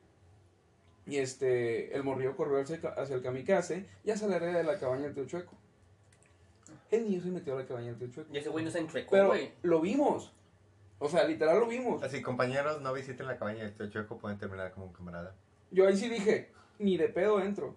Y 1.06 1.16
este, 1.16 1.94
el 1.94 2.04
morrillo 2.04 2.36
corrió 2.36 2.60
hacia, 2.60 2.76
hacia 2.96 3.16
el 3.16 3.22
kamikaze 3.22 3.84
y 4.04 4.10
hacia 4.12 4.28
la 4.28 4.36
área 4.36 4.52
de 4.58 4.62
la 4.64 4.78
cabaña 4.78 5.02
del 5.04 5.14
tío 5.14 5.24
Chueco. 5.26 5.52
El 6.90 7.04
niño 7.10 7.22
se 7.22 7.28
metió 7.30 7.54
a 7.56 7.60
la 7.60 7.66
cabaña 7.66 7.88
del 7.88 7.98
tío 7.98 8.08
Chueco. 8.10 8.30
Y 8.32 8.38
ese 8.38 8.48
güey 8.48 8.64
no 8.64 8.70
se 8.70 8.78
entrecó, 8.78 9.10
Pero 9.10 9.26
güey. 9.28 9.52
lo 9.62 9.80
vimos. 9.80 10.32
O 11.00 11.08
sea, 11.08 11.24
literal 11.24 11.58
lo 11.58 11.66
vimos. 11.66 12.02
Así, 12.02 12.22
compañeros, 12.22 12.80
no 12.80 12.92
visiten 12.92 13.26
la 13.26 13.36
cabaña 13.38 13.64
del 13.64 13.74
tío 13.74 13.88
Chueco, 13.90 14.18
pueden 14.18 14.38
terminar 14.38 14.70
como 14.72 14.86
un 14.86 14.92
camarada. 14.92 15.34
Yo 15.72 15.86
ahí 15.88 15.96
sí 15.96 16.08
dije, 16.08 16.52
ni 16.80 16.96
de 16.96 17.08
pedo 17.08 17.40
entro. 17.40 17.76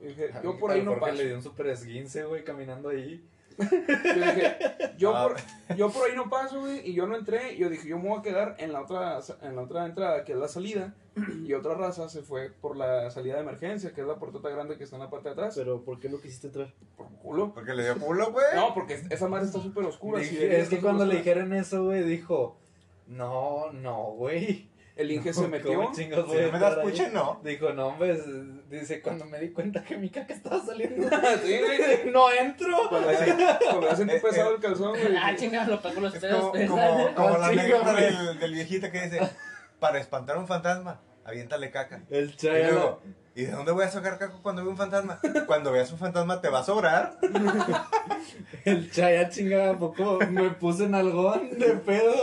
Dije, 0.00 0.30
yo 0.42 0.58
por 0.58 0.70
ahí 0.72 0.82
no 0.82 0.98
paso. 0.98 1.14
le 1.14 1.26
dio 1.26 1.36
un 1.36 1.42
super 1.42 1.66
esguince, 1.68 2.24
güey, 2.24 2.42
caminando 2.44 2.88
ahí. 2.90 3.24
Yo 3.58 3.66
dije, 3.68 4.56
yo, 4.96 5.14
Ah. 5.14 5.28
por, 5.28 5.76
yo 5.76 5.90
por 5.90 6.08
ahí 6.08 6.16
no 6.16 6.28
paso, 6.30 6.60
güey, 6.60 6.88
y 6.88 6.94
yo 6.94 7.06
no 7.06 7.16
entré. 7.16 7.56
Yo 7.56 7.68
dije, 7.68 7.86
yo 7.88 7.98
me 7.98 8.08
voy 8.08 8.18
a 8.18 8.22
quedar 8.22 8.56
en 8.58 8.72
la 8.72 8.80
otra 8.80 9.20
en 9.42 9.54
la 9.56 9.62
otra 9.62 9.84
entrada, 9.86 10.24
que 10.24 10.32
es 10.32 10.38
la 10.38 10.48
salida. 10.48 10.94
Y 11.44 11.52
otra 11.52 11.74
raza 11.74 12.08
se 12.08 12.22
fue 12.22 12.50
por 12.50 12.76
la 12.76 13.10
salida 13.10 13.34
de 13.34 13.42
emergencia, 13.42 13.92
que 13.92 14.00
es 14.00 14.06
la 14.06 14.16
puertota 14.16 14.48
grande 14.48 14.78
que 14.78 14.84
está 14.84 14.96
en 14.96 15.02
la 15.02 15.10
parte 15.10 15.28
de 15.28 15.32
atrás. 15.34 15.54
Pero 15.54 15.82
¿por 15.82 16.00
qué 16.00 16.08
no 16.08 16.18
quisiste 16.18 16.46
entrar? 16.46 16.72
Por 16.96 17.08
culo. 17.22 17.52
Porque 17.52 17.74
le 17.74 17.84
dio 17.84 17.98
culo, 17.98 18.32
güey. 18.32 18.46
No, 18.54 18.72
porque 18.74 19.02
esa 19.10 19.28
madre 19.28 19.44
está 19.46 19.60
súper 19.60 19.84
oscura. 19.84 20.20
Dije- 20.20 20.58
es 20.60 20.68
que 20.70 20.80
cuando 20.80 21.04
le 21.04 21.16
dijeron 21.18 21.52
eso, 21.52 21.84
güey, 21.84 22.02
dijo, 22.02 22.56
no, 23.06 23.70
no, 23.72 24.12
güey. 24.12 24.66
El 24.94 25.10
Inge 25.10 25.32
se 25.32 25.48
metió. 25.48 25.74
¿Cómo 25.74 25.92
chingados 25.94 26.26
Si 26.30 26.36
voy 26.36 26.42
a 26.44 26.46
no 26.48 26.52
me 26.52 26.58
das 26.58 26.74
puche, 26.76 27.08
no. 27.10 27.40
Dijo, 27.42 27.72
no, 27.72 27.86
hombre, 27.88 28.12
es- 28.12 28.68
dice, 28.70 29.00
cuando 29.00 29.24
me 29.24 29.38
di 29.38 29.50
cuenta 29.50 29.82
que 29.82 29.96
mi 29.96 30.10
caca 30.10 30.34
estaba 30.34 30.62
saliendo, 30.64 31.08
Sí, 31.44 31.60
no 32.12 32.30
entro. 32.30 32.76
Cuando 32.90 33.10
ya 33.10 33.96
sentí 33.96 34.14
pesado 34.20 34.54
el 34.54 34.60
calzón, 34.60 34.90
güey. 34.90 35.16
Ah, 35.16 35.34
chingada, 35.34 35.66
lo 35.68 35.80
pegó 35.80 36.00
los 36.02 36.14
Es 36.14 36.20
pedos. 36.20 36.40
como, 36.40 36.52
pues, 36.52 36.68
como, 36.68 37.14
como 37.14 37.38
la 37.38 37.46
anécdota 37.46 37.94
del, 37.94 38.38
del 38.38 38.52
viejito 38.52 38.90
que 38.90 39.00
dice, 39.02 39.20
para 39.80 39.98
espantar 39.98 40.36
a 40.36 40.40
un 40.40 40.46
fantasma, 40.46 41.00
aviéntale 41.24 41.70
caca. 41.70 42.02
El 42.10 42.30
Y 42.30 42.36
chaya. 42.36 42.70
luego, 42.70 43.00
¿y 43.34 43.44
de 43.44 43.52
dónde 43.52 43.72
voy 43.72 43.84
a 43.84 43.90
sacar 43.90 44.18
caca 44.18 44.34
cuando 44.42 44.62
veo 44.62 44.70
un 44.70 44.76
fantasma? 44.76 45.20
Cuando 45.46 45.72
veas 45.72 45.90
un 45.92 45.98
fantasma 45.98 46.40
te 46.40 46.48
va 46.48 46.60
a 46.60 46.64
sobrar. 46.64 47.18
El 48.64 48.90
chaya 48.90 49.28
chingada, 49.28 49.72
¿a 49.72 49.78
poco 49.78 50.18
me 50.30 50.50
puse 50.50 50.84
en 50.84 50.94
algón 50.94 51.58
de 51.58 51.70
pedo. 51.76 52.14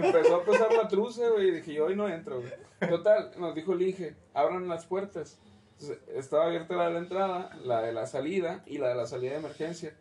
Me 0.00 0.06
empezó 0.08 0.36
a 0.36 0.44
pesar 0.44 0.72
la 0.72 0.88
truza, 0.88 1.28
güey, 1.30 1.48
y 1.48 1.52
dije, 1.52 1.74
yo 1.74 1.86
hoy 1.86 1.96
no 1.96 2.08
entro, 2.08 2.40
güey. 2.40 2.52
Total, 2.88 3.32
nos 3.38 3.54
dijo 3.54 3.72
el 3.72 3.82
Inge, 3.82 4.14
abran 4.34 4.68
las 4.68 4.86
puertas. 4.86 5.38
Entonces, 5.72 5.98
estaba 6.14 6.46
abierta 6.46 6.74
la 6.74 6.86
de 6.86 6.92
la 6.92 6.98
entrada, 6.98 7.50
la 7.64 7.82
de 7.82 7.92
la 7.92 8.06
salida 8.06 8.62
y 8.66 8.78
la 8.78 8.88
de 8.88 8.94
la 8.94 9.06
salida 9.06 9.32
de 9.32 9.38
emergencia. 9.38 9.94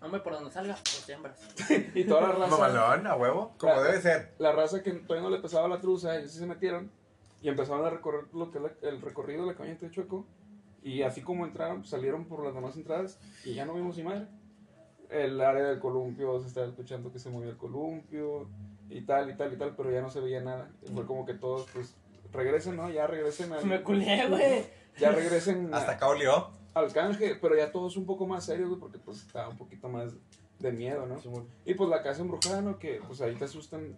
Hombre, 0.00 0.20
por 0.20 0.32
donde 0.32 0.50
salga, 0.50 0.74
pues 0.74 1.08
hembras. 1.08 1.40
Y 1.94 2.04
toda 2.04 2.22
la 2.22 2.32
raza, 2.32 2.46
Mamalón, 2.50 3.06
a 3.06 3.14
huevo, 3.16 3.54
como 3.58 3.80
debe 3.82 4.00
ser. 4.00 4.32
la 4.38 4.50
raza 4.52 4.82
que 4.82 4.90
todavía 4.92 5.28
no 5.28 5.34
le 5.34 5.40
pesaba 5.42 5.68
la 5.68 5.80
truza, 5.80 6.16
ellos 6.16 6.32
sí 6.32 6.38
se 6.40 6.46
metieron 6.46 6.90
y 7.42 7.48
empezaron 7.48 7.84
a 7.84 7.90
recorrer 7.90 8.24
lo 8.32 8.50
que 8.50 8.58
es 8.58 8.64
la- 8.64 8.88
el 8.88 9.00
recorrido 9.02 9.42
de 9.42 9.52
la 9.52 9.58
cañeta 9.58 9.86
de 9.86 9.92
Chueco. 9.92 10.26
Y 10.82 11.02
así 11.02 11.20
como 11.22 11.44
entraron, 11.46 11.84
salieron 11.84 12.24
por 12.24 12.44
las 12.44 12.54
demás 12.54 12.76
entradas 12.76 13.20
y 13.44 13.54
ya 13.54 13.64
no 13.64 13.74
vimos 13.74 13.96
ni 13.96 14.02
madre. 14.04 14.26
El 15.10 15.40
área 15.40 15.64
del 15.68 15.78
columpio, 15.78 16.40
se 16.40 16.48
estaba 16.48 16.66
escuchando 16.66 17.12
que 17.12 17.18
se 17.18 17.28
movía 17.30 17.50
el 17.50 17.56
columpio 17.56 18.48
y 18.88 19.02
tal 19.02 19.30
y 19.30 19.36
tal 19.36 19.52
y 19.52 19.56
tal, 19.58 19.76
pero 19.76 19.90
ya 19.90 20.00
no 20.00 20.08
se 20.08 20.20
veía 20.20 20.40
nada. 20.40 20.70
Y 20.82 20.88
fue 20.92 21.04
como 21.06 21.24
que 21.26 21.34
todos, 21.34 21.66
pues, 21.72 21.94
regresen, 22.32 22.76
¿no? 22.76 22.90
Ya 22.90 23.06
regresen 23.06 23.52
al, 23.52 23.64
Me 23.66 23.82
culé, 23.82 24.26
güey. 24.28 24.64
ya 24.98 25.12
regresen 25.12 25.68
Hasta 25.74 25.92
a- 25.92 25.94
acá 25.96 26.08
olió. 26.08 26.50
al 26.74 26.90
canje, 26.92 27.36
pero 27.40 27.54
ya 27.56 27.70
todos 27.70 27.96
un 27.98 28.06
poco 28.06 28.26
más 28.26 28.44
serios, 28.46 28.68
güey, 28.70 28.80
porque 28.80 28.98
pues 28.98 29.18
estaba 29.26 29.48
un 29.50 29.58
poquito 29.58 29.88
más 29.90 30.14
de 30.58 30.72
miedo, 30.72 31.06
¿no? 31.06 31.16
Y 31.66 31.74
pues 31.74 31.90
la 31.90 32.02
casa 32.02 32.22
embrujada, 32.22 32.62
¿no? 32.62 32.78
Que 32.78 33.00
pues 33.06 33.20
ahí 33.20 33.34
te 33.34 33.44
asustan, 33.44 33.96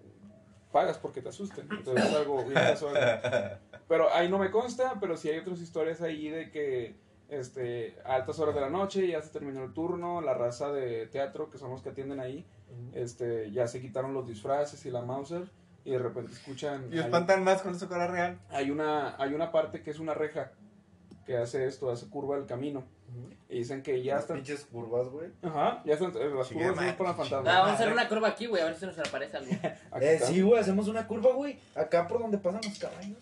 pagas 0.75 0.99
porque 0.99 1.23
te 1.23 1.29
asusten. 1.29 1.69
Entonces 1.71 2.05
es 2.05 2.15
algo 2.17 2.43
bien 2.45 2.55
casual. 2.55 3.61
Pero 3.87 4.13
ahí 4.13 4.29
no 4.29 4.39
me 4.39 4.51
consta, 4.51 4.99
pero 5.01 5.17
sí 5.17 5.31
hay 5.31 5.39
otras 5.39 5.61
historias 5.61 6.03
ahí 6.03 6.29
de 6.29 6.51
que 6.51 6.97
este, 7.29 7.97
a 8.05 8.17
altas 8.17 8.41
horas 8.41 8.57
de 8.57 8.61
la 8.61 8.71
noche 8.71 9.07
ya 9.07 9.23
se 9.23 9.31
terminó 9.31 9.63
el 9.63 9.73
turno, 9.73 10.21
la 10.21 10.35
raza 10.35 10.73
de 10.73 11.07
teatro, 11.07 11.49
que 11.49 11.59
son 11.59 11.71
los 11.71 11.81
que 11.81 11.91
atienden 11.91 12.19
ahí, 12.19 12.45
este, 12.93 13.53
ya 13.53 13.69
se 13.69 13.81
quitaron 13.81 14.15
los 14.15 14.27
disfraces 14.27 14.85
y 14.85 14.91
la 14.91 15.03
Mauser 15.03 15.49
y 15.85 15.93
de 15.93 15.99
repente 15.99 16.33
escuchan... 16.33 16.89
Y 16.91 16.99
espantan 16.99 17.45
más 17.45 17.63
con 17.63 17.79
su 17.79 17.89
cara 17.89 18.09
real. 18.09 18.41
hay 18.51 18.73
una, 18.73 19.15
hay 19.23 19.33
una 19.33 19.53
parte 19.53 19.81
que 19.81 19.93
es 19.93 20.01
una 20.01 20.13
reja 20.13 20.51
que 21.25 21.37
hace 21.37 21.69
esto, 21.69 21.89
hace 21.89 22.09
curva 22.09 22.37
el 22.37 22.47
camino. 22.47 22.85
Y 23.49 23.59
dicen 23.59 23.83
que 23.83 24.03
ya 24.03 24.15
Las 24.15 24.23
están... 24.23 24.37
pinches 24.39 24.65
curvas, 24.65 25.09
güey. 25.09 25.29
Ajá, 25.43 25.83
ya 25.85 25.95
están, 25.95 26.11
eh, 26.17 26.31
las 26.35 26.49
curvas 26.49 26.77
son 26.77 26.97
para 26.97 27.15
fantasmas. 27.15 27.55
Ah, 27.55 27.59
vamos 27.61 27.71
a 27.71 27.75
hacer 27.75 27.93
una 27.93 28.09
curva 28.09 28.29
aquí, 28.29 28.47
güey, 28.47 28.63
a 28.63 28.67
ver 28.67 28.75
si 28.77 28.87
nos 28.87 28.99
aparece 28.99 29.37
algo. 29.37 29.53
Eh, 30.01 30.21
sí, 30.25 30.41
güey, 30.43 30.61
hacemos 30.61 30.89
una 30.89 31.07
curva, 31.07 31.33
güey. 31.33 31.59
Acá 31.75 32.07
por 32.09 32.21
donde 32.21 32.39
pasan 32.39 32.61
los 32.65 32.79
caballos. 32.79 33.19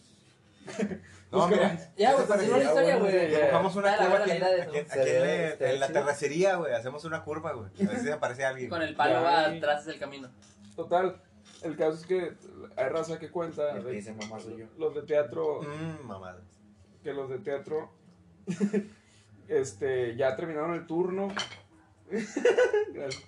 No, 1.32 1.48
Pues, 1.48 1.50
mira. 1.60 1.90
Ya, 1.96 2.10
¿qué 2.10 2.14
güey, 2.14 2.28
la 2.28 2.28
parece? 2.28 2.64
historia, 2.64 2.96
güey. 2.98 3.26
Dibujamos 3.30 3.76
una 3.76 3.90
Dale, 3.96 4.04
curva 4.04 4.18
aquí, 4.22 4.30
aquí- 4.32 4.78
aquí 4.80 5.10
en, 5.60 5.80
la 5.80 5.88
terracería, 5.88 6.56
güey. 6.56 6.74
Hacemos 6.74 7.04
una 7.06 7.24
curva, 7.24 7.52
güey. 7.52 7.68
A 7.88 7.90
ver 7.90 8.00
si 8.00 8.10
aparece 8.10 8.44
alguien. 8.44 8.68
Con 8.68 8.82
el 8.82 8.94
palo 8.94 9.22
Ya. 9.22 9.46
atrás 9.48 9.86
del 9.86 9.98
camino. 9.98 10.28
Total, 10.76 11.16
el 11.62 11.74
caso 11.78 11.94
es 11.94 12.04
que 12.06 12.34
hay 12.76 12.88
raza 12.90 13.18
que 13.18 13.30
cuenta, 13.30 13.78
dice 13.78 14.12
mamá 14.12 14.40
soy 14.40 14.58
yo. 14.58 14.66
los 14.76 14.94
de 14.94 15.02
teatro, 15.04 15.62
Mmm, 15.62 16.06
mamadas. 16.06 16.42
que 17.02 17.14
los 17.14 17.30
de 17.30 17.38
teatro, 17.38 17.90
este, 19.58 20.16
ya 20.16 20.36
terminaron 20.36 20.74
el 20.74 20.86
turno. 20.86 21.28
Gracias. 22.92 23.24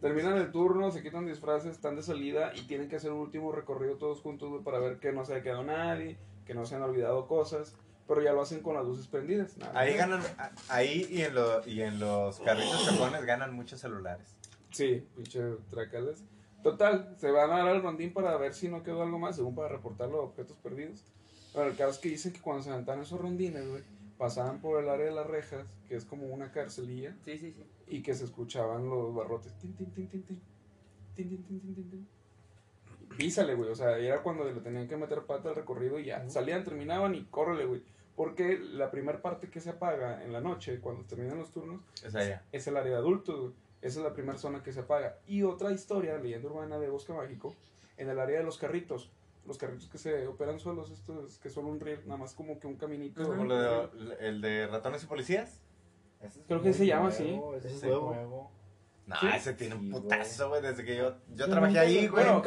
Terminan 0.00 0.36
el 0.38 0.52
turno, 0.52 0.90
se 0.92 1.02
quitan 1.02 1.26
disfraces, 1.26 1.72
están 1.72 1.96
de 1.96 2.02
salida 2.02 2.52
y 2.54 2.62
tienen 2.62 2.88
que 2.88 2.96
hacer 2.96 3.10
un 3.10 3.18
último 3.18 3.50
recorrido 3.50 3.96
todos 3.96 4.20
juntos 4.20 4.48
güey, 4.48 4.62
para 4.62 4.78
ver 4.78 4.98
que 4.98 5.12
no 5.12 5.24
se 5.24 5.34
haya 5.34 5.42
quedado 5.42 5.64
nadie, 5.64 6.18
que 6.46 6.54
no 6.54 6.64
se 6.66 6.76
han 6.76 6.82
olvidado 6.82 7.26
cosas, 7.26 7.74
pero 8.06 8.22
ya 8.22 8.32
lo 8.32 8.42
hacen 8.42 8.60
con 8.60 8.74
las 8.74 8.84
luces 8.84 9.08
prendidas. 9.08 9.56
nada 9.56 9.72
Ahí 9.78 9.94
ganan, 9.94 10.22
ahí 10.68 11.06
y 11.10 11.22
en, 11.22 11.34
lo, 11.34 11.66
y 11.66 11.82
en 11.82 11.98
los 11.98 12.38
carritos 12.40 12.86
chapones 12.86 13.24
ganan 13.24 13.54
muchos 13.54 13.80
celulares. 13.80 14.36
Sí, 14.70 15.04
pinche 15.16 15.40
tracales. 15.68 16.22
Total, 16.62 17.14
se 17.18 17.30
van 17.30 17.50
a 17.50 17.58
dar 17.58 17.68
al 17.68 17.82
rondín 17.82 18.12
para 18.12 18.36
ver 18.36 18.54
si 18.54 18.68
no 18.68 18.82
quedó 18.84 19.02
algo 19.02 19.18
más, 19.18 19.36
según 19.36 19.54
para 19.54 19.68
reportar 19.68 20.08
los 20.08 20.20
objetos 20.20 20.56
perdidos. 20.58 21.04
Bueno, 21.54 21.70
el 21.70 21.76
caso 21.76 21.90
es 21.90 21.98
que 21.98 22.10
dicen 22.10 22.32
que 22.32 22.40
cuando 22.40 22.62
se 22.62 22.70
aventaban 22.70 23.02
esos 23.02 23.20
rondines, 23.20 23.68
güey, 23.68 23.82
pasaban 24.18 24.60
por 24.60 24.82
el 24.82 24.88
área 24.88 25.06
de 25.06 25.12
las 25.12 25.26
rejas, 25.26 25.66
que 25.86 25.94
es 25.96 26.04
como 26.04 26.26
una 26.26 26.50
carcelilla, 26.52 27.14
Sí, 27.24 27.38
sí, 27.38 27.52
sí. 27.52 27.64
y 27.86 28.02
que 28.02 28.14
se 28.14 28.24
escuchaban 28.24 28.88
los 28.88 29.14
barrotes. 29.14 29.56
Tin, 29.58 29.74
tin, 29.74 29.90
tin, 29.92 30.08
tin, 30.08 30.22
tin. 30.24 30.40
Tin, 31.14 31.28
tin, 31.28 31.44
tin, 31.44 31.60
tin, 31.60 31.74
tin, 31.74 31.90
tin. 31.90 32.08
Y 33.00 33.14
Písale, 33.16 33.54
güey. 33.54 33.70
O 33.70 33.74
sea, 33.74 33.96
era 33.98 34.22
cuando 34.22 34.44
le 34.44 34.52
tenían 34.60 34.86
que 34.88 34.96
meter 34.96 35.22
pata 35.22 35.48
al 35.50 35.54
recorrido 35.56 35.98
y 35.98 36.06
ya. 36.06 36.28
Salían, 36.28 36.64
terminaban 36.64 37.14
y 37.14 37.24
córrele, 37.24 37.64
güey. 37.66 37.82
Porque 38.16 38.58
la 38.58 38.90
primera 38.90 39.22
parte 39.22 39.48
que 39.48 39.60
se 39.60 39.70
apaga 39.70 40.24
en 40.24 40.32
la 40.32 40.40
noche, 40.40 40.80
cuando 40.80 41.04
terminan 41.04 41.38
los 41.38 41.52
turnos, 41.52 41.80
Es 42.04 42.14
allá. 42.16 42.42
es 42.50 42.66
el 42.66 42.76
área 42.76 42.92
de 42.92 42.98
adultos, 42.98 43.40
güey. 43.40 43.52
Esa 43.80 44.00
es 44.00 44.04
la 44.04 44.12
primera 44.12 44.36
zona 44.38 44.62
que 44.62 44.72
se 44.72 44.80
apaga. 44.80 45.16
Y 45.28 45.44
otra 45.44 45.70
historia, 45.70 46.18
leyenda 46.18 46.48
urbana 46.48 46.78
de 46.80 46.88
Bosque 46.90 47.12
Mágico, 47.12 47.54
en 47.96 48.08
el 48.10 48.18
área 48.18 48.38
de 48.38 48.44
los 48.44 48.58
carritos. 48.58 49.10
Los 49.46 49.56
carritos 49.58 49.88
que 49.88 49.98
se 49.98 50.26
operan 50.26 50.58
solos, 50.60 50.90
estos 50.90 51.38
que 51.38 51.48
son 51.48 51.64
un 51.66 51.80
riel, 51.80 52.00
nada 52.06 52.18
más 52.18 52.34
como 52.34 52.58
que 52.60 52.66
un 52.66 52.76
caminito. 52.76 53.22
Como 53.24 53.52
de- 53.54 53.88
el 54.20 54.40
de 54.40 54.66
ratones 54.66 55.02
y 55.04 55.06
policías. 55.06 55.60
Ese 56.20 56.40
es 56.40 56.46
Creo 56.46 56.60
que 56.60 56.72
se 56.72 56.84
llama 56.86 57.08
Ese 57.08 57.40
Ese 57.56 57.68
es 57.68 57.82
nuevo. 57.84 58.12
nuevo. 58.14 58.52
No, 59.06 59.16
Sí. 59.20 59.26
ese 59.34 59.54
tiene 59.54 59.74
un 59.74 59.90
putazo, 59.90 60.50
güey, 60.50 60.60
desde 60.60 60.84
que 60.84 60.94
yo, 60.94 61.14
yo 61.34 61.48
trabajé 61.48 61.78
ahí, 61.78 62.08
güey. 62.08 62.26
Bueno. 62.26 62.42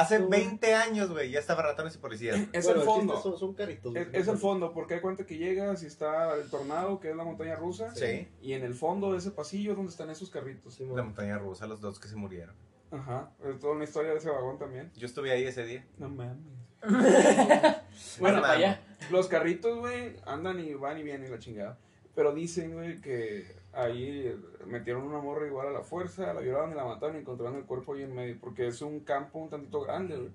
Hace 0.00 0.18
20 0.18 0.74
años, 0.74 1.10
güey, 1.10 1.30
ya 1.30 1.40
estaba 1.40 1.60
ratones 1.62 1.94
y 1.96 1.98
policías. 1.98 2.40
Es 2.54 2.64
Bueno, 2.64 2.80
el 2.80 2.86
fondo. 2.86 3.20
Son, 3.20 3.36
son 3.38 3.52
caritos. 3.52 3.94
Es, 3.94 4.08
güey. 4.08 4.22
es 4.22 4.26
el 4.26 4.38
fondo, 4.38 4.72
porque 4.72 4.94
hay 4.94 5.00
cuenta 5.02 5.26
que 5.26 5.36
llegas 5.36 5.82
y 5.82 5.86
está 5.86 6.34
el 6.36 6.48
tornado, 6.48 7.00
que 7.00 7.10
es 7.10 7.16
la 7.16 7.24
montaña 7.24 7.56
rusa. 7.56 7.94
Sí. 7.94 8.28
Y 8.40 8.54
en 8.54 8.64
el 8.64 8.72
fondo 8.72 9.12
de 9.12 9.18
ese 9.18 9.30
pasillo 9.30 9.72
es 9.72 9.76
donde 9.76 9.90
están 9.90 10.08
esos 10.08 10.30
carritos. 10.30 10.72
Sí, 10.76 10.84
La 10.84 10.94
mon. 10.94 11.04
montaña 11.08 11.36
rusa, 11.36 11.66
los 11.66 11.82
dos 11.82 12.00
que 12.00 12.08
se 12.08 12.16
murieron. 12.16 12.54
Ajá. 12.90 13.30
Es 13.44 13.58
toda 13.58 13.74
una 13.74 13.84
historia 13.84 14.12
de 14.12 14.18
ese 14.18 14.30
vagón 14.30 14.58
también. 14.58 14.90
Yo 14.96 15.06
estuve 15.06 15.30
ahí 15.32 15.44
ese 15.44 15.64
día. 15.64 15.84
No 15.98 16.08
mames. 16.08 16.36
Bueno, 18.20 18.36
No 18.36 18.42
para 18.42 18.54
allá. 18.54 18.80
Los 19.10 19.26
carritos, 19.28 19.78
güey, 19.78 20.16
andan 20.26 20.60
y 20.60 20.74
van 20.74 20.98
y 20.98 21.02
vienen 21.02 21.28
y 21.28 21.30
la 21.30 21.38
chingada. 21.38 21.78
Pero 22.14 22.34
dicen, 22.34 22.72
güey, 22.72 23.00
que 23.00 23.56
ahí 23.72 24.34
metieron 24.66 25.02
una 25.02 25.18
morra 25.18 25.46
igual 25.46 25.68
a 25.68 25.72
la 25.72 25.82
fuerza, 25.82 26.32
la 26.32 26.40
violaron 26.40 26.72
y 26.72 26.74
la 26.74 26.84
mataron 26.84 27.16
y 27.16 27.20
encontraron 27.20 27.56
el 27.56 27.64
cuerpo 27.64 27.94
ahí 27.94 28.02
en 28.02 28.14
medio. 28.14 28.38
Porque 28.40 28.66
es 28.66 28.80
un 28.82 29.00
campo 29.00 29.38
un 29.38 29.50
tantito 29.50 29.80
grande, 29.82 30.16
güey. 30.16 30.30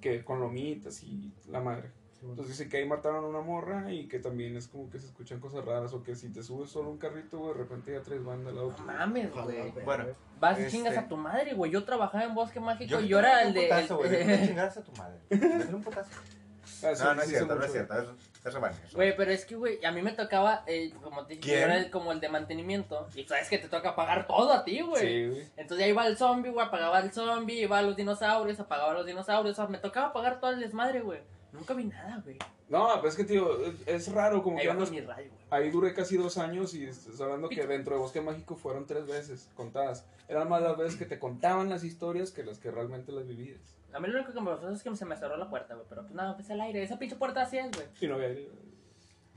Que 0.00 0.24
con 0.24 0.40
lomitas 0.40 1.02
y 1.02 1.32
la 1.48 1.60
madre. 1.60 1.90
Entonces 2.22 2.48
dicen 2.48 2.68
que 2.68 2.78
ahí 2.78 2.86
mataron 2.86 3.24
a 3.24 3.28
una 3.28 3.40
morra 3.40 3.92
y 3.92 4.08
que 4.08 4.18
también 4.18 4.56
es 4.56 4.66
como 4.68 4.90
que 4.90 4.98
se 4.98 5.06
escuchan 5.06 5.38
cosas 5.38 5.64
raras. 5.64 5.92
O 5.92 6.02
que 6.02 6.16
si 6.16 6.28
te 6.32 6.42
subes 6.42 6.70
solo 6.70 6.90
un 6.90 6.98
carrito, 6.98 7.38
güey, 7.38 7.52
de 7.52 7.58
repente 7.58 7.92
ya 7.92 8.00
traes 8.02 8.24
banda 8.24 8.50
al 8.50 8.56
No 8.56 8.62
auto. 8.62 8.82
mames, 8.82 9.32
güey. 9.32 9.70
Bueno, 9.84 10.04
Vas 10.40 10.58
y 10.58 10.62
Este- 10.62 10.72
chingas 10.72 10.96
a 10.98 11.08
tu 11.08 11.16
madre, 11.16 11.54
güey. 11.54 11.70
Yo 11.70 11.84
trabajaba 11.84 12.24
en 12.24 12.34
Bosque 12.34 12.60
Mágico 12.60 12.90
yo 12.90 13.00
y 13.00 13.08
yo 13.08 13.18
era 13.20 13.42
el 13.42 13.54
de. 13.54 13.62
putazo, 13.62 13.96
güey. 13.98 14.14
el- 14.14 14.26
de 14.26 14.46
chingarse 14.48 14.80
a 14.80 14.82
tu 14.82 14.92
madre. 14.92 15.18
Dale 15.30 15.74
un 15.74 15.82
putazo. 15.82 16.10
Ah, 16.82 16.94
sí, 16.94 17.02
No, 17.04 17.14
no 17.14 17.22
sí 17.22 17.26
es 17.30 17.36
cierto, 17.38 17.54
no 17.54 17.64
es 17.64 17.72
cierto. 17.72 17.94
Es. 18.00 18.08
Güey, 18.94 19.16
pero 19.16 19.30
es 19.32 19.44
que, 19.44 19.56
güey, 19.56 19.84
a 19.84 19.90
mí 19.90 20.02
me 20.02 20.12
tocaba, 20.12 20.62
eh, 20.66 20.92
como 21.02 21.24
te 21.26 21.34
dije, 21.36 21.60
era 21.62 21.76
el- 21.78 21.90
como 21.90 22.12
el 22.12 22.20
de 22.20 22.28
mantenimiento. 22.28 23.08
Y 23.16 23.24
sabes 23.24 23.48
que 23.48 23.58
te 23.58 23.68
toca 23.68 23.96
pagar 23.96 24.26
todo 24.26 24.52
a 24.52 24.62
ti, 24.64 24.82
güey. 24.82 25.00
Sí, 25.02 25.26
güey. 25.28 25.48
Entonces 25.56 25.78
ya 25.84 25.88
iba 25.88 26.06
el 26.06 26.16
zombie, 26.16 26.50
güey, 26.50 26.64
apagaba 26.66 27.00
el 27.00 27.12
zombie, 27.12 27.60
iba 27.62 27.78
a 27.78 27.82
los 27.82 27.96
dinosaurios, 27.96 28.60
apagaba 28.60 28.92
los 28.92 29.06
dinosaurios. 29.06 29.52
O 29.58 29.62
sea, 29.62 29.66
me 29.70 29.78
tocaba 29.78 30.12
pagar 30.12 30.38
todo 30.38 30.50
el 30.52 30.60
desmadre, 30.60 31.00
güey. 31.00 31.20
Nunca 31.56 31.74
vi 31.74 31.84
nada, 31.84 32.20
güey. 32.22 32.38
No, 32.68 32.88
pero 32.96 33.08
es 33.08 33.16
que, 33.16 33.24
tío, 33.24 33.64
es, 33.64 33.74
es 33.86 34.12
raro, 34.12 34.42
como 34.42 34.58
Ahí 34.58 34.64
que 34.64 34.70
andas 34.70 34.90
mi 34.90 35.00
rayo, 35.00 35.30
güey. 35.30 35.44
Ahí 35.50 35.70
duré 35.70 35.94
casi 35.94 36.16
dos 36.16 36.36
años 36.38 36.74
y 36.74 36.84
estás 36.84 37.20
hablando 37.20 37.48
que 37.48 37.66
dentro 37.66 37.94
de 37.94 38.00
Bosque 38.00 38.20
Mágico 38.20 38.56
fueron 38.56 38.86
tres 38.86 39.06
veces 39.06 39.50
contadas. 39.54 40.04
Eran 40.28 40.48
más 40.48 40.62
las 40.62 40.76
veces 40.76 40.96
que 40.96 41.06
te 41.06 41.18
contaban 41.18 41.68
las 41.68 41.84
historias 41.84 42.30
que 42.30 42.44
las 42.44 42.58
que 42.58 42.70
realmente 42.70 43.12
las 43.12 43.26
vivías. 43.26 43.76
A 43.92 44.00
mí 44.00 44.08
lo 44.08 44.18
único 44.18 44.32
que 44.32 44.40
me 44.40 44.50
pasó 44.50 44.70
es 44.70 44.82
que 44.82 44.94
se 44.94 45.04
me 45.04 45.16
cerró 45.16 45.36
la 45.36 45.48
puerta, 45.48 45.74
güey. 45.74 45.86
Pero 45.88 46.02
pues 46.02 46.14
nada, 46.14 46.34
pues 46.34 46.50
el 46.50 46.60
aire. 46.60 46.82
Esa 46.82 46.98
pinche 46.98 47.16
puerta 47.16 47.42
así 47.42 47.58
es, 47.58 47.70
güey. 47.70 47.86
Y 48.00 48.06
no 48.08 48.16
había 48.16 48.28
aire. 48.28 48.48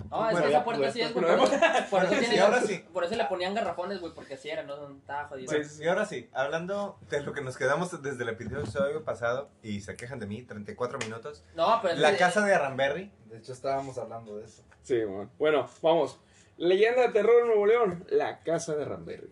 No, 0.10 0.26
es 0.28 0.32
Bueno, 0.32 0.45
que 0.47 0.52
esa 0.54 0.64
puerta 0.64 0.88
así 0.88 1.02
es, 1.02 1.14
güey. 1.14 1.26
Pero 1.26 1.38
Por, 1.39 1.50
por 1.89 2.04
eso 2.04 2.14
Sí, 2.14 2.20
tiene- 2.20 2.39
ahora 2.39 2.62
sí. 2.62 2.86
por 2.93 3.04
eso 3.04 3.16
le 3.16 3.26
ponían 3.26 3.54
garrafones, 3.54 4.00
güey, 4.00 4.14
porque 4.14 4.36
así 4.36 4.50
era, 4.50 4.64
no 4.64 4.89
estaba 4.97 5.28
jodido. 5.28 5.52
Bueno, 5.52 5.68
y 5.80 5.88
ahora 5.88 6.06
sí, 6.06 6.30
hablando 6.34 6.97
de 7.10 7.22
lo 7.22 7.34
que 7.34 7.41
nos 7.41 7.58
quedamos 7.58 8.02
desde 8.02 8.24
el 8.24 8.30
episodio 8.30 9.04
pasado, 9.04 9.50
y 9.64 9.82
se 9.82 9.95
quejan 9.95 10.20
de 10.20 10.28
mí, 10.28 10.43
34 10.43 10.97
minutos. 11.00 11.43
No, 11.56 11.80
pero 11.82 11.93
es 11.93 12.00
La 12.00 12.12
que- 12.12 12.18
casa 12.18 12.45
de 12.45 12.54
Aranberry. 12.54 13.12
De 13.26 13.38
hecho, 13.38 13.54
estábamos 13.54 13.97
hablando 13.97 14.38
de 14.38 14.45
eso. 14.45 14.64
Sí, 14.84 15.04
bueno. 15.04 15.30
Bueno, 15.38 15.70
vamos. 15.82 16.20
Leyenda 16.58 17.04
de 17.04 17.10
terror 17.10 17.41
en 17.41 17.47
Nuevo 17.47 17.66
León. 17.66 18.06
La 18.10 18.39
casa 18.39 18.76
de 18.76 18.84
Ramberry. 18.86 19.32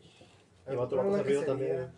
El 0.66 0.76
vato 0.78 0.96
se 0.96 1.46
también. 1.46 1.92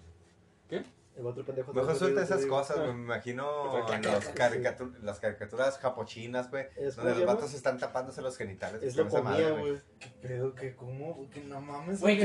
El 1.19 1.25
otro 1.27 1.43
pendejo. 1.43 1.73
Mejor 1.73 1.95
suelta 1.95 2.21
esas 2.23 2.45
cosas, 2.45 2.77
güey. 2.77 2.93
Me 2.93 3.03
imagino 3.03 3.73
los 3.73 4.29
caricatur- 4.33 4.99
las 5.01 5.19
caricaturas 5.19 5.77
japochinas, 5.77 6.49
güey. 6.49 6.65
Es 6.77 6.95
Donde 6.95 7.15
los 7.15 7.25
vatos 7.25 7.53
están 7.53 7.77
tapándose 7.77 8.21
los 8.21 8.37
genitales. 8.37 8.81
Es 8.81 8.95
lo 8.95 9.07
comía, 9.09 9.49
güey. 9.51 9.81
¿Qué 9.99 10.07
pedo? 10.21 10.55
¿Qué 10.55 10.75
cómo? 10.75 11.29
Que 11.29 11.41
no 11.41 11.59
mames. 11.59 11.99
Güey. 11.99 12.17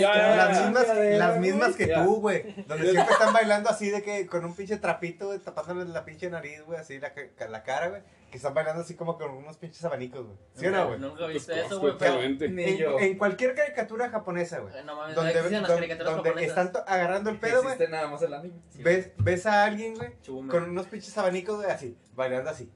Ya, 0.00 0.14
ya, 0.14 0.36
Las 0.36 0.60
mismas, 0.62 0.86
las 1.18 1.38
mismas 1.40 1.76
que 1.76 1.86
tú, 1.86 2.20
güey. 2.20 2.64
Donde 2.66 2.90
siempre 2.90 3.12
están 3.12 3.32
bailando 3.32 3.70
así 3.70 3.88
de 3.90 4.02
que 4.02 4.26
con 4.26 4.44
un 4.44 4.54
pinche 4.54 4.76
trapito, 4.76 5.38
tapándole 5.40 5.90
la 5.90 6.04
pinche 6.04 6.28
nariz, 6.28 6.62
güey, 6.66 6.78
así 6.78 6.98
la, 6.98 7.12
la 7.48 7.62
cara, 7.62 7.88
güey. 7.88 8.02
Que 8.36 8.38
están 8.38 8.52
bailando 8.52 8.82
así 8.82 8.94
como 8.96 9.16
con 9.16 9.30
unos 9.30 9.56
pinches 9.56 9.82
abanicos, 9.86 10.26
güey. 10.26 10.36
¿Sí 10.52 10.66
o 10.66 10.70
no, 10.70 10.88
güey? 10.88 10.98
Nunca 11.00 11.20
Pues, 11.20 11.32
viste 11.32 11.58
eso, 11.58 11.80
güey. 11.80 11.94
pero- 11.98 12.20
En, 12.22 12.76
yo. 12.76 12.98
en 13.00 13.16
cualquier 13.16 13.54
caricatura 13.54 14.10
japonesa, 14.10 14.58
güey. 14.58 14.76
Eh, 14.76 14.82
No 14.84 14.94
mames, 14.94 15.16
no 15.16 15.22
Donde, 15.22 15.32
las 15.32 15.70
caricaturas 15.70 16.12
donde 16.16 16.28
japonesas. 16.28 16.66
están 16.66 16.82
agarrando 16.86 17.30
el 17.30 17.38
pedo, 17.38 17.62
güey. 17.62 17.72
Existe 17.72 17.90
nada 17.90 18.08
más 18.08 18.20
el 18.20 18.34
anime. 18.34 18.54
Ves, 18.74 19.12
ves 19.16 19.46
a 19.46 19.64
alguien, 19.64 19.94
güey, 19.94 20.10
con 20.48 20.64
unos 20.64 20.86
pinches 20.86 21.16
abanicos, 21.16 21.56
güey, 21.56 21.70
así, 21.70 21.96
bailando 22.14 22.50
así. 22.50 22.70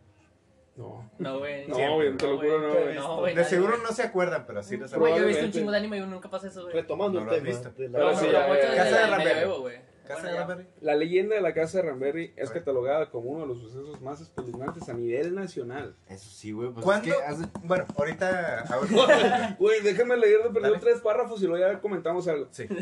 No. 0.76 1.10
No, 1.18 1.38
güey. 1.40 1.68
No, 1.68 1.94
güey, 1.96 2.16
te 2.16 2.26
lo 2.26 2.36
juro, 2.38 2.58
no, 2.58 2.72
güey. 2.80 2.94
No, 2.94 3.16
güey. 3.18 3.34
De 3.34 3.44
seguro 3.44 3.76
no 3.76 3.88
se 3.92 4.02
acuerdan, 4.02 4.46
pero 4.46 4.62
sí 4.62 4.78
les 4.78 4.94
Güey, 4.94 5.14
yo 5.14 5.24
he 5.24 5.26
visto 5.26 5.44
un 5.44 5.52
chingo 5.52 5.70
de 5.72 5.76
anime 5.76 5.98
y 5.98 6.00
nunca 6.06 6.30
pasa 6.30 6.46
eso, 6.46 6.62
güey. 6.62 6.72
Retomando 6.72 7.20
No 7.20 7.30
el 7.30 7.36
tema. 7.42 7.50
visto. 7.50 7.70
de 7.72 7.88
la- 7.90 7.98
Pero 7.98 8.12
No, 8.12 8.18
sí, 8.18 8.26
Casa 8.30 9.08
de 9.18 9.44
güey. 9.58 9.89
Casa 10.10 10.22
Bueno, 10.22 10.28
de 10.28 10.34
ya. 10.34 10.46
Ramberry. 10.46 10.68
La 10.80 10.94
leyenda 10.96 11.34
de 11.36 11.40
la 11.40 11.54
casa 11.54 11.78
de 11.78 11.84
Ramberry 11.88 12.32
es 12.36 12.50
catalogada 12.50 13.10
como 13.10 13.30
uno 13.30 13.42
de 13.42 13.46
los 13.48 13.58
sucesos 13.60 14.00
más 14.00 14.20
espeluznantes 14.20 14.88
a 14.88 14.92
nivel 14.94 15.34
nacional. 15.34 15.96
Eso 16.08 16.28
sí, 16.30 16.52
güey. 16.52 16.70
Pues 16.70 16.84
¿Cuándo? 16.84 17.08
es 17.08 17.16
que 17.16 17.22
hace- 17.24 17.44
Bueno, 17.64 17.84
ahorita. 17.96 18.64
ahorita- 18.68 19.56
Güey, 19.58 19.80
déjame 19.82 20.16
leer 20.16 20.42
de 20.44 20.50
perdido 20.50 20.72
Dale. 20.72 20.78
tres 20.78 21.00
párrafos 21.00 21.42
y 21.42 21.46
luego 21.46 21.66
ya 21.72 21.80
comentamos 21.80 22.26
algo. 22.28 22.48
sí. 22.50 22.66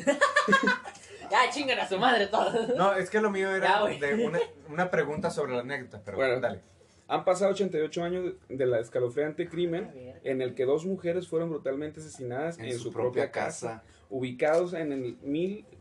Ya, 1.31 1.51
chingan 1.51 1.79
a 1.79 1.87
su 1.87 1.99
madre 1.99 2.27
todos. 2.29 2.75
No, 2.75 2.95
es 2.95 3.11
que 3.11 3.21
lo 3.21 3.31
mío 3.31 3.55
era 3.55 3.85
de 3.87 4.25
una, 4.27 4.39
una 4.71 4.91
pregunta 4.91 5.29
sobre 5.31 5.53
la 5.53 5.61
anécdota, 5.61 6.01
pero 6.05 6.17
Bueno. 6.17 6.41
dale. 6.41 6.63
Han 7.07 7.25
pasado 7.25 7.51
88 7.53 8.03
años 8.05 8.35
de 8.49 8.67
la 8.67 8.81
escalofriante 8.81 9.47
crimen 9.49 9.91
en 10.25 10.41
el 10.43 10.55
que 10.55 10.65
dos 10.65 10.85
mujeres 10.87 11.29
fueron 11.29 11.51
brutalmente 11.51 12.01
asesinadas 12.01 12.59
en, 12.59 12.79
su, 12.79 12.93
propia, 12.93 13.31
casa, 13.31 13.83
ubicados 14.11 14.73
en 14.75 14.93
el 14.93 15.19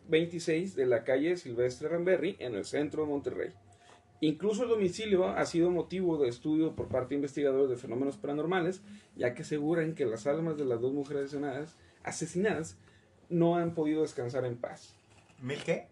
1026 0.09 0.75
de 0.75 0.85
la 0.85 1.03
calle 1.03 1.37
Silvestre 1.37 1.89
Ramberry, 1.89 2.35
en 2.39 2.55
el 2.55 2.65
centro 2.65 3.03
de 3.03 3.09
Monterrey. 3.09 3.53
Incluso 4.19 4.63
el 4.63 4.69
domicilio 4.69 5.27
ha 5.27 5.45
sido 5.45 5.69
motivo 5.69 6.17
de 6.17 6.29
estudio 6.29 6.75
por 6.75 6.87
parte 6.87 7.09
de 7.09 7.15
investigadores 7.15 7.69
de 7.69 7.77
fenómenos 7.77 8.17
paranormales, 8.17 8.81
ya 9.15 9.33
que 9.35 9.43
aseguran 9.43 9.93
que 9.93 10.05
las 10.05 10.25
almas 10.25 10.57
de 10.57 10.65
las 10.65 10.81
dos 10.81 10.91
mujeres 10.93 11.25
asesinadas, 11.25 11.75
asesinadas 12.03 12.77
no 13.29 13.57
han 13.57 13.75
podido 13.75 14.01
descansar 14.01 14.45
en 14.45 14.57
paz. 14.57 14.95
¿Mil 15.41 15.61
qué? 15.63 15.87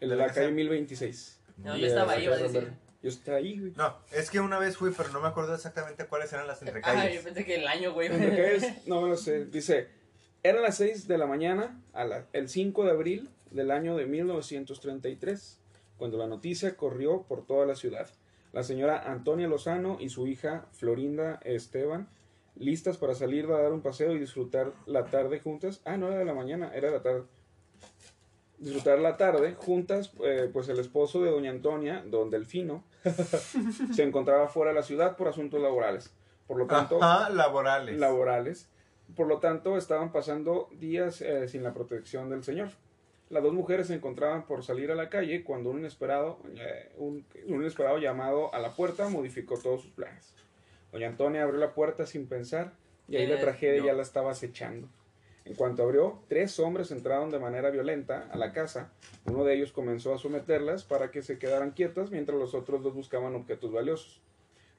En 0.00 0.16
la 0.18 0.26
calle 0.26 0.50
1026. 0.50 1.40
No, 1.58 1.72
de 1.74 1.80
yo 1.80 1.86
estaba 1.86 2.12
ahí, 2.12 2.24
iba 2.24 2.34
a 2.34 2.38
decir. 2.38 2.72
Yo 3.02 3.08
estaba 3.08 3.38
ahí, 3.38 3.58
güey. 3.58 3.72
No, 3.76 3.96
es 4.12 4.30
que 4.30 4.40
una 4.40 4.58
vez 4.58 4.76
fui, 4.76 4.90
pero 4.96 5.10
no 5.10 5.20
me 5.20 5.28
acuerdo 5.28 5.54
exactamente 5.54 6.06
cuáles 6.06 6.32
eran 6.32 6.46
las 6.46 6.58
Ah, 6.62 6.64
yo 6.64 6.68
entrecalles. 6.68 7.22
pensé 7.22 7.44
que 7.44 7.54
el 7.56 7.66
año, 7.66 7.92
güey. 7.94 8.08
No 8.86 9.00
me 9.02 9.08
lo 9.08 9.16
sé. 9.16 9.46
Dice, 9.46 9.88
eran 10.44 10.62
las 10.62 10.76
6 10.76 11.08
de 11.08 11.18
la 11.18 11.26
mañana, 11.26 11.80
a 11.92 12.04
la- 12.04 12.26
el 12.32 12.48
5 12.48 12.84
de 12.84 12.90
abril 12.90 13.30
del 13.50 13.70
año 13.70 13.96
de 13.96 14.06
1933, 14.06 15.58
cuando 15.96 16.18
la 16.18 16.26
noticia 16.26 16.76
corrió 16.76 17.22
por 17.22 17.46
toda 17.46 17.66
la 17.66 17.74
ciudad. 17.74 18.08
La 18.52 18.62
señora 18.62 19.10
Antonia 19.10 19.48
Lozano 19.48 19.96
y 20.00 20.10
su 20.10 20.26
hija 20.26 20.66
Florinda 20.72 21.40
Esteban, 21.44 22.08
listas 22.56 22.98
para 22.98 23.14
salir 23.14 23.46
a 23.46 23.60
dar 23.60 23.72
un 23.72 23.80
paseo 23.80 24.12
y 24.14 24.18
disfrutar 24.20 24.72
la 24.86 25.06
tarde 25.06 25.40
juntas. 25.40 25.80
Ah, 25.84 25.96
no 25.96 26.08
era 26.08 26.18
de 26.18 26.24
la 26.24 26.34
mañana, 26.34 26.70
era 26.74 26.88
de 26.88 26.94
la 26.94 27.02
tarde. 27.02 27.22
Disfrutar 28.58 28.98
la 29.00 29.16
tarde 29.16 29.54
juntas, 29.54 30.12
eh, 30.22 30.48
pues 30.52 30.68
el 30.68 30.78
esposo 30.78 31.22
de 31.22 31.30
doña 31.30 31.50
Antonia, 31.50 32.04
don 32.06 32.30
Delfino, 32.30 32.84
se 33.94 34.02
encontraba 34.04 34.46
fuera 34.48 34.70
de 34.72 34.76
la 34.76 34.82
ciudad 34.84 35.16
por 35.16 35.26
asuntos 35.28 35.60
laborales. 35.60 36.12
Por 36.46 36.58
lo 36.58 36.66
tanto, 36.66 37.02
Ajá, 37.02 37.30
laborales. 37.30 37.98
laborales. 37.98 38.68
Por 39.16 39.26
lo 39.28 39.38
tanto, 39.38 39.76
estaban 39.76 40.12
pasando 40.12 40.68
días 40.72 41.20
eh, 41.20 41.46
sin 41.48 41.62
la 41.62 41.72
protección 41.74 42.30
del 42.30 42.42
Señor. 42.42 42.68
Las 43.30 43.42
dos 43.42 43.52
mujeres 43.52 43.86
se 43.88 43.94
encontraban 43.94 44.46
por 44.46 44.62
salir 44.64 44.90
a 44.90 44.94
la 44.94 45.08
calle 45.08 45.44
cuando 45.44 45.70
un 45.70 45.78
inesperado, 45.78 46.38
eh, 46.56 46.90
un, 46.96 47.24
un 47.46 47.54
inesperado 47.60 47.98
llamado 47.98 48.52
a 48.54 48.58
la 48.58 48.70
puerta 48.74 49.08
modificó 49.08 49.58
todos 49.58 49.82
sus 49.82 49.90
planes. 49.92 50.34
Doña 50.92 51.08
Antonia 51.08 51.42
abrió 51.42 51.58
la 51.58 51.74
puerta 51.74 52.06
sin 52.06 52.26
pensar 52.28 52.72
y 53.08 53.16
ahí 53.16 53.26
la 53.26 53.36
Eh, 53.36 53.40
tragedia 53.40 53.80
no. 53.80 53.86
ya 53.86 53.92
la 53.94 54.02
estaba 54.02 54.30
acechando. 54.30 54.88
En 55.44 55.54
cuanto 55.56 55.82
abrió, 55.82 56.20
tres 56.28 56.58
hombres 56.58 56.90
entraron 56.90 57.30
de 57.30 57.38
manera 57.38 57.70
violenta 57.70 58.28
a 58.30 58.36
la 58.38 58.52
casa. 58.52 58.92
Uno 59.26 59.44
de 59.44 59.54
ellos 59.54 59.72
comenzó 59.72 60.14
a 60.14 60.18
someterlas 60.18 60.84
para 60.84 61.10
que 61.10 61.20
se 61.22 61.38
quedaran 61.38 61.72
quietas 61.72 62.10
mientras 62.10 62.38
los 62.38 62.54
otros 62.54 62.82
dos 62.82 62.94
buscaban 62.94 63.34
objetos 63.34 63.70
valiosos. 63.72 64.22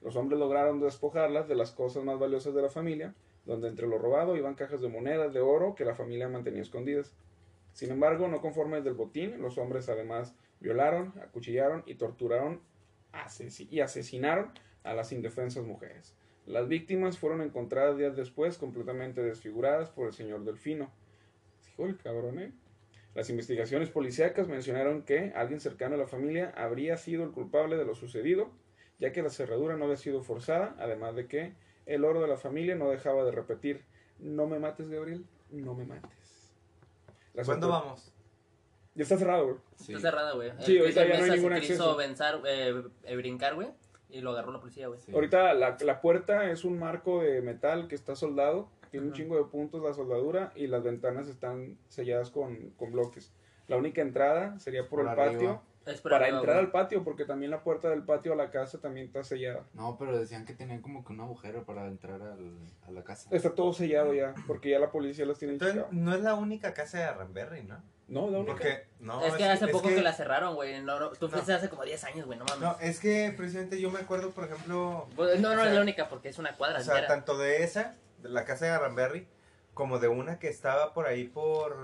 Los 0.02 0.16
hombres 0.16 0.40
lograron 0.40 0.80
despojarlas 0.80 1.46
de 1.48 1.54
las 1.54 1.70
cosas 1.70 2.02
más 2.04 2.18
valiosas 2.18 2.54
de 2.54 2.62
la 2.62 2.68
familia, 2.68 3.14
donde 3.46 3.68
entre 3.68 3.86
lo 3.86 3.98
robado 3.98 4.36
iban 4.36 4.54
cajas 4.54 4.80
de 4.80 4.88
monedas 4.88 5.32
de 5.32 5.40
oro 5.40 5.74
que 5.74 5.84
la 5.84 5.94
familia 5.94 6.28
mantenía 6.28 6.62
escondidas. 6.62 7.14
Sin 7.72 7.90
embargo, 7.90 8.28
no 8.28 8.40
conformes 8.40 8.84
del 8.84 8.94
botín, 8.94 9.40
los 9.40 9.56
hombres 9.58 9.88
además 9.88 10.34
violaron, 10.60 11.14
acuchillaron 11.22 11.82
y 11.86 11.94
torturaron 11.94 12.60
asesi- 13.12 13.68
y 13.70 13.80
asesinaron 13.80 14.50
a 14.82 14.94
las 14.94 15.12
indefensas 15.12 15.64
mujeres. 15.64 16.14
Las 16.46 16.68
víctimas 16.68 17.18
fueron 17.18 17.42
encontradas 17.42 17.96
días 17.98 18.16
después 18.16 18.56
completamente 18.56 19.22
desfiguradas 19.22 19.90
por 19.90 20.06
el 20.06 20.12
señor 20.12 20.44
Delfino. 20.44 20.90
Hijo 21.68 21.86
el 21.86 21.98
cabrón, 21.98 22.38
¿eh? 22.38 22.52
Las 23.14 23.30
investigaciones 23.30 23.90
policíacas 23.90 24.46
mencionaron 24.46 25.02
que 25.02 25.32
alguien 25.34 25.58
cercano 25.58 25.94
a 25.94 25.98
la 25.98 26.06
familia 26.06 26.52
habría 26.56 26.96
sido 26.98 27.24
el 27.24 27.30
culpable 27.30 27.76
de 27.76 27.84
lo 27.84 27.94
sucedido, 27.94 28.50
ya 28.98 29.12
que 29.12 29.22
la 29.22 29.30
cerradura 29.30 29.76
no 29.76 29.84
había 29.84 29.96
sido 29.96 30.22
forzada, 30.22 30.76
además 30.78 31.16
de 31.16 31.26
que 31.26 31.54
el 31.86 32.04
oro 32.04 32.20
de 32.20 32.28
la 32.28 32.36
familia 32.36 32.74
no 32.74 32.90
dejaba 32.90 33.24
de 33.24 33.30
repetir, 33.32 33.84
no 34.18 34.46
me 34.46 34.58
mates, 34.58 34.88
Gabriel, 34.88 35.24
no 35.50 35.74
me 35.74 35.84
mates. 35.84 36.52
Las 37.34 37.46
¿Cuándo 37.46 37.68
vamos? 37.68 38.12
Ya 38.94 39.02
está 39.02 39.18
cerrado, 39.18 39.44
güey. 39.44 39.56
Sí. 39.76 39.92
Está 39.94 40.10
cerrada, 40.10 40.32
güey. 40.34 40.52
Sí, 40.60 40.76
El 40.76 40.82
ahorita 40.82 41.02
ya 41.02 41.08
no 41.08 41.14
hay 41.14 41.20
Mesa 41.20 41.32
se 41.34 41.40
ningún 41.40 41.60
quiso 41.60 42.00
eh, 42.46 42.82
eh, 43.04 43.16
brincar, 43.16 43.54
güey. 43.54 43.68
Y 44.08 44.20
lo 44.20 44.30
agarró 44.30 44.52
la 44.52 44.60
policía, 44.60 44.88
güey. 44.88 45.00
Sí. 45.00 45.12
Ahorita 45.12 45.52
la, 45.52 45.76
la 45.80 46.00
puerta 46.00 46.50
es 46.50 46.64
un 46.64 46.78
marco 46.78 47.20
de 47.22 47.42
metal 47.42 47.88
que 47.88 47.94
está 47.94 48.14
soldado, 48.14 48.70
tiene 48.90 49.06
un 49.06 49.12
Ajá. 49.12 49.20
chingo 49.22 49.36
de 49.36 49.44
puntos 49.44 49.82
la 49.82 49.92
soldadura 49.92 50.52
y 50.54 50.66
las 50.68 50.82
ventanas 50.82 51.28
están 51.28 51.76
selladas 51.88 52.30
con, 52.30 52.70
con 52.70 52.92
bloques. 52.92 53.32
La 53.68 53.76
única 53.76 54.00
entrada 54.00 54.58
sería 54.58 54.82
por, 54.88 55.00
Por 55.00 55.00
el 55.02 55.08
arriba. 55.08 55.32
patio, 55.32 55.62
Para 56.02 56.28
entrar 56.28 56.56
al 56.56 56.70
patio, 56.70 57.04
porque 57.04 57.24
también 57.24 57.50
la 57.50 57.62
puerta 57.62 57.88
del 57.88 58.02
patio 58.02 58.32
a 58.32 58.36
la 58.36 58.50
casa 58.50 58.80
también 58.80 59.06
está 59.06 59.22
sellada. 59.22 59.64
No, 59.74 59.96
pero 59.98 60.18
decían 60.18 60.44
que 60.44 60.52
tenían 60.52 60.82
como 60.82 61.04
que 61.04 61.12
un 61.12 61.20
agujero 61.20 61.64
para 61.64 61.86
entrar 61.86 62.20
al, 62.22 62.58
a 62.86 62.90
la 62.90 63.04
casa. 63.04 63.28
Está 63.30 63.54
todo 63.54 63.72
sellado 63.72 64.12
ya, 64.12 64.34
porque 64.46 64.70
ya 64.70 64.78
la 64.80 64.90
policía 64.90 65.24
las 65.26 65.38
tiene 65.38 65.54
Entonces, 65.54 65.84
no 65.92 66.14
es 66.14 66.20
la 66.22 66.34
única 66.34 66.74
casa 66.74 66.98
de 66.98 67.12
Ramberry, 67.12 67.62
¿no? 67.62 67.82
No, 68.08 68.30
la 68.30 68.38
única. 68.38 68.52
Porque, 68.52 68.86
no. 69.00 69.24
es 69.24 69.34
que 69.34 69.44
hace 69.44 69.64
es 69.66 69.70
poco 69.72 69.88
que... 69.88 70.00
la 70.00 70.12
cerraron, 70.12 70.54
güey. 70.54 70.80
No, 70.82 70.98
no, 71.00 71.10
tú 71.10 71.26
No. 71.26 71.32
fuiste 71.32 71.52
hace 71.52 71.68
como 71.68 71.82
10 71.84 72.04
años, 72.04 72.26
güey. 72.26 72.38
No 72.38 72.44
mames. 72.44 72.60
No, 72.60 72.76
es 72.80 73.00
que 73.00 73.32
precisamente 73.36 73.80
yo 73.80 73.90
me 73.90 73.98
acuerdo, 73.98 74.30
por 74.30 74.44
ejemplo, 74.44 75.08
Pues, 75.16 75.40
no, 75.40 75.48
no 75.48 75.54
o 75.54 75.58
sea, 75.58 75.68
es 75.68 75.74
la 75.74 75.80
única 75.80 76.08
porque 76.08 76.28
es 76.28 76.38
una 76.38 76.52
cuadra 76.56 76.78
o 76.78 76.82
sea, 76.82 76.94
entera. 76.94 77.14
tanto 77.14 77.36
de 77.36 77.64
esa, 77.64 77.96
de 78.22 78.28
la 78.28 78.44
casa 78.44 78.66
de 78.66 78.78
Ramberry, 78.78 79.26
como 79.76 79.98
de 79.98 80.08
una 80.08 80.38
que 80.38 80.48
estaba 80.48 80.94
por 80.94 81.06
ahí 81.06 81.28
por, 81.28 81.74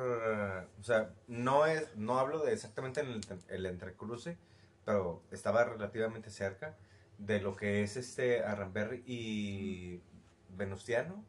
o 0.80 0.82
sea, 0.82 1.10
no 1.28 1.66
es, 1.66 1.94
no 1.94 2.18
hablo 2.18 2.38
de 2.38 2.54
exactamente 2.54 3.02
en 3.02 3.08
el, 3.08 3.20
el 3.50 3.66
entrecruce, 3.66 4.38
pero 4.86 5.22
estaba 5.30 5.62
relativamente 5.64 6.30
cerca 6.30 6.74
de 7.18 7.42
lo 7.42 7.54
que 7.54 7.82
es 7.82 7.98
este 7.98 8.42
Arramberry 8.44 9.02
y 9.04 10.00
Venustiano. 10.56 11.22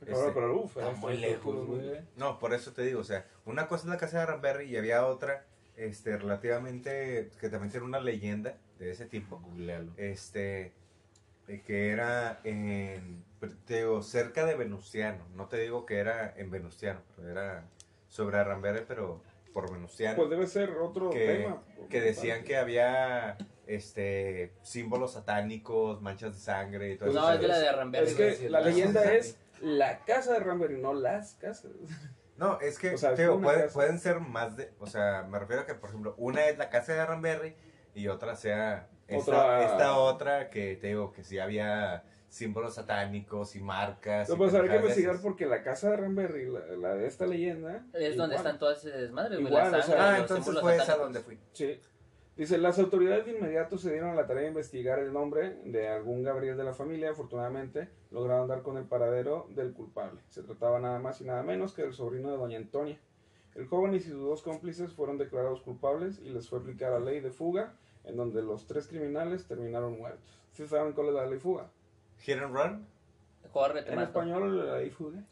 Este, 0.00 0.32
pero 0.32 0.62
uf, 0.62 0.78
está 0.78 0.88
está 0.92 1.00
muy 1.00 1.18
lejos, 1.18 1.66
güey. 1.66 2.00
No, 2.16 2.38
por 2.38 2.54
eso 2.54 2.72
te 2.72 2.80
digo, 2.80 3.00
o 3.00 3.04
sea, 3.04 3.26
una 3.44 3.68
cosa 3.68 3.84
es 3.84 3.90
la 3.90 3.98
casa 3.98 4.20
de 4.20 4.24
Ramberry 4.24 4.64
y 4.64 4.78
había 4.78 5.04
otra, 5.04 5.44
este, 5.76 6.16
relativamente, 6.16 7.30
que 7.38 7.50
también 7.50 7.70
tiene 7.70 7.84
una 7.84 8.00
leyenda 8.00 8.56
de 8.78 8.92
ese 8.92 9.04
tipo, 9.04 9.38
Googlealo. 9.40 9.92
este, 9.98 10.72
eh, 11.48 11.60
que 11.66 11.90
era 11.90 12.40
en, 12.44 13.22
te 13.66 13.78
digo, 13.78 14.02
cerca 14.02 14.44
de 14.46 14.54
Venustiano, 14.54 15.24
no 15.34 15.46
te 15.48 15.58
digo 15.58 15.86
que 15.86 15.98
era 15.98 16.32
en 16.36 16.50
Venustiano, 16.50 17.00
pero 17.16 17.30
era 17.30 17.64
sobre 18.08 18.38
Arramberry, 18.38 18.84
pero 18.86 19.22
por 19.52 19.72
Venustiano, 19.72 20.16
Pues 20.16 20.30
debe 20.30 20.46
ser 20.46 20.70
otro 20.78 21.10
que, 21.10 21.26
tema. 21.26 21.62
que 21.88 22.00
decían 22.00 22.42
que 22.44 22.56
había, 22.56 23.36
este, 23.66 24.52
símbolos 24.62 25.12
satánicos, 25.12 26.02
manchas 26.02 26.34
de 26.34 26.40
sangre 26.40 26.92
y 26.92 26.96
todo 26.98 27.12
no, 27.12 27.20
eso. 27.20 27.32
es 27.34 27.40
de 27.40 27.48
la 27.48 27.58
de 27.58 27.72
Ramberry. 27.72 28.06
Es 28.08 28.14
que 28.38 28.50
la 28.50 28.60
leyenda 28.60 29.04
es 29.14 29.36
la 29.60 30.00
casa 30.00 30.32
de 30.34 30.40
Ramberry, 30.40 30.80
no 30.80 30.92
las 30.94 31.34
casas. 31.34 31.70
No, 32.36 32.58
es 32.60 32.78
que, 32.80 32.94
O 32.94 32.98
sea, 32.98 33.14
puede- 33.14 33.68
pueden 33.68 34.00
ser 34.00 34.18
más 34.18 34.56
de, 34.56 34.72
o 34.80 34.86
sea, 34.88 35.22
me 35.30 35.38
refiero 35.38 35.62
a 35.62 35.66
que, 35.66 35.74
por 35.74 35.90
ejemplo, 35.90 36.14
una 36.18 36.46
es 36.46 36.58
la 36.58 36.68
casa 36.68 36.92
de 36.92 37.06
Ramberry 37.06 37.54
y 37.94 38.08
otra 38.08 38.34
sea 38.34 38.88
esta 39.06 39.30
Otra- 39.30 39.64
esta 39.64 39.96
otra 39.98 40.50
que 40.50 40.74
te 40.76 40.88
digo 40.88 41.12
que 41.12 41.22
sí 41.22 41.38
había 41.38 42.02
símbolos 42.34 42.74
satánicos 42.74 43.54
y 43.56 43.60
marcas. 43.60 44.28
No, 44.28 44.34
y 44.34 44.38
pues 44.38 44.54
habrá 44.54 44.70
que 44.72 44.76
investigar 44.76 45.20
porque 45.22 45.46
la 45.46 45.62
casa 45.62 45.90
de 45.90 45.96
Renberry, 45.96 46.50
la, 46.50 46.60
la 46.76 46.94
de 46.94 47.06
esta 47.06 47.26
leyenda. 47.26 47.86
Es 47.92 48.16
donde 48.16 48.34
igual. 48.34 48.46
están 48.46 48.58
todas 48.58 48.84
esas 48.84 49.00
desmadres, 49.00 49.40
güey. 49.40 49.52
Igual, 49.52 49.72
la 49.72 49.78
o 49.78 49.82
sea, 49.82 49.96
sangre, 49.96 50.02
Ah, 50.02 50.18
entonces 50.20 50.60
fue 50.60 50.74
esa 50.76 50.84
satánicos. 50.84 51.04
donde 51.14 51.20
fui. 51.20 51.38
Sí. 51.52 51.80
Dice, 52.36 52.58
las 52.58 52.80
autoridades 52.80 53.26
de 53.26 53.38
inmediato 53.38 53.78
se 53.78 53.92
dieron 53.92 54.10
a 54.10 54.14
la 54.16 54.26
tarea 54.26 54.42
de 54.42 54.48
investigar 54.48 54.98
el 54.98 55.12
nombre 55.12 55.56
de 55.64 55.86
algún 55.88 56.24
Gabriel 56.24 56.56
de 56.56 56.64
la 56.64 56.74
familia. 56.74 57.10
Afortunadamente, 57.10 57.88
lograron 58.10 58.48
dar 58.48 58.62
con 58.62 58.76
el 58.76 58.84
paradero 58.84 59.46
del 59.50 59.72
culpable. 59.72 60.20
Se 60.28 60.42
trataba 60.42 60.80
nada 60.80 60.98
más 60.98 61.20
y 61.20 61.24
nada 61.24 61.44
menos 61.44 61.74
que 61.74 61.82
del 61.82 61.92
sobrino 61.92 62.32
de 62.32 62.36
doña 62.36 62.58
Antonia. 62.58 62.98
El 63.54 63.68
joven 63.68 63.94
y 63.94 64.00
sus 64.00 64.20
dos 64.20 64.42
cómplices 64.42 64.92
fueron 64.92 65.16
declarados 65.16 65.60
culpables 65.60 66.18
y 66.24 66.30
les 66.30 66.48
fue 66.48 66.58
aplicada 66.58 66.98
la 66.98 67.04
ley 67.04 67.20
de 67.20 67.30
fuga, 67.30 67.74
en 68.02 68.16
donde 68.16 68.42
los 68.42 68.66
tres 68.66 68.88
criminales 68.88 69.46
terminaron 69.46 69.96
muertos. 69.96 70.42
¿Sí 70.50 70.66
saben 70.66 70.92
cuál 70.92 71.08
es 71.10 71.14
la 71.14 71.22
ley 71.26 71.34
de 71.34 71.38
fuga? 71.38 71.70
Hit 72.24 72.38
and 72.38 72.54
run. 72.54 72.86
Corre, 73.52 73.82
te 73.82 73.90
En 73.90 73.96
mato. 73.96 74.08
español, 74.08 74.66
ley 74.78 74.84
de 74.86 74.90
fuga. 74.90 75.22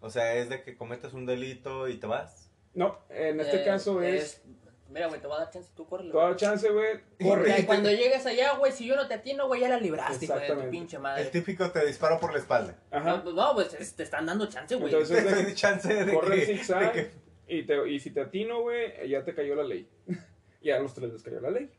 O 0.00 0.10
sea, 0.10 0.34
es 0.36 0.48
de 0.48 0.62
que 0.62 0.76
cometes 0.76 1.12
un 1.12 1.26
delito 1.26 1.88
y 1.88 1.96
te 1.96 2.06
vas. 2.06 2.50
No, 2.74 2.98
en 3.10 3.40
este 3.40 3.62
Eh, 3.62 3.64
caso 3.64 4.00
es... 4.02 4.42
Mira, 4.90 5.08
güey, 5.08 5.20
te 5.20 5.26
voy 5.26 5.36
a 5.36 5.40
dar 5.40 5.50
chance, 5.50 5.68
tú 5.76 5.86
corre. 5.86 6.08
Toda 6.10 6.34
chance, 6.36 6.66
güey. 6.70 7.00
Corre. 7.22 7.60
Y 7.60 7.64
cuando 7.64 7.90
llegues 7.90 8.24
allá, 8.24 8.54
güey, 8.56 8.72
si 8.72 8.86
yo 8.86 8.96
no 8.96 9.06
te 9.06 9.14
atiendo, 9.14 9.46
güey, 9.46 9.60
ya 9.60 9.68
la 9.68 9.78
libraste, 9.78 10.24
hijo 10.24 10.38
de 10.38 10.48
tu 10.48 10.70
pinche 10.70 10.98
madre. 10.98 11.24
El 11.24 11.30
típico 11.30 11.70
te 11.70 11.84
disparo 11.84 12.18
por 12.18 12.32
la 12.32 12.38
espalda. 12.38 12.74
Ajá. 12.90 13.16
No, 13.18 13.22
pues, 13.24 13.34
no, 13.34 13.54
pues 13.54 13.74
es- 13.74 13.94
te 13.96 14.02
están 14.04 14.24
dando 14.24 14.46
chance, 14.48 14.74
güey. 14.76 14.90
Entonces, 14.92 15.24
Te 15.26 15.42
doy 15.44 15.54
chance 15.54 15.92
de 15.92 16.14
corre 16.14 16.36
que, 16.40 16.46
zigzag 16.46 16.94
de 16.94 17.10
que- 17.10 17.10
y, 17.54 17.62
te- 17.66 17.88
y 17.90 18.00
si 18.00 18.10
te 18.12 18.20
atino, 18.22 18.62
güey, 18.62 19.08
ya 19.10 19.24
te 19.24 19.34
cayó 19.34 19.54
la 19.56 19.64
ley. 19.64 19.86
ya 20.62 20.76
a 20.76 20.78
los 20.80 20.94
tres 20.94 21.12
les 21.12 21.22
cayó 21.22 21.40
la 21.40 21.50
ley. 21.50 21.70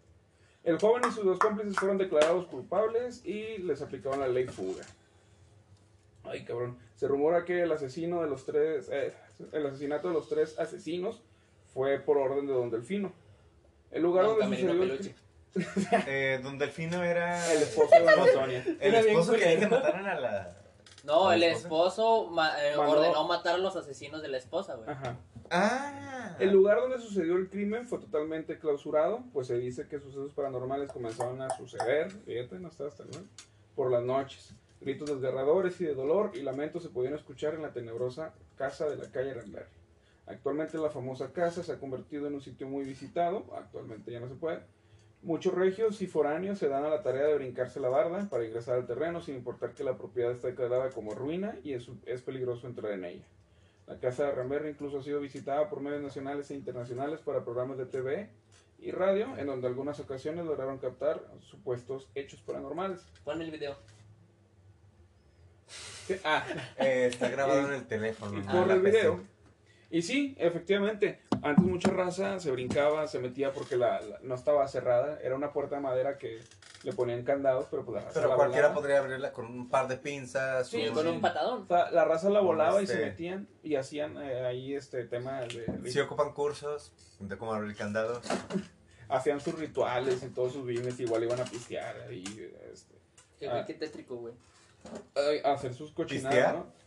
El 0.70 0.78
joven 0.80 1.02
y 1.08 1.12
sus 1.12 1.26
dos 1.26 1.40
cómplices 1.40 1.76
fueron 1.76 1.98
declarados 1.98 2.46
culpables 2.46 3.26
y 3.26 3.58
les 3.58 3.82
aplicaron 3.82 4.20
la 4.20 4.28
ley 4.28 4.46
fuga. 4.46 4.84
Ay, 6.24 6.44
cabrón. 6.46 6.78
Se 6.96 7.08
rumora 7.08 7.44
que 7.44 7.64
el 7.64 7.72
asesino 7.72 8.22
de 8.22 8.30
los 8.30 8.46
tres, 8.46 8.88
eh, 8.92 9.14
el 9.52 9.66
asesinato 9.66 10.10
de 10.10 10.14
los 10.14 10.30
tres 10.30 10.60
asesinos 10.60 11.24
fue 11.74 11.98
por 12.00 12.18
orden 12.20 12.46
de 12.46 12.54
Don 12.54 12.70
Delfino. 12.70 13.12
El 13.90 14.04
lugar 14.04 14.26
Don 14.26 14.38
donde 14.40 14.58
sucedió 14.58 14.84
el, 14.84 15.16
eh, 16.08 16.40
Don 16.44 16.60
Delfino 16.60 17.04
era 17.04 17.52
el 17.52 17.64
esposo 17.64 17.90
de 18.00 18.08
Antonia. 18.10 18.64
el 18.80 18.94
esposo 18.96 19.34
que 19.34 19.58
que 19.58 19.68
mataran 19.68 20.06
a 20.06 20.20
la... 20.20 20.56
No, 21.04 21.30
¿La 21.30 21.36
el 21.36 21.44
esposa? 21.44 21.64
esposo 21.64 22.28
ma- 22.30 22.64
eh, 22.64 22.76
ordenó 22.78 23.28
matar 23.28 23.56
a 23.56 23.58
los 23.58 23.76
asesinos 23.76 24.22
de 24.22 24.28
la 24.28 24.38
esposa, 24.38 24.76
güey. 24.76 24.88
Ajá. 24.90 25.18
Ah. 25.52 26.36
El 26.40 26.52
lugar 26.52 26.80
donde 26.80 27.00
sucedió 27.00 27.36
el 27.36 27.50
crimen 27.50 27.86
fue 27.86 28.00
totalmente 28.00 28.58
clausurado, 28.60 29.24
pues 29.34 29.48
se 29.48 29.58
dice 29.58 29.88
que 29.88 30.00
sucesos 30.00 30.34
paranormales 30.34 30.90
comenzaron 30.90 31.42
a 31.42 31.50
suceder, 31.50 32.12
fíjate, 32.12 32.60
no 32.60 32.70
hasta 32.70 32.86
por 33.76 33.92
las 33.92 34.04
noches. 34.04 34.56
Gritos 34.80 35.10
desgarradores 35.10 35.82
y 35.82 35.86
de 35.86 35.94
dolor 35.94 36.32
y 36.36 36.42
lamentos 36.42 36.84
se 36.84 36.90
podían 36.90 37.14
escuchar 37.14 37.56
en 37.56 37.62
la 37.62 37.74
tenebrosa 37.74 38.34
casa 38.56 38.90
de 38.90 38.96
la 38.96 39.12
calle 39.12 39.34
Renberry. 39.34 39.68
Actualmente 40.28 40.78
la 40.78 40.90
famosa 40.90 41.34
casa 41.34 41.62
se 41.62 41.74
ha 41.74 41.80
convertido 41.80 42.28
en 42.28 42.36
un 42.36 42.42
sitio 42.42 42.68
muy 42.68 42.86
visitado, 42.86 43.46
actualmente 43.58 44.12
ya 44.12 44.22
no 44.22 44.30
se 44.30 44.36
puede. 44.36 44.62
Muchos 45.22 45.54
regios 45.54 46.02
y 46.02 46.08
foráneos 46.08 46.60
se 46.60 46.70
dan 46.70 46.86
a 46.86 46.90
la 46.90 47.04
tarea 47.04 47.26
de 47.26 47.36
brincarse 47.36 47.82
la 47.82 47.90
barda 47.90 48.30
para 48.30 48.46
ingresar 48.46 48.76
al 48.76 48.88
terreno 48.88 49.20
sin 49.20 49.36
importar 49.36 49.74
que 49.74 49.84
la 49.84 49.98
propiedad 49.98 50.32
está 50.32 50.48
declarada 50.48 50.92
como 50.92 51.14
ruina 51.14 51.58
y 51.64 51.74
es 51.74 52.22
peligroso 52.22 52.68
entrar 52.68 52.94
en 52.94 53.04
ella. 53.04 53.26
La 53.90 54.00
casa 54.00 54.28
de 54.28 54.32
Ramberry 54.34 54.70
incluso 54.70 55.00
ha 55.00 55.04
sido 55.04 55.20
visitada 55.20 55.68
por 55.70 55.82
medios 55.82 56.02
nacionales 56.02 56.50
e 56.52 56.56
internacionales 56.56 57.20
para 57.20 57.44
programas 57.44 57.78
de 57.78 57.86
TV 57.88 58.30
y 58.78 58.92
radio, 58.92 59.36
en 59.38 59.48
donde 59.48 59.68
algunas 59.68 60.00
ocasiones 60.00 60.46
lograron 60.46 60.78
captar 60.78 61.22
supuestos 61.42 62.08
hechos 62.16 62.40
paranormales. 62.42 63.02
Ponme 63.26 63.44
el 63.46 63.52
video. 63.52 63.76
Ah, 66.24 66.46
Eh, 66.78 67.08
está 67.08 67.30
grabado 67.30 67.68
en 67.68 67.74
el 67.74 67.88
teléfono. 67.88 68.42
corre 68.46 68.68
la 68.68 68.74
el 68.76 68.82
PC. 68.84 68.98
video. 69.00 69.24
Y 69.92 70.04
sí, 70.04 70.36
efectivamente, 70.38 71.22
antes 71.42 71.66
mucha 71.66 71.90
raza 71.92 72.40
se 72.40 72.52
brincaba, 72.52 73.08
se 73.08 73.18
metía 73.20 73.52
porque 73.54 73.76
la, 73.76 74.00
la- 74.02 74.20
no 74.22 74.36
estaba 74.36 74.68
cerrada, 74.68 75.20
era 75.24 75.36
una 75.36 75.52
puerta 75.52 75.76
de 75.78 75.82
madera 75.82 76.18
que 76.20 76.40
le 76.84 76.94
ponían 76.94 77.24
candados, 77.24 77.68
pero 77.70 77.84
pues 77.86 77.96
la 77.96 78.02
raza 78.08 78.14
Pero 78.20 78.30
la 78.30 78.36
cualquiera 78.36 78.68
volaba. 78.70 78.82
podría 78.82 79.00
abrirla 79.00 79.34
con 79.34 79.46
un 79.46 79.70
par 79.70 79.88
de 79.88 79.98
pinzas. 79.98 80.68
Sí, 80.70 80.88
con 80.94 81.08
un 81.08 81.20
patadón. 81.22 81.64
O 81.64 81.68
sea, 81.68 81.92
la 81.92 82.06
raza 82.06 82.30
la 82.30 82.40
volaba 82.40 82.80
y 82.82 82.86
este- 82.86 82.96
se 82.98 83.06
metían 83.06 83.48
y 83.64 83.76
hacían 83.76 84.18
eh, 84.22 84.46
ahí 84.46 84.74
este 84.76 85.04
tema 85.06 85.42
de... 85.42 85.92
Si 85.92 86.00
ocupan 86.00 86.34
cursos 86.34 86.94
de 87.20 87.38
cómo 87.38 87.54
abrir 87.54 87.76
candados. 87.76 88.24
hacían 89.10 89.42
sus 89.42 89.58
rituales 89.58 90.22
y 90.24 90.28
todos 90.30 90.54
sus 90.54 90.66
bienes, 90.66 91.00
igual 91.00 91.24
iban 91.24 91.40
a 91.42 91.44
pistear 91.46 92.00
ahí, 92.08 92.24
este, 92.72 92.96
Qué, 93.40 93.50
qué 93.66 93.74
tétrico, 93.74 94.16
güey. 94.18 94.34
a 95.44 95.52
hacer 95.54 95.74
sus 95.74 95.92
cochinadas, 95.92 96.32
¿Pistear? 96.36 96.56
¿no? 96.56 96.80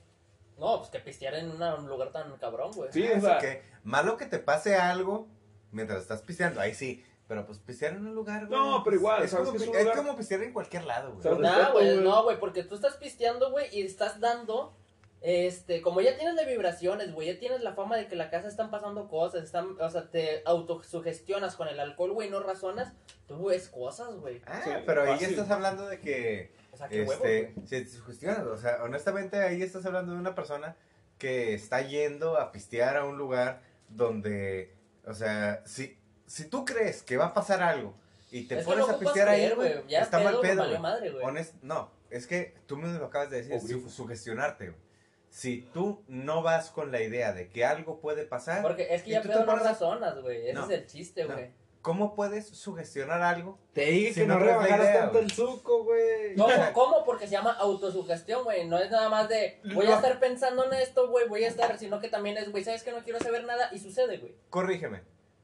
No, 0.58 0.78
pues 0.78 0.90
que 0.90 1.00
pistear 1.00 1.34
en 1.34 1.50
una- 1.50 1.74
un 1.74 1.88
lugar 1.88 2.12
tan 2.12 2.34
cabrón, 2.38 2.70
güey. 2.72 2.92
Sí, 2.92 3.04
Ah, 3.12 3.20
sea, 3.20 3.38
que 3.38 3.62
malo 3.84 4.16
que 4.16 4.26
te 4.26 4.38
pase 4.38 4.76
algo 4.76 5.26
mientras 5.72 6.00
estás 6.02 6.22
pisteando, 6.22 6.60
ahí 6.60 6.74
sí. 6.74 7.04
Pero 7.28 7.46
pues 7.46 7.58
pistear 7.58 7.94
en 7.94 8.06
un 8.06 8.14
lugar, 8.14 8.46
güey. 8.46 8.58
No, 8.58 8.82
pero 8.84 8.96
igual, 8.96 9.22
es 9.22 9.30
¿sabes 9.30 9.48
como, 9.48 9.74
es 9.74 9.88
como 9.96 10.16
pistear 10.16 10.42
en 10.42 10.52
cualquier 10.52 10.84
lado, 10.84 11.14
güey. 11.14 11.38
Nah, 11.38 11.70
güey, 11.70 11.96
no, 11.98 12.24
güey, 12.24 12.38
porque 12.38 12.62
tú 12.64 12.74
estás 12.74 12.96
pisteando, 12.96 13.50
güey, 13.50 13.68
y 13.72 13.82
estás 13.82 14.20
dando, 14.20 14.76
este, 15.22 15.80
como 15.80 16.00
ya 16.00 16.16
tienes 16.16 16.36
de 16.36 16.44
vibraciones, 16.44 17.14
güey, 17.14 17.32
ya 17.32 17.38
tienes 17.38 17.62
la 17.62 17.74
fama 17.74 17.96
de 17.96 18.08
que 18.08 18.16
la 18.16 18.28
casa 18.28 18.48
están 18.48 18.70
pasando 18.70 19.08
cosas, 19.08 19.44
están, 19.44 19.80
o 19.80 19.88
sea, 19.88 20.10
te 20.10 20.42
autosugestionas 20.44 21.56
con 21.56 21.68
el 21.68 21.80
alcohol, 21.80 22.12
güey, 22.12 22.28
no 22.28 22.40
razonas, 22.40 22.92
tú 23.26 23.46
ves 23.46 23.68
cosas, 23.68 24.14
güey. 24.16 24.42
Ah, 24.46 24.60
Sí, 24.64 24.70
pero 24.84 25.02
ahí 25.02 25.08
ya 25.08 25.14
fácil. 25.14 25.30
estás 25.30 25.50
hablando 25.50 25.86
de 25.86 26.00
que, 26.00 26.52
O 26.72 26.76
sea, 26.76 26.88
qué 26.88 27.02
este, 27.02 27.52
güey. 27.54 27.66
si 27.66 27.84
te 27.84 27.88
sugestionas, 27.88 28.40
o 28.46 28.56
sea, 28.58 28.82
honestamente 28.82 29.40
ahí 29.40 29.62
estás 29.62 29.86
hablando 29.86 30.12
de 30.12 30.18
una 30.18 30.34
persona 30.34 30.76
que 31.18 31.54
está 31.54 31.80
yendo 31.82 32.36
a 32.36 32.50
pistear 32.50 32.96
a 32.96 33.04
un 33.04 33.16
lugar 33.16 33.62
donde, 33.88 34.74
o 35.06 35.14
sea, 35.14 35.62
si, 35.66 35.98
si 36.32 36.44
tú 36.46 36.64
crees 36.64 37.02
que 37.02 37.16
va 37.16 37.26
a 37.26 37.34
pasar 37.34 37.62
algo 37.62 37.94
y 38.30 38.46
te 38.48 38.58
Es 38.60 38.64
pones 38.64 38.86
no 38.86 38.94
a 38.94 38.98
pistear 38.98 39.28
ahí, 39.28 39.50
creer, 39.50 39.84
ya 39.86 40.00
está 40.00 40.18
mal 40.18 40.32
pedo, 40.34 40.40
pedo, 40.42 40.56
valió 40.62 40.70
güey. 40.78 40.80
madre, 40.82 41.10
güey. 41.10 41.24
Honest- 41.24 41.54
no, 41.62 41.90
es 42.10 42.26
que 42.26 42.54
tú 42.66 42.76
mismo 42.78 42.98
lo 42.98 43.06
acabas 43.06 43.28
de 43.30 43.42
decir, 43.42 43.60
su- 43.60 43.90
sugestionarte, 43.90 44.70
güey. 44.70 44.80
Si 45.28 45.62
tú 45.74 46.02
no 46.08 46.42
vas 46.42 46.70
con 46.70 46.90
la 46.92 47.02
idea 47.02 47.32
de 47.32 47.48
que 47.48 47.64
algo 47.64 48.00
puede 48.00 48.24
pasar, 48.24 48.62
Porque 48.62 48.94
es 48.94 49.02
que 49.02 49.10
ya 49.10 49.20
tú 49.22 49.28
te 49.28 49.34
pedo 49.34 49.40
no 49.40 49.46
pones 49.52 49.64
razonas, 49.64 50.18
güey, 50.22 50.42
ese 50.46 50.52
No, 50.54 50.64
es 50.64 50.70
el 50.70 50.86
chiste, 50.86 51.24
no. 51.24 51.34
güey. 51.34 51.50
¿cómo 51.82 52.14
puedes 52.14 52.46
sugestionar 52.48 53.20
algo? 53.22 53.58
Te 53.72 53.86
dije 53.86 54.14
Si 54.14 54.20
que 54.20 54.26
no 54.26 54.38
no, 54.38 54.44
rebajaras 54.46 54.92
tanto 54.94 55.12
güey. 55.14 55.24
el 55.24 55.30
suco, 55.32 55.84
güey. 55.84 56.36
¿Cómo? 56.36 56.72
¿Cómo? 56.72 57.04
Porque 57.04 57.26
se 57.26 57.32
llama 57.32 57.52
autosugestión, 57.54 58.44
güey. 58.44 58.66
No 58.68 58.78
es 58.78 58.90
nada 58.90 59.08
más 59.08 59.28
de 59.28 59.60
voy 59.74 59.86
a 59.86 59.96
estar 59.96 60.20
pensando 60.20 60.64
en 60.64 60.74
esto, 60.74 61.08
güey, 61.10 61.28
voy 61.28 61.44
a 61.44 61.48
estar, 61.48 61.76
sino 61.78 61.98
que 62.00 62.08
también 62.08 62.36
es, 62.38 62.50
güey, 62.50 62.62
¿sabes 62.64 62.82
que 62.84 62.92
no 62.92 63.02
quiero 63.02 63.18
saber 63.18 63.44
nada? 63.44 63.68
Y 63.72 63.78
sucede, 63.80 64.18
güey. 64.18 64.34
Corrígeme, 64.48 65.02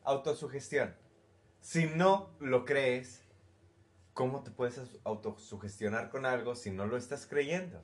autosugestión. 0.09 0.95
Si 1.61 1.87
no 1.87 2.31
lo 2.41 2.65
crees, 2.65 3.25
¿cómo 4.15 4.43
te 4.43 4.51
puedes 4.51 4.81
autosugestionar 5.05 6.11
con 6.11 6.25
algo 6.25 6.55
si 6.55 6.71
no 6.71 6.87
lo 6.87 6.97
estás 6.97 7.27
creyendo? 7.27 7.83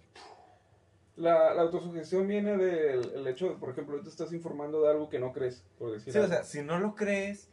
La, 1.17 1.55
la 1.55 1.63
autosugestión 1.63 2.27
viene 2.27 2.57
del 2.57 3.13
el 3.15 3.27
hecho 3.29 3.51
de, 3.51 3.55
por 3.57 3.71
ejemplo, 3.71 4.01
tú 4.03 4.09
estás 4.09 4.33
informando 4.33 4.83
de 4.83 4.91
algo 4.91 5.09
que 5.09 5.19
no 5.19 5.33
crees, 5.33 5.65
por 5.79 5.93
decir 5.93 6.13
Sí, 6.13 6.19
o 6.19 6.27
sea, 6.27 6.43
si 6.43 6.63
no 6.63 6.79
lo 6.79 6.95
crees, 6.95 7.49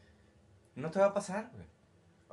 no 0.76 0.90
te 0.90 1.00
va 1.00 1.08
a 1.08 1.14
pasar, 1.14 1.52
güey. 1.54 1.68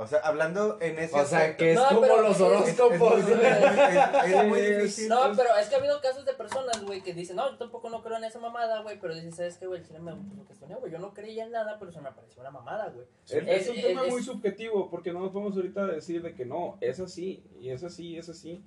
O 0.00 0.06
sea, 0.06 0.20
hablando 0.20 0.78
en 0.80 0.96
ese 0.96 1.18
O 1.18 1.24
sea, 1.26 1.40
aspecto, 1.40 1.58
que 1.64 1.72
es 1.72 1.76
No, 1.76 1.88
como 1.88 2.06
los 2.06 2.30
es- 2.30 2.30
es, 2.30 2.68
es 2.68 2.80
horóscopos. 2.80 3.22
muy, 3.24 3.32
es- 3.32 4.34
es 4.34 4.44
muy 4.46 4.60
difícil. 4.60 5.08
No, 5.08 5.32
pero 5.36 5.56
es 5.56 5.68
que 5.68 5.74
ha 5.74 5.78
habido 5.78 6.00
casos 6.00 6.24
de 6.24 6.34
personas, 6.34 6.80
güey, 6.84 7.02
que 7.02 7.12
dicen, 7.14 7.34
no, 7.34 7.50
yo 7.50 7.58
tampoco 7.58 7.90
no 7.90 8.00
creo 8.02 8.16
en 8.16 8.22
esa 8.24 8.38
mamada, 8.38 8.80
güey, 8.82 9.00
pero 9.00 9.12
dicen, 9.12 9.32
¿sabes 9.32 9.58
qué, 9.58 9.66
güey? 9.66 9.82
Sí 9.84 9.92
me 9.98 10.12
autosugestioné, 10.12 10.76
güey. 10.76 10.92
Yo 10.92 10.98
no 11.00 11.12
creía 11.12 11.44
en 11.44 11.50
nada, 11.50 11.78
pero 11.80 11.90
se 11.90 12.00
me 12.00 12.08
apareció 12.10 12.40
una 12.42 12.52
mamada, 12.52 12.90
güey. 12.90 13.06
Es, 13.26 13.32
es 13.32 13.68
un 13.70 13.76
Es- 13.76 13.82
tema 13.86 14.04
es- 14.06 14.12
muy 14.12 14.22
subjetivo, 14.22 14.88
porque 14.88 15.12
no 15.12 15.18
nos 15.18 15.32
podemos 15.32 15.56
ahorita 15.56 15.84
decir 15.86 16.22
de 16.22 16.32
que 16.34 16.44
no, 16.46 16.78
es 16.80 17.00
así, 17.00 17.42
y 17.58 17.70
es 17.70 17.82
así, 17.82 18.10
y 18.10 18.18
es 18.18 18.28
así, 18.28 18.62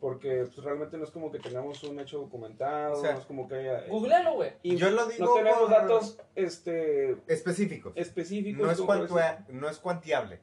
porque 0.00 0.46
pues, 0.52 0.56
realmente 0.64 0.96
no 0.98 1.04
es 1.04 1.12
como 1.12 1.30
que 1.30 1.38
tengamos 1.38 1.80
un 1.84 2.00
hecho 2.00 2.18
documentado, 2.18 2.94
O 2.98 3.00
sea, 3.00 3.12
no 3.12 3.20
es 3.20 3.26
como 3.26 3.46
que 3.46 3.54
haya... 3.54 3.84
Googlealo, 3.86 4.34
güey. 4.34 4.50
y 4.64 4.74
yo 4.74 4.90
lo 4.90 5.06
digo 5.06 5.26
no 5.26 5.34
tenemos 5.34 5.60
por- 5.60 5.70
datos 5.70 6.18
este, 6.34 7.16
específicos. 7.28 7.92
específicos. 7.94 8.66
No 8.66 8.72
es, 8.72 8.80
cuantua- 8.80 9.46
no 9.50 9.68
es 9.68 9.78
cuantiable. 9.78 10.40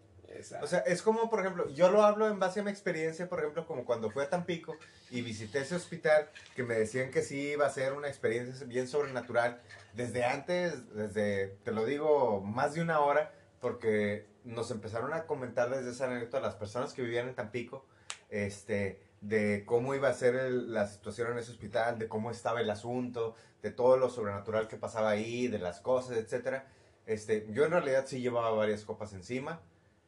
O 0.61 0.67
sea, 0.67 0.79
es 0.79 1.01
como, 1.01 1.29
por 1.29 1.39
ejemplo, 1.41 1.69
yo 1.69 1.91
lo 1.91 2.03
hablo 2.03 2.27
en 2.27 2.39
base 2.39 2.59
a 2.59 2.63
mi 2.63 2.71
experiencia, 2.71 3.27
por 3.27 3.39
ejemplo, 3.39 3.65
como 3.65 3.85
cuando 3.85 4.09
fui 4.09 4.23
a 4.23 4.29
Tampico 4.29 4.77
y 5.09 5.21
visité 5.21 5.59
ese 5.59 5.75
hospital, 5.75 6.29
que 6.55 6.63
me 6.63 6.75
decían 6.75 7.11
que 7.11 7.21
sí 7.21 7.51
iba 7.51 7.65
a 7.65 7.69
ser 7.69 7.93
una 7.93 8.07
experiencia 8.07 8.65
bien 8.65 8.87
sobrenatural. 8.87 9.61
Desde 9.93 10.23
antes, 10.23 10.93
desde, 10.93 11.47
te 11.63 11.71
lo 11.71 11.85
digo, 11.85 12.41
más 12.41 12.73
de 12.73 12.81
una 12.81 12.99
hora, 12.99 13.33
porque 13.59 14.27
nos 14.43 14.71
empezaron 14.71 15.13
a 15.13 15.25
comentar 15.25 15.69
desde 15.69 15.91
esa 15.91 16.05
anécdota 16.05 16.39
las 16.39 16.55
personas 16.55 16.93
que 16.93 17.01
vivían 17.01 17.27
en 17.27 17.35
Tampico, 17.35 17.85
este, 18.29 19.01
de 19.21 19.63
cómo 19.65 19.95
iba 19.95 20.07
a 20.07 20.13
ser 20.13 20.35
la 20.51 20.87
situación 20.87 21.31
en 21.31 21.39
ese 21.39 21.51
hospital, 21.51 21.99
de 21.99 22.07
cómo 22.07 22.31
estaba 22.31 22.61
el 22.61 22.69
asunto, 22.69 23.35
de 23.61 23.71
todo 23.71 23.97
lo 23.97 24.09
sobrenatural 24.09 24.67
que 24.67 24.77
pasaba 24.77 25.09
ahí, 25.09 25.47
de 25.47 25.59
las 25.59 25.81
cosas, 25.81 26.17
etcétera. 26.17 26.67
Este, 27.05 27.47
yo 27.49 27.65
en 27.65 27.71
realidad 27.71 28.05
sí 28.07 28.21
llevaba 28.21 28.51
varias 28.51 28.85
copas 28.85 29.13
encima. 29.13 29.61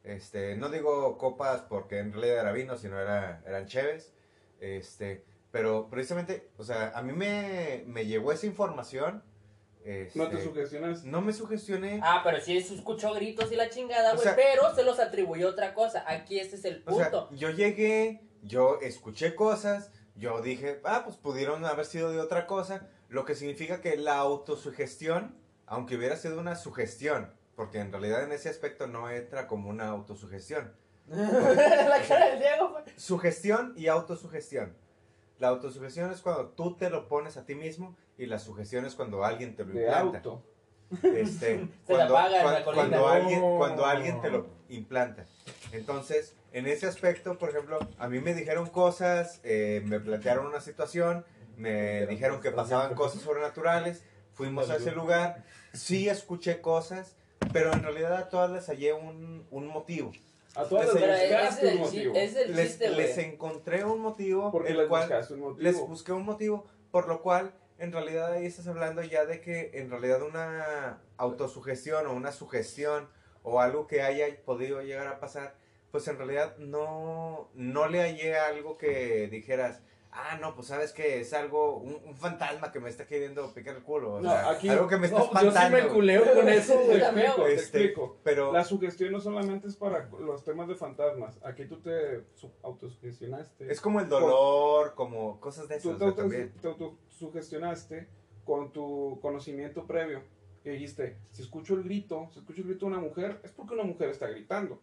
Este, 0.04 0.56
no 0.56 0.68
digo 0.68 1.16
copas 1.18 1.60
porque 1.62 1.98
en 1.98 2.12
realidad 2.12 2.40
era 2.40 2.52
vino, 2.52 2.76
sino 2.76 3.00
era, 3.00 3.42
eran 3.46 3.66
cheves. 3.66 4.12
Este, 4.60 5.24
pero 5.50 5.88
precisamente, 5.90 6.50
o 6.56 6.64
sea, 6.64 6.92
a 6.94 7.02
mí 7.02 7.12
me, 7.12 7.84
me 7.86 8.06
llegó 8.06 8.32
esa 8.32 8.46
información. 8.46 9.22
No 10.14 10.28
te 10.28 10.36
este, 10.36 10.44
sugestionas. 10.44 11.04
No 11.04 11.20
me 11.22 11.32
sugestioné. 11.32 12.00
Ah, 12.04 12.20
pero 12.22 12.40
sí 12.40 12.56
escuchó 12.56 13.12
gritos 13.14 13.50
y 13.50 13.56
la 13.56 13.68
chingada, 13.68 14.12
O 14.12 14.14
güey. 14.14 14.24
sea- 14.24 14.36
pero 14.36 14.72
se 14.74 14.84
los 14.84 15.00
atribuyó 15.00 15.48
otra 15.48 15.74
cosa. 15.74 16.04
Aquí 16.06 16.38
este 16.38 16.54
es 16.56 16.64
el 16.64 16.82
O 16.86 16.94
sea, 16.94 17.10
punto. 17.10 17.28
yo 17.34 17.50
llegué, 17.50 18.20
yo 18.42 18.78
escuché 18.80 19.34
cosas, 19.34 19.90
yo 20.14 20.40
dije, 20.40 20.80
ah, 20.84 21.02
pues 21.04 21.16
pudieron 21.16 21.64
haber 21.64 21.84
sido 21.84 22.12
de 22.12 22.20
otra 22.20 22.46
cosa, 22.46 22.88
lo 23.08 23.24
que 23.24 23.34
significa 23.34 23.80
que 23.80 23.96
la 23.96 24.18
autosugestión, 24.18 25.36
aunque 25.66 25.96
hubiera 25.96 26.16
sido 26.16 26.38
una 26.38 26.54
sugestión, 26.54 27.32
porque 27.62 27.78
en 27.78 27.92
realidad 27.92 28.24
en 28.24 28.32
ese 28.32 28.48
aspecto 28.48 28.88
no 28.88 29.08
entra 29.08 29.46
como 29.46 29.70
una 29.70 29.86
autosugestión. 29.86 30.72
la 31.08 32.02
cara 32.08 32.30
del 32.30 32.40
Diego. 32.40 32.76
Sugestión 32.96 33.72
y 33.76 33.86
autosugestión. 33.86 34.74
La 35.38 35.46
autosugestión 35.48 36.10
es 36.10 36.22
cuando 36.22 36.48
tú 36.48 36.76
te 36.76 36.90
lo 36.90 37.06
pones 37.06 37.36
a 37.36 37.44
ti 37.46 37.54
mismo 37.54 37.96
y 38.18 38.26
la 38.26 38.40
sugestión 38.40 38.84
es 38.84 38.96
cuando 38.96 39.24
alguien 39.24 39.54
te 39.54 39.64
lo 39.64 39.74
De 39.74 39.82
implanta. 39.82 40.18
auto. 40.18 40.42
Este, 41.04 41.68
Se 41.86 41.92
la 41.94 42.08
cuando, 42.08 42.14
paga 42.14 42.52
la 42.52 42.64
colina. 42.64 42.82
cuando 42.88 43.08
alguien, 43.08 43.40
No. 43.40 43.58
cuando 43.58 43.86
alguien 43.86 44.20
te 44.20 44.30
lo 44.30 44.46
implanta. 44.68 45.24
Entonces, 45.70 46.34
en 46.52 46.66
ese 46.66 46.88
aspecto, 46.88 47.38
por 47.38 47.50
ejemplo, 47.50 47.78
a 47.96 48.08
mí 48.08 48.18
me 48.20 48.34
dijeron 48.34 48.68
cosas, 48.70 49.38
eh, 49.44 49.82
me 49.86 50.00
plantearon 50.00 50.46
una 50.46 50.60
situación, 50.60 51.24
me 51.56 52.06
dijeron 52.08 52.40
que 52.40 52.50
pasaban 52.50 52.96
cosas 52.96 53.22
sobrenaturales, 53.22 54.02
fuimos 54.32 54.68
a 54.68 54.76
ese 54.76 54.90
lugar, 54.90 55.44
sí 55.72 56.08
escuché 56.08 56.60
cosas, 56.60 57.14
pero 57.52 57.72
en 57.72 57.82
realidad 57.82 58.14
a 58.14 58.28
todas 58.28 58.50
les 58.50 58.66
hallé 58.68 58.92
un, 58.92 59.46
un 59.50 59.66
motivo. 59.66 60.12
A 60.54 60.64
todas 60.64 60.92
Les- 60.94 61.30
buscaste 61.30 61.68
un 61.74 61.80
motivo. 61.80 62.14
ese 62.14 62.42
es 62.42 62.48
el 62.48 62.56
Les, 62.56 62.68
chiste, 62.68 62.90
les 62.90 63.18
encontré 63.18 63.84
un 63.84 64.00
motivo, 64.00 64.50
Porque 64.52 64.70
el 64.72 64.78
les 64.78 64.86
cual 64.88 65.02
buscaste 65.02 65.34
un 65.34 65.40
motivo. 65.40 65.60
les 65.62 65.76
busqué 65.80 66.12
un 66.12 66.24
motivo, 66.24 66.66
por 66.90 67.08
lo 67.08 67.22
cual 67.22 67.52
en 67.78 67.90
realidad 67.92 68.32
ahí 68.32 68.46
estás 68.46 68.66
hablando 68.68 69.02
ya 69.02 69.24
de 69.24 69.40
que 69.40 69.70
en 69.74 69.90
realidad 69.90 70.22
una 70.22 70.98
autosugestión 71.16 72.06
o 72.06 72.12
una 72.12 72.32
sugestión 72.32 73.08
o 73.42 73.60
algo 73.60 73.86
que 73.86 74.02
haya 74.02 74.26
podido 74.44 74.82
llegar 74.82 75.08
a 75.08 75.18
pasar, 75.20 75.54
pues 75.90 76.06
en 76.08 76.16
realidad 76.18 76.56
no, 76.58 77.50
no 77.54 77.88
le 77.88 78.00
hallé 78.02 78.36
algo 78.36 78.76
que 78.78 79.28
dijeras, 79.28 79.80
ah, 80.12 80.36
no, 80.40 80.54
pues 80.54 80.68
sabes 80.68 80.92
que 80.92 81.20
es 81.20 81.32
algo, 81.32 81.78
un, 81.78 81.94
un 82.04 82.14
fantasma 82.16 82.70
que 82.70 82.78
me 82.80 82.88
está 82.90 83.06
queriendo 83.06 83.52
picar 83.54 83.76
el 83.76 83.82
culo, 83.82 84.14
o 84.14 84.20
No, 84.20 84.30
sea, 84.30 84.50
aquí- 84.50 84.68
algo 84.68 84.86
que 84.86 84.96
me 84.98 85.06
está 85.06 85.18
No, 85.18 85.24
yo 85.26 85.30
sí 85.32 85.46
espantando. 85.48 85.76
me 85.78 85.88
culeo 85.88 86.34
con 86.34 86.48
eso, 86.48 86.74
Te 86.86 86.96
explico, 86.98 87.34
te 87.44 87.54
Este, 87.54 87.54
explico. 87.84 88.16
Pero 88.22 88.52
La 88.52 88.64
sugestión 88.64 89.12
no 89.12 89.20
solamente 89.20 89.68
es 89.68 89.76
para 89.76 90.08
los 90.20 90.44
temas 90.44 90.68
de 90.68 90.74
fantasmas. 90.74 91.38
Aquí 91.44 91.64
tú 91.64 91.80
te 91.80 92.24
su- 92.34 92.50
autosugestionaste. 92.62 93.72
es 93.72 93.80
como 93.80 94.00
el 94.00 94.08
dolor, 94.08 94.94
como 94.94 95.40
cosas 95.40 95.66
de 95.68 95.80
tú 95.80 95.88
esas 95.90 95.98
te, 95.98 96.04
o 96.04 96.08
sea, 96.08 96.08
auto- 96.08 96.22
también. 96.22 96.52
te 96.60 96.68
autosugestionaste 96.68 98.08
con 98.44 98.72
tu 98.72 99.18
conocimiento 99.20 99.86
previo. 99.86 100.22
Que 100.62 100.70
dijiste, 100.70 101.16
si 101.32 101.42
escucho 101.42 101.74
el 101.74 101.82
grito, 101.82 102.28
si 102.32 102.38
escucho 102.38 102.60
el 102.62 102.68
grito 102.68 102.86
de 102.86 102.92
una 102.92 103.00
mujer, 103.00 103.40
es 103.42 103.50
porque 103.50 103.74
una 103.74 103.82
mujer 103.82 104.10
está 104.10 104.28
gritando. 104.28 104.80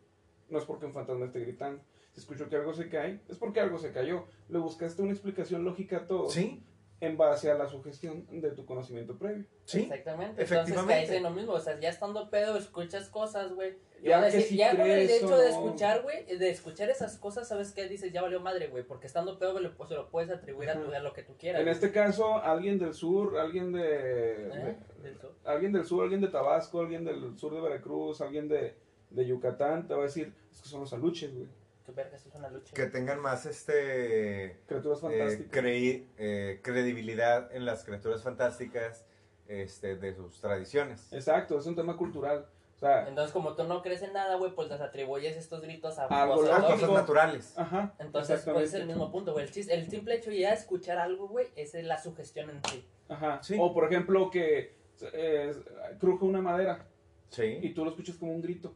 No 0.50 0.58
es 0.60 0.66
porque 0.66 0.86
un 0.86 0.92
fantasma 0.94 1.26
esté 1.26 1.40
gritando. 1.40 1.82
Si 2.14 2.20
escucho 2.22 2.50
que 2.50 2.56
algo 2.56 2.74
se 2.74 2.90
cae, 2.90 3.20
es 3.30 3.38
porque 3.38 3.60
algo 3.60 3.78
se 3.78 3.92
cayó. 3.92 4.26
Le 4.50 4.58
buscaste 4.60 5.02
una 5.02 5.12
explicación 5.12 5.64
lógica 5.64 5.98
a 5.98 6.08
todo 6.08 6.30
Sí, 6.30 6.64
en 7.02 7.16
base 7.18 7.50
a 7.50 7.54
la 7.56 7.68
sugestión 7.70 8.26
de 8.30 8.52
tu 8.52 8.66
conocimiento 8.66 9.18
previo. 9.18 9.46
sí. 9.64 9.82
Exactamente. 9.84 10.42
efectivamente. 10.42 10.72
Entonces 10.74 10.96
caes 11.08 11.10
en 11.12 11.24
lo 11.24 11.30
mismo. 11.30 11.54
O 11.54 11.60
sea, 11.60 11.80
ya 11.80 11.88
estando 11.90 12.30
pedo, 12.30 12.58
escuchas 12.58 13.08
cosas, 13.10 13.54
güey. 13.54 13.78
Y 14.02 14.08
Ya 14.10 14.18
van 14.18 14.26
a 14.26 14.32
que 14.32 14.38
decir, 14.38 14.50
si 14.52 14.58
ya 14.58 14.72
con 14.76 14.82
el 14.90 15.10
hecho 15.10 15.28
o 15.28 15.38
de 15.38 15.50
no. 15.52 15.56
escuchar, 15.66 16.02
güey, 16.04 16.26
de 16.26 16.50
escuchar 16.50 16.90
esas 16.90 17.18
cosas, 17.18 17.48
¿sabes 17.48 17.72
qué? 17.74 17.88
Dices, 17.88 18.12
ya 18.12 18.22
valió 18.22 18.40
madre, 18.42 18.68
güey. 18.68 18.84
Porque 18.84 19.08
estando 19.08 19.38
pedo, 19.40 19.54
pues, 19.78 19.90
se 19.90 19.96
lo 19.96 20.10
puedes 20.10 20.30
atribuir 20.30 20.70
a, 20.72 20.82
tu, 20.82 20.92
a 20.92 21.00
lo 21.00 21.14
que 21.14 21.24
tú 21.24 21.36
quieras. 21.38 21.60
En 21.60 21.66
güey. 21.68 21.74
este 21.74 21.92
caso, 21.92 22.36
alguien 22.38 22.80
del 22.80 22.94
sur, 22.94 23.38
alguien 23.38 23.72
de, 23.72 24.48
¿Eh? 24.48 24.78
de- 24.98 25.04
Del 25.10 25.18
sur. 25.20 25.36
alguien 25.46 25.72
del 25.72 25.86
sur, 25.86 26.04
alguien 26.04 26.22
de 26.22 26.28
Tabasco, 26.30 26.82
alguien 26.82 27.06
del 27.06 27.38
sur 27.38 27.54
de 27.54 27.62
Veracruz, 27.62 28.20
alguien 28.22 28.48
de, 28.50 28.76
de 29.10 29.26
Yucatán, 29.26 29.88
te 29.88 29.94
va 29.94 30.02
a 30.02 30.04
decir, 30.06 30.34
es 30.52 30.62
que 30.62 30.68
son 30.68 30.82
los 30.82 30.92
aluches, 30.94 31.34
güey. 31.34 31.48
Qué 31.90 31.96
verga, 31.96 32.16
eso 32.18 32.30
es 32.30 32.36
una 32.36 32.50
lucha. 32.50 32.74
Que 32.74 32.86
tengan 32.86 33.20
más 33.20 33.46
este 33.46 34.60
Criaturas 34.68 35.00
eh, 35.12 35.48
creí- 35.52 36.08
eh, 36.18 36.60
credibilidad 36.64 37.54
en 37.56 37.66
las 37.66 37.84
criaturas 37.84 38.22
fantásticas 38.24 39.06
este, 39.48 39.96
de 39.96 40.14
sus 40.14 40.40
tradiciones. 40.40 41.12
Exacto, 41.12 41.58
es 41.58 41.66
un 41.66 41.76
tema 41.76 41.98
cultural. 41.98 42.48
O 42.76 42.80
sea, 42.80 43.08
Entonces, 43.10 43.34
como 43.34 43.56
tú 43.56 43.64
no 43.66 43.82
crees 43.82 44.02
en 44.04 44.14
nada, 44.14 44.36
güey, 44.36 44.54
pues 44.56 44.70
les 44.70 44.80
atribuyes 44.80 45.36
estos 45.36 45.62
gritos 45.62 45.98
a 46.00 46.06
Algo 46.06 46.36
cosas 46.38 46.90
naturales. 46.92 47.58
ajá. 47.58 47.94
Entonces, 48.00 48.42
pues 48.46 48.70
es 48.70 48.74
el 48.76 48.86
mismo 48.88 49.12
punto, 49.12 49.34
güey. 49.34 49.46
El, 49.48 49.90
simple 49.90 50.16
hecho 50.16 50.30
de 50.30 50.40
ya 50.40 50.54
escuchar 50.54 50.98
algo, 50.98 51.28
güey, 51.28 51.48
esa 51.56 51.80
es 51.80 51.86
la 51.86 52.02
sugestión 52.02 52.50
en 52.52 52.62
sí. 52.70 52.86
Ajá. 53.10 53.42
Sí. 53.44 53.58
O 53.60 53.74
por 53.74 53.86
ejemplo, 53.86 54.30
que 54.30 54.76
eh, 55.14 55.54
cruje 56.00 56.24
una 56.24 56.42
madera 56.42 56.86
y 57.32 57.36
Sí. 57.36 57.74
tú 57.76 57.84
lo 57.84 57.92
escuchas 57.92 58.16
como 58.16 58.34
un 58.34 58.42
grito. 58.42 58.74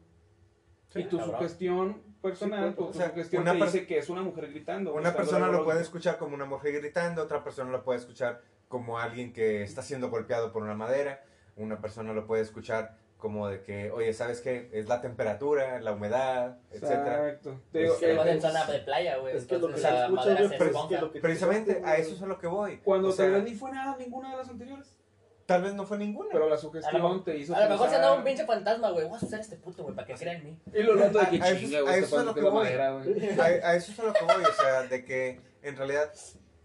Sí, 0.90 1.00
y 1.00 1.04
tu 1.04 1.16
cabrón. 1.18 1.36
sugestión 1.36 2.02
personal, 2.24 2.70
Sí, 2.70 2.74
pues, 2.76 2.90
o 2.90 2.92
sea, 2.94 3.10
sugestión 3.10 3.42
una 3.42 3.52
per- 3.52 3.62
dice 3.66 3.86
que 3.86 3.98
es 3.98 4.08
una 4.08 4.22
mujer 4.22 4.50
gritando. 4.50 4.92
Una 4.94 5.14
persona 5.14 5.46
lo 5.48 5.64
puede 5.64 5.80
escuchar 5.82 6.18
como 6.18 6.34
una 6.34 6.44
mujer 6.46 6.72
gritando, 6.80 7.22
otra 7.22 7.44
persona 7.44 7.70
lo 7.70 7.84
puede 7.84 8.00
escuchar 8.00 8.40
como 8.68 8.98
alguien 8.98 9.32
que 9.32 9.62
está 9.62 9.82
siendo 9.82 10.10
golpeado 10.10 10.50
por 10.52 10.62
una 10.64 10.74
madera, 10.74 11.22
una 11.56 11.80
persona 11.80 12.12
lo 12.12 12.26
puede 12.26 12.42
escuchar 12.42 12.96
como 13.16 13.48
de 13.48 13.62
que, 13.62 13.90
oye, 13.90 14.12
¿sabes 14.12 14.40
qué? 14.40 14.68
Es 14.72 14.86
la 14.88 15.00
temperatura, 15.00 15.80
la 15.80 15.92
humedad, 15.92 16.58
etcétera. 16.70 17.28
Exacto. 17.28 17.60
Digo, 17.72 17.94
Es 17.94 18.02
eh, 18.02 18.14
vas 18.16 18.26
en 18.26 18.40
zona 18.42 18.66
de 18.66 18.78
playa, 18.80 19.16
güey. 19.18 19.36
Es 19.36 19.46
que 19.46 19.58
lo 19.58 19.68
que 19.68 19.78
se 19.78 19.88
escucha, 19.88 20.36
que 20.48 21.10
que 21.12 21.20
Precisamente 21.20 21.80
a 21.84 21.96
eso 21.96 22.14
es 22.16 22.22
a 22.22 22.26
lo 22.26 22.38
que 22.38 22.46
voy. 22.48 22.78
Cuando 22.78 23.08
O 23.08 23.12
sea, 23.12 23.38
ni 23.38 23.54
fue 23.54 23.70
nada, 23.70 23.96
ninguna 23.96 24.32
de 24.32 24.36
las 24.38 24.48
anteriores. 24.48 24.98
Tal 25.46 25.62
vez 25.62 25.74
no 25.74 25.84
fue 25.84 25.98
ninguna. 25.98 26.30
Pero 26.32 26.48
la 26.48 26.54
A 26.54 26.58
sugestión 26.58 27.02
lo, 27.02 27.22
te 27.22 27.36
hizo 27.36 27.54
a 27.54 27.60
lo 27.64 27.68
mejor 27.70 27.88
se 27.90 27.96
andaba 27.96 28.14
un 28.16 28.24
pinche 28.24 28.46
fantasma, 28.46 28.90
güey. 28.90 29.06
Voy 29.06 29.18
a 29.20 29.24
usar 29.24 29.40
este 29.40 29.56
puto, 29.56 29.82
güey, 29.82 29.94
para 29.94 30.06
que 30.06 30.14
crea 30.14 30.32
en 30.34 30.44
mí. 30.44 30.58
Y 30.72 30.82
lo 30.82 30.94
noto 30.96 31.18
de 31.18 31.28
que 31.28 31.42
A- 31.42 31.44
a 31.44 31.50
eso- 31.50 31.58
chinga, 31.60 31.78
a 31.78 31.82
güey, 31.82 31.94
eso 31.96 32.04
este 32.04 32.16
es 32.16 32.22
a 32.22 32.24
lo 32.24 32.34
que 32.34 32.40
voy. 32.42 32.68
a, 32.68 33.68
a 33.68 33.74
eso 33.76 33.92
es 33.92 33.98
a 33.98 34.02
lo 34.04 34.12
que 34.14 34.24
voy, 34.24 34.42
o 34.42 34.52
sea, 34.62 34.82
de 34.84 35.04
que 35.04 35.40
en 35.62 35.76
realidad 35.76 36.12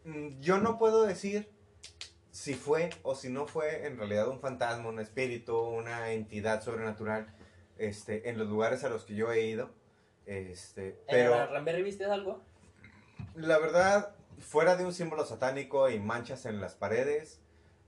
mm, 0.06 0.40
yo 0.40 0.60
no 0.60 0.78
puedo 0.78 1.04
decir 1.04 1.50
si 2.32 2.54
fue 2.54 2.90
o 3.04 3.16
si 3.16 3.30
no 3.30 3.48
fue 3.48 3.86
en 3.86 3.98
realidad 3.98 4.30
un 4.30 4.40
fantasma, 4.40 4.88
un 4.88 5.00
espíritu, 5.02 5.58
una 5.60 6.12
entidad 6.14 6.62
sobrenatural, 6.62 7.28
este, 7.78 8.30
en 8.30 8.38
los 8.38 8.48
lugares 8.48 8.84
a 8.86 8.90
los 8.90 9.04
que 9.04 9.16
yo 9.16 9.30
he 9.34 9.42
ido, 9.46 9.70
este, 10.26 10.98
Pero... 11.10 11.32
pero 11.32 11.44
¿En 11.44 11.50
Ramberry 11.52 11.84
viste 11.84 12.06
algo? 12.06 12.42
la 13.36 13.58
verdad, 13.58 14.16
fuera 14.40 14.76
de 14.78 14.86
un 14.86 14.94
símbolo 14.94 15.26
satánico 15.26 15.90
y 15.90 16.00
manchas 16.00 16.46
en 16.46 16.62
las 16.62 16.76
paredes, 16.76 17.42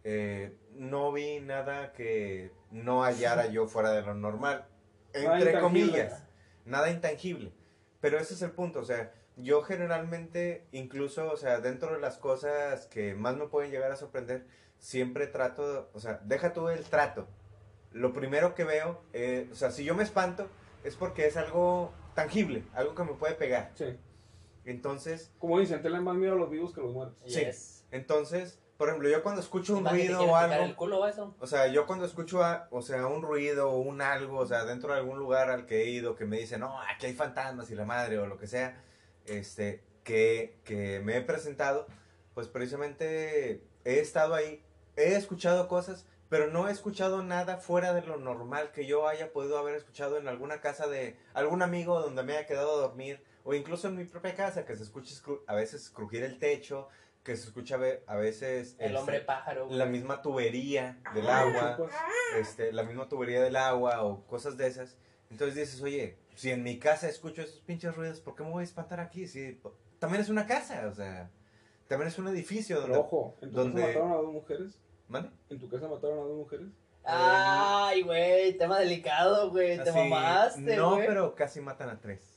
eh, 0.03 0.53
no 0.75 1.11
vi 1.11 1.39
nada 1.39 1.93
que 1.93 2.51
no 2.71 3.03
hallara 3.03 3.47
yo 3.47 3.67
fuera 3.67 3.91
de 3.91 4.01
lo 4.01 4.13
normal, 4.13 4.65
entre 5.13 5.59
comillas, 5.59 6.23
nada 6.65 6.89
intangible. 6.89 7.51
Pero 7.99 8.17
ese 8.17 8.33
es 8.33 8.41
el 8.41 8.51
punto, 8.51 8.79
o 8.79 8.85
sea, 8.85 9.11
yo 9.37 9.61
generalmente, 9.61 10.65
incluso, 10.71 11.31
o 11.31 11.37
sea, 11.37 11.59
dentro 11.59 11.93
de 11.93 11.99
las 11.99 12.17
cosas 12.17 12.87
que 12.87 13.13
más 13.15 13.37
me 13.37 13.47
pueden 13.47 13.71
llegar 13.71 13.91
a 13.91 13.95
sorprender, 13.95 14.45
siempre 14.77 15.27
trato, 15.27 15.89
o 15.93 15.99
sea, 15.99 16.19
deja 16.23 16.53
tú 16.53 16.69
el 16.69 16.83
trato. 16.83 17.27
Lo 17.91 18.13
primero 18.13 18.55
que 18.55 18.63
veo, 18.63 19.01
eh, 19.13 19.47
o 19.51 19.55
sea, 19.55 19.71
si 19.71 19.83
yo 19.83 19.95
me 19.95 20.03
espanto, 20.03 20.47
es 20.83 20.95
porque 20.95 21.27
es 21.27 21.37
algo 21.37 21.93
tangible, 22.15 22.63
algo 22.73 22.95
que 22.95 23.03
me 23.03 23.13
puede 23.13 23.35
pegar. 23.35 23.71
Sí. 23.75 23.97
Entonces, 24.65 25.31
Como 25.39 25.59
dicen, 25.59 25.81
tenle 25.81 25.99
más 26.01 26.15
miedo 26.15 26.33
a 26.33 26.37
los 26.37 26.49
vivos 26.49 26.73
que 26.73 26.81
a 26.81 26.83
los 26.83 26.93
muertos. 26.93 27.21
Sí. 27.25 27.39
Yes. 27.39 27.85
entonces, 27.91 28.59
por 28.81 28.89
ejemplo, 28.89 29.09
yo 29.09 29.21
cuando 29.21 29.41
escucho 29.41 29.77
un 29.77 29.85
ruido 29.85 30.23
o 30.23 30.35
algo, 30.35 30.63
el 30.63 30.75
culo 30.75 31.01
o 31.01 31.05
eso? 31.05 31.35
o 31.39 31.45
sea, 31.45 31.67
yo 31.67 31.85
cuando 31.85 32.03
escucho, 32.03 32.43
a- 32.43 32.67
o 32.71 32.81
sea, 32.81 33.05
un 33.05 33.21
ruido 33.21 33.69
o 33.69 33.77
un 33.77 34.01
algo, 34.01 34.39
o 34.39 34.47
sea, 34.47 34.65
dentro 34.65 34.91
de 34.91 34.97
algún 34.97 35.19
lugar 35.19 35.51
al 35.51 35.67
que 35.67 35.83
he 35.83 35.89
ido 35.91 36.15
que 36.15 36.25
me 36.25 36.39
dice, 36.39 36.57
no, 36.57 36.81
aquí 36.81 37.05
hay 37.05 37.13
fantasmas 37.13 37.69
y 37.69 37.75
la 37.75 37.85
madre 37.85 38.17
o 38.17 38.25
lo 38.25 38.39
que 38.39 38.47
sea, 38.47 38.81
este, 39.27 39.83
que, 40.03 40.57
que 40.63 40.99
me 40.99 41.15
he 41.15 41.21
presentado, 41.21 41.85
pues 42.33 42.47
precisamente 42.47 43.61
he 43.85 43.99
estado 43.99 44.33
ahí, 44.33 44.63
he 44.95 45.13
escuchado 45.13 45.67
cosas, 45.67 46.07
pero 46.27 46.47
no 46.47 46.67
he 46.67 46.71
escuchado 46.71 47.21
nada 47.21 47.57
fuera 47.57 47.93
de 47.93 48.01
lo 48.01 48.17
normal 48.17 48.71
que 48.71 48.87
yo 48.87 49.07
haya 49.07 49.31
podido 49.31 49.59
haber 49.59 49.75
escuchado 49.75 50.17
en 50.17 50.27
alguna 50.27 50.59
casa 50.59 50.87
de 50.87 51.19
algún 51.35 51.61
amigo 51.61 52.01
donde 52.01 52.23
me 52.23 52.35
haya 52.35 52.47
quedado 52.47 52.71
a 52.79 52.81
dormir, 52.81 53.23
o 53.43 53.53
incluso 53.53 53.89
en 53.89 53.95
mi 53.97 54.05
propia 54.05 54.33
casa, 54.33 54.65
que 54.65 54.75
se 54.75 54.81
escuche 54.81 55.13
a 55.45 55.53
veces 55.53 55.91
crujir 55.91 56.23
el 56.23 56.39
techo, 56.39 56.87
que 57.23 57.35
se 57.35 57.47
escucha 57.47 57.75
a 57.75 57.77
ve- 57.77 58.03
a 58.07 58.15
veces... 58.15 58.75
El 58.79 58.87
este, 58.87 58.97
hombre 58.97 59.19
pájaro, 59.21 59.67
güey. 59.67 59.77
la 59.77 59.85
misma 59.85 60.21
tubería 60.21 60.99
del 61.13 61.29
agua, 61.29 61.75
Chupas. 61.77 61.93
este, 62.39 62.73
la 62.73 62.83
misma 62.83 63.07
tubería 63.07 63.41
del 63.41 63.55
agua 63.55 64.03
o 64.03 64.25
cosas 64.25 64.57
de 64.57 64.67
esas. 64.67 64.97
Entonces 65.29 65.55
dices, 65.55 65.81
oye, 65.81 66.17
si 66.35 66.49
en 66.51 66.63
mi 66.63 66.79
casa 66.79 67.07
escucho 67.07 67.41
esos 67.43 67.59
pinches 67.61 67.95
ruidos, 67.95 68.19
¿por 68.21 68.35
qué 68.35 68.43
me 68.43 68.49
voy 68.49 68.61
a 68.61 68.63
espantar 68.63 68.99
aquí? 68.99 69.27
Si 69.27 69.61
también 69.99 70.21
es 70.21 70.29
una 70.29 70.47
casa, 70.47 70.87
o 70.87 70.95
sea, 70.95 71.29
también 71.87 72.07
es 72.07 72.17
un 72.17 72.27
edificio 72.27 72.77
donde... 72.77 72.91
Pero 72.93 73.01
ojo, 73.01 73.37
¿en 73.41 73.51
tu 73.51 73.55
donde- 73.57 73.81
casa 73.81 73.99
mataron 73.99 74.11
a 74.11 74.15
dos 74.21 74.33
mujeres? 74.33 74.79
¿Mande? 75.07 75.29
¿En 75.49 75.59
tu 75.59 75.69
casa 75.69 75.87
mataron 75.87 76.17
a 76.19 76.21
dos 76.23 76.37
mujeres? 76.37 76.67
Ay, 77.03 78.01
güey, 78.03 78.57
tema 78.57 78.79
delicado, 78.79 79.49
güey. 79.51 79.83
Te 79.83 79.91
mamaste, 79.91 80.75
No, 80.75 80.97
pero 80.97 81.33
casi 81.35 81.59
matan 81.59 81.89
a 81.89 81.99
tres. 81.99 82.30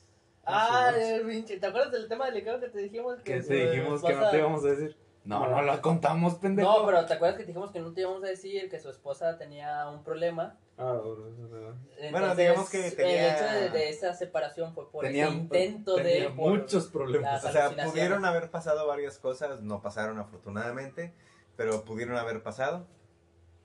Ah, 0.47 0.93
el 0.97 1.27
pinche. 1.27 1.59
¿Te 1.59 1.67
acuerdas 1.67 1.93
del 1.93 2.09
tema 2.09 2.27
delicado 2.27 2.61
que 2.61 2.69
te 2.69 2.79
dijimos? 2.79 3.21
Que 3.23 3.41
te 3.43 3.71
dijimos 3.71 4.03
que 4.03 4.13
no 4.15 4.31
te 4.31 4.39
íbamos 4.39 4.65
a 4.65 4.69
decir. 4.69 4.97
No, 5.25 5.49
no 5.49 5.63
la 5.63 5.81
contamos, 5.81 6.35
pendejo. 6.35 6.81
No, 6.81 6.85
pero 6.87 7.07
¿te 7.07 7.15
acuerdas 7.15 7.39
que 7.39 7.45
te 7.45 7.49
dijimos 7.49 7.71
que 7.73 7.81
no 7.81 7.95
te 7.95 8.03
íbamos 8.03 8.23
a 8.25 8.27
decir 8.27 8.69
que 8.69 8.79
su 8.79 8.91
esposa 8.91 9.39
tenía 9.39 9.89
un 9.89 10.05
problema? 10.05 10.59
Ah, 10.77 11.01
bueno, 11.03 11.29
eso 11.29 11.45
es 11.45 11.51
verdad. 11.51 11.75
Entonces, 11.99 12.37
digamos 12.37 12.69
que 12.71 12.87
El 12.89 12.97
tenía- 12.97 13.35
hecho 13.35 13.45
de, 13.55 13.71
de 13.71 13.89
esa 13.89 14.13
separación 14.13 14.75
fue 14.75 14.91
por 14.91 15.03
Tenía- 15.05 15.29
ese 15.29 15.35
intento 15.37 15.95
tenía 15.95 16.25
de. 16.25 16.29
muchos 16.29 16.89
problemas. 16.89 17.43
O 17.43 17.51
sea, 17.51 17.71
pudieron 17.87 18.25
haber 18.27 18.51
pasado 18.51 18.87
varias 18.87 19.19
cosas, 19.19 19.63
no 19.63 19.81
pasaron 19.81 20.19
afortunadamente, 20.19 21.15
pero 21.57 21.85
pudieron 21.85 22.17
haber 22.19 22.43
pasado. 22.43 22.87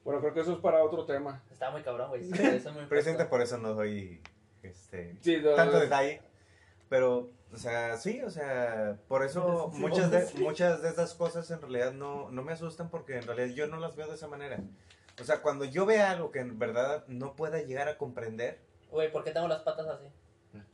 Bueno, 0.06 0.22
creo 0.22 0.34
que 0.34 0.40
eso 0.40 0.54
es 0.54 0.60
para 0.60 0.82
otro 0.82 1.06
tema. 1.06 1.44
Está 1.52 1.72
muy 1.72 1.82
cabrón, 1.84 2.08
güey. 2.10 2.24
sí, 2.24 2.32
eso 2.42 2.70
es 2.70 2.76
muy 2.76 2.86
Presidente, 2.86 3.24
impuesto. 3.24 3.30
por 3.30 3.42
eso 3.42 3.58
no 3.58 3.74
doy 3.74 4.22
este, 4.64 5.18
Sí, 5.20 5.38
no, 5.44 5.56
tanto 5.56 5.74
no, 5.74 5.80
detalle. 5.82 6.22
Pero, 6.90 7.30
o 7.54 7.58
sea, 7.58 7.98
sí, 7.98 8.22
o 8.22 8.30
sea, 8.30 8.98
por 9.08 9.24
eso 9.24 9.70
muchas 9.74 10.12
de, 10.12 10.28
muchas 10.42 10.82
de 10.82 10.90
esas 10.90 11.14
cosas 11.14 11.50
en 11.52 11.62
realidad 11.62 11.94
no, 11.94 12.32
no 12.32 12.44
me 12.44 12.54
asustan 12.54 12.90
porque 12.90 13.18
en 13.18 13.24
realidad 13.24 13.56
yo 13.56 13.68
no 13.68 13.80
las 13.80 13.96
veo 13.96 14.08
de 14.08 14.16
esa 14.16 14.28
manera. 14.28 14.60
O 15.22 15.24
sea, 15.24 15.42
cuando 15.42 15.66
yo 15.66 15.86
vea 15.86 16.12
algo 16.12 16.32
que 16.32 16.40
en 16.40 16.58
verdad 16.58 17.04
no 17.08 17.36
pueda 17.36 17.62
llegar 17.62 17.88
a 17.90 17.98
comprender, 17.98 18.60
Güey, 18.92 19.12
¿por 19.12 19.24
qué 19.24 19.32
tengo 19.32 19.48
las 19.48 19.62
patas 19.62 19.88
así? 19.88 20.06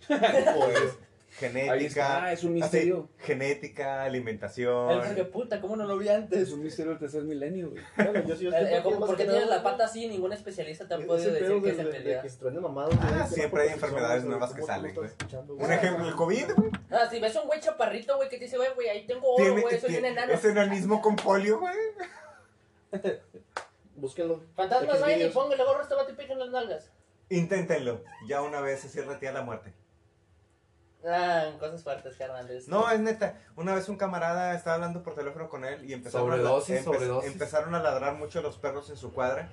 pues 0.07 0.97
genética, 1.37 2.31
es 2.31 2.43
un 2.43 2.51
así, 2.53 2.61
misterio. 2.61 3.09
genética, 3.19 4.03
El 4.03 4.09
alimentación. 4.11 5.15
que 5.15 5.25
puta, 5.25 5.59
¿cómo 5.59 5.75
no 5.75 5.85
lo 5.85 5.97
vi 5.97 6.07
Es 6.07 6.13
antes? 6.15 6.51
un 6.51 6.63
misterio 6.63 6.91
del 6.91 6.99
tercer 6.99 7.23
milenio, 7.23 7.71
güey. 7.71 7.83
Bueno, 7.97 8.23
yo 8.27 8.35
yo 8.35 8.51
Eh, 8.51 8.77
eh, 8.77 8.79
¿cómo- 8.83 8.99
más 9.01 9.07
¿Por 9.07 9.17
qué 9.17 9.25
tienes 9.25 9.47
la 9.49 9.61
pata 9.61 9.85
así? 9.85 10.07
Ningún 10.07 10.31
especialista 10.33 10.87
te 10.87 10.93
ha 10.93 10.97
podido 10.97 11.31
decir 11.33 11.33
que 11.33 11.39
de- 11.43 11.69
es 11.69 11.77
de- 11.77 11.83
de 11.83 12.15
enfermedad. 12.15 12.25
Ah, 13.01 13.27
siempre 13.29 13.63
hay 13.63 13.69
enfermedades 13.69 14.23
nuevas 14.23 14.53
que 14.53 14.61
¿cómo- 14.61 14.67
salen, 14.73 14.95
güey. 14.95 15.09
Un 15.49 15.71
ejemplo, 15.71 16.07
el 16.07 16.15
COVID, 16.15 16.51
güey. 16.55 16.71
Ah, 16.89 17.07
si 17.09 17.19
ves 17.19 17.35
a 17.35 17.41
un 17.41 17.47
güey 17.47 17.59
chaparrito, 17.59 18.15
güey, 18.15 18.29
que 18.29 18.37
te 18.37 18.45
dice, 18.45 18.57
güey, 18.57 18.69
güey, 18.73 18.87
ahí 18.89 19.05
tengo 19.05 19.33
oro, 19.35 19.51
güey, 19.61 19.79
soy 19.79 19.89
un 19.89 19.93
tiene- 19.95 20.09
enano. 20.09 20.33
es 20.33 20.45
enanismo 20.45 21.01
con 21.01 21.15
polio, 21.15 21.59
güey. 21.59 21.75
Búsquenlo. 23.95 24.41
Fantasmas, 24.55 24.99
vayan 25.01 25.21
y 25.29 25.31
pónganle 25.31 25.63
gorro 25.63 25.79
a 25.79 25.83
este 25.83 25.95
vato 25.95 26.11
y 26.11 26.15
piquen 26.15 26.39
las 26.39 26.49
nalgas. 26.49 26.89
Inténtenlo. 27.29 28.01
Ya 28.27 28.41
una 28.41 28.61
vez 28.61 28.81
se 28.81 28.89
cierra 28.89 29.19
tía 29.19 29.31
la 29.31 29.41
muerte. 29.41 29.73
Ah, 31.07 31.51
cosas 31.59 31.83
fuertes, 31.83 32.15
carnal. 32.17 32.49
es- 32.49 32.67
No, 32.67 32.89
es 32.89 32.99
neta. 32.99 33.39
Una 33.55 33.75
vez 33.75 33.87
un 33.89 33.97
camarada 33.97 34.55
estaba 34.55 34.75
hablando 34.75 35.03
por 35.03 35.13
teléfono 35.15 35.49
con 35.49 35.63
él 35.65 35.83
y 35.89 35.93
empezaron, 35.93 36.27
Sobredosis, 36.29 36.79
a, 36.79 36.83
sobredosis. 36.83 37.31
empezaron 37.31 37.75
a 37.75 37.79
ladrar 37.79 38.15
mucho 38.15 38.41
los 38.41 38.57
perros 38.57 38.89
en 38.89 38.97
su 38.97 39.13
cuadra. 39.13 39.49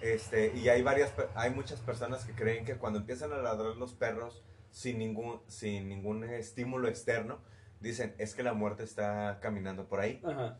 Este, 0.00 0.52
y 0.54 0.68
hay 0.68 0.82
varias 0.82 1.10
pe- 1.10 1.28
hay 1.34 1.50
muchas 1.50 1.80
personas 1.80 2.24
que 2.24 2.32
creen 2.34 2.64
que 2.64 2.76
cuando 2.76 2.98
empiezan 2.98 3.32
a 3.32 3.36
ladrar 3.38 3.76
los 3.76 3.94
perros 3.94 4.42
sin 4.70 4.98
ningún 4.98 5.40
sin 5.46 5.88
ningún 5.88 6.24
estímulo 6.24 6.88
externo, 6.88 7.38
dicen, 7.84 8.14
"Es 8.18 8.34
que 8.34 8.42
la 8.42 8.52
muerte 8.52 8.82
está 8.82 9.38
caminando 9.40 9.86
por 9.86 10.00
ahí." 10.00 10.20
Ajá. 10.24 10.58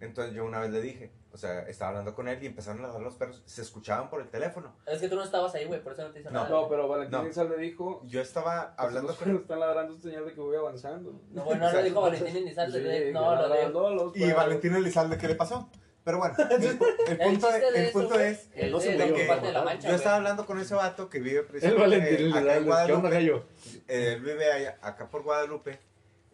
Entonces 0.00 0.34
yo 0.34 0.44
una 0.44 0.60
vez 0.60 0.70
le 0.70 0.80
dije, 0.82 1.12
o 1.32 1.36
sea, 1.36 1.60
estaba 1.68 1.90
hablando 1.90 2.14
con 2.14 2.28
él 2.28 2.42
y 2.42 2.46
empezaron 2.46 2.80
a 2.84 2.88
ladrar 2.88 3.02
los 3.02 3.14
perros, 3.16 3.42
se 3.46 3.62
escuchaban 3.62 4.08
por 4.10 4.20
el 4.20 4.28
teléfono. 4.28 4.76
Es 4.86 5.00
que 5.00 5.08
tú 5.08 5.16
no 5.16 5.24
estabas 5.24 5.54
ahí, 5.54 5.64
güey, 5.64 5.82
por 5.82 5.92
eso 5.92 6.02
no 6.02 6.10
te 6.12 6.20
hice 6.20 6.30
No. 6.30 6.40
nada. 6.44 6.50
No, 6.50 6.68
pero 6.68 6.86
Valentín 6.88 7.18
No. 7.18 7.24
Elizalde 7.24 7.56
dijo. 7.56 8.02
Yo 8.06 8.20
estaba 8.20 8.74
hablando 8.76 9.08
Los 9.08 9.16
con 9.16 9.24
perros 9.26 9.42
están 9.42 9.60
ladrando, 9.60 9.98
señal 9.98 10.24
de 10.26 10.34
que 10.34 10.40
voy 10.40 10.56
avanzando. 10.56 11.20
No, 11.32 11.44
güey, 11.44 11.58
no 11.58 11.66
O 11.66 11.70
sea, 11.70 11.78
lo 11.80 11.84
dijo 11.86 12.00
Valentín 12.02 12.36
Elizalde, 12.36 12.78
Sí, 12.78 12.84
que 13.06 13.12
no, 13.12 13.34
lo 13.34 13.54
dijo. 13.56 13.90
los 13.90 14.16
Y. 14.16 14.32
Valentín 14.32 14.74
Elizalde, 14.74 15.18
¿qué 15.18 15.28
le 15.28 15.34
pasó? 15.34 15.68
Pero 16.04 16.18
bueno, 16.18 16.34
el, 16.38 16.62
el 16.62 16.78
El 17.08 17.18
punto, 17.30 17.48
el 17.50 17.74
eso, 17.76 17.92
punto 17.98 18.20
es 18.20 18.50
el 18.54 18.70
no 18.72 18.78
de 18.78 18.84
se 18.84 18.98
¿no? 18.98 19.64
Mancha, 19.64 19.80
Yo 19.80 19.82
güey. 19.88 19.94
estaba 19.94 20.16
hablando 20.16 20.44
con 20.44 20.58
ese 20.60 20.74
vato 20.74 21.08
que 21.08 21.18
vive 21.18 21.38
El 21.40 21.46
precisamente 21.46 21.80
Valentín 21.80 22.12
acá 22.12 22.18
en 22.18 22.24
Elizalde. 22.26 22.50
¿Qué 22.52 22.58
onda, 22.58 22.66
Guadalupe. 22.74 23.10
gallo? 23.10 23.44
Él 23.88 24.20
vive 24.20 24.52
allá- 24.52 24.78
acá 24.82 25.08
por 25.08 25.22
Guadalupe, 25.22 25.80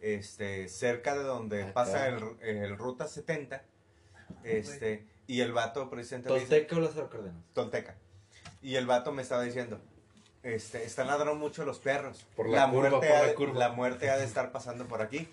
este, 0.01 0.67
cerca 0.67 1.15
de 1.17 1.23
donde 1.23 1.63
Acá. 1.63 1.73
pasa 1.73 2.07
el, 2.07 2.23
el 2.41 2.77
Ruta 2.77 3.07
70. 3.07 3.63
Este, 4.43 5.05
y 5.27 5.41
el 5.41 5.53
vato 5.53 5.89
dice- 5.95 6.19
Tolteca 6.19 6.75
o 6.75 6.79
Lázaro 6.79 7.09
Cárdenas. 7.09 7.43
Tolteca. 7.53 7.95
Y 8.61 8.75
el 8.75 8.85
vato 8.85 9.11
me 9.11 9.21
estaba 9.21 9.43
diciendo, 9.43 9.79
este, 10.43 10.83
están 10.83 11.07
ladrando 11.07 11.35
mucho 11.35 11.65
los 11.65 11.79
perros. 11.79 12.25
Por 12.35 12.49
la 12.49 12.65
curva, 12.69 12.89
muerte 12.89 13.07
por 13.07 13.15
ha 13.15 13.21
la 13.21 13.27
de- 13.27 13.35
curva. 13.35 13.59
la 13.59 13.69
muerte 13.69 14.09
ha 14.09 14.17
de 14.17 14.25
estar 14.25 14.51
pasando 14.51 14.85
por 14.87 15.01
aquí. 15.01 15.27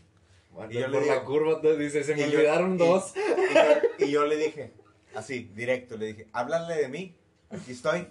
Bueno, 0.52 0.70
Y 0.72 0.74
yo 0.76 0.90
por 0.90 1.02
le 1.02 1.06
la 1.08 1.24
curva 1.24 1.60
te 1.60 1.76
dice, 1.76 2.04
se 2.04 2.14
me 2.14 2.30
yo- 2.30 2.38
olvidaron 2.38 2.74
y- 2.74 2.78
dos. 2.78 3.14
Y 3.16 3.54
yo, 3.54 4.06
y 4.06 4.10
yo 4.10 4.26
le 4.26 4.36
dije, 4.36 4.72
así, 5.14 5.50
directo, 5.54 5.96
le 5.96 6.06
dije, 6.06 6.26
háblale 6.32 6.74
de 6.76 6.88
mí, 6.88 7.14
aquí 7.50 7.72
estoy. 7.72 8.08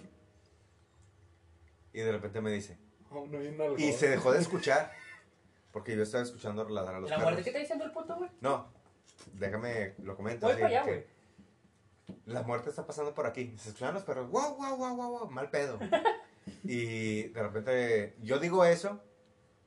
Y 1.92 2.00
de 2.00 2.12
repente 2.12 2.40
me 2.40 2.50
dice, 2.52 2.76
Oh, 3.10 3.26
no 3.26 3.38
algodón. 3.38 3.80
y 3.80 3.92
se 3.92 4.08
dejó 4.08 4.32
de 4.32 4.40
escuchar, 4.40 4.92
porque 5.78 5.94
yo 5.94 6.02
estaba 6.02 6.24
escuchando 6.24 6.68
ladrar 6.68 6.96
a 6.96 6.98
los 6.98 7.08
¿La 7.08 7.18
muerte 7.18 7.30
perros. 7.36 7.44
qué 7.44 7.50
está 7.50 7.60
diciendo 7.60 7.84
el 7.84 7.92
puto, 7.92 8.16
güey? 8.16 8.28
No, 8.40 8.66
déjame, 9.34 9.94
lo 10.02 10.16
comento. 10.16 10.46
Voy 10.46 10.54
así, 10.54 10.62
para 10.62 10.74
allá, 10.74 10.84
que 10.84 10.90
güey. 10.90 11.04
La 12.26 12.42
muerte 12.42 12.70
está 12.70 12.84
pasando 12.84 13.14
por 13.14 13.26
aquí. 13.26 13.54
Se 13.56 13.68
escuchan 13.68 13.94
los 13.94 14.02
perros, 14.02 14.28
wow, 14.28 14.56
wow, 14.56 14.76
wow, 14.76 14.96
wow, 14.96 15.18
wow, 15.20 15.30
mal 15.30 15.50
pedo. 15.50 15.78
y 16.64 17.28
de 17.28 17.42
repente, 17.44 18.16
yo 18.22 18.40
digo 18.40 18.64
eso, 18.64 19.00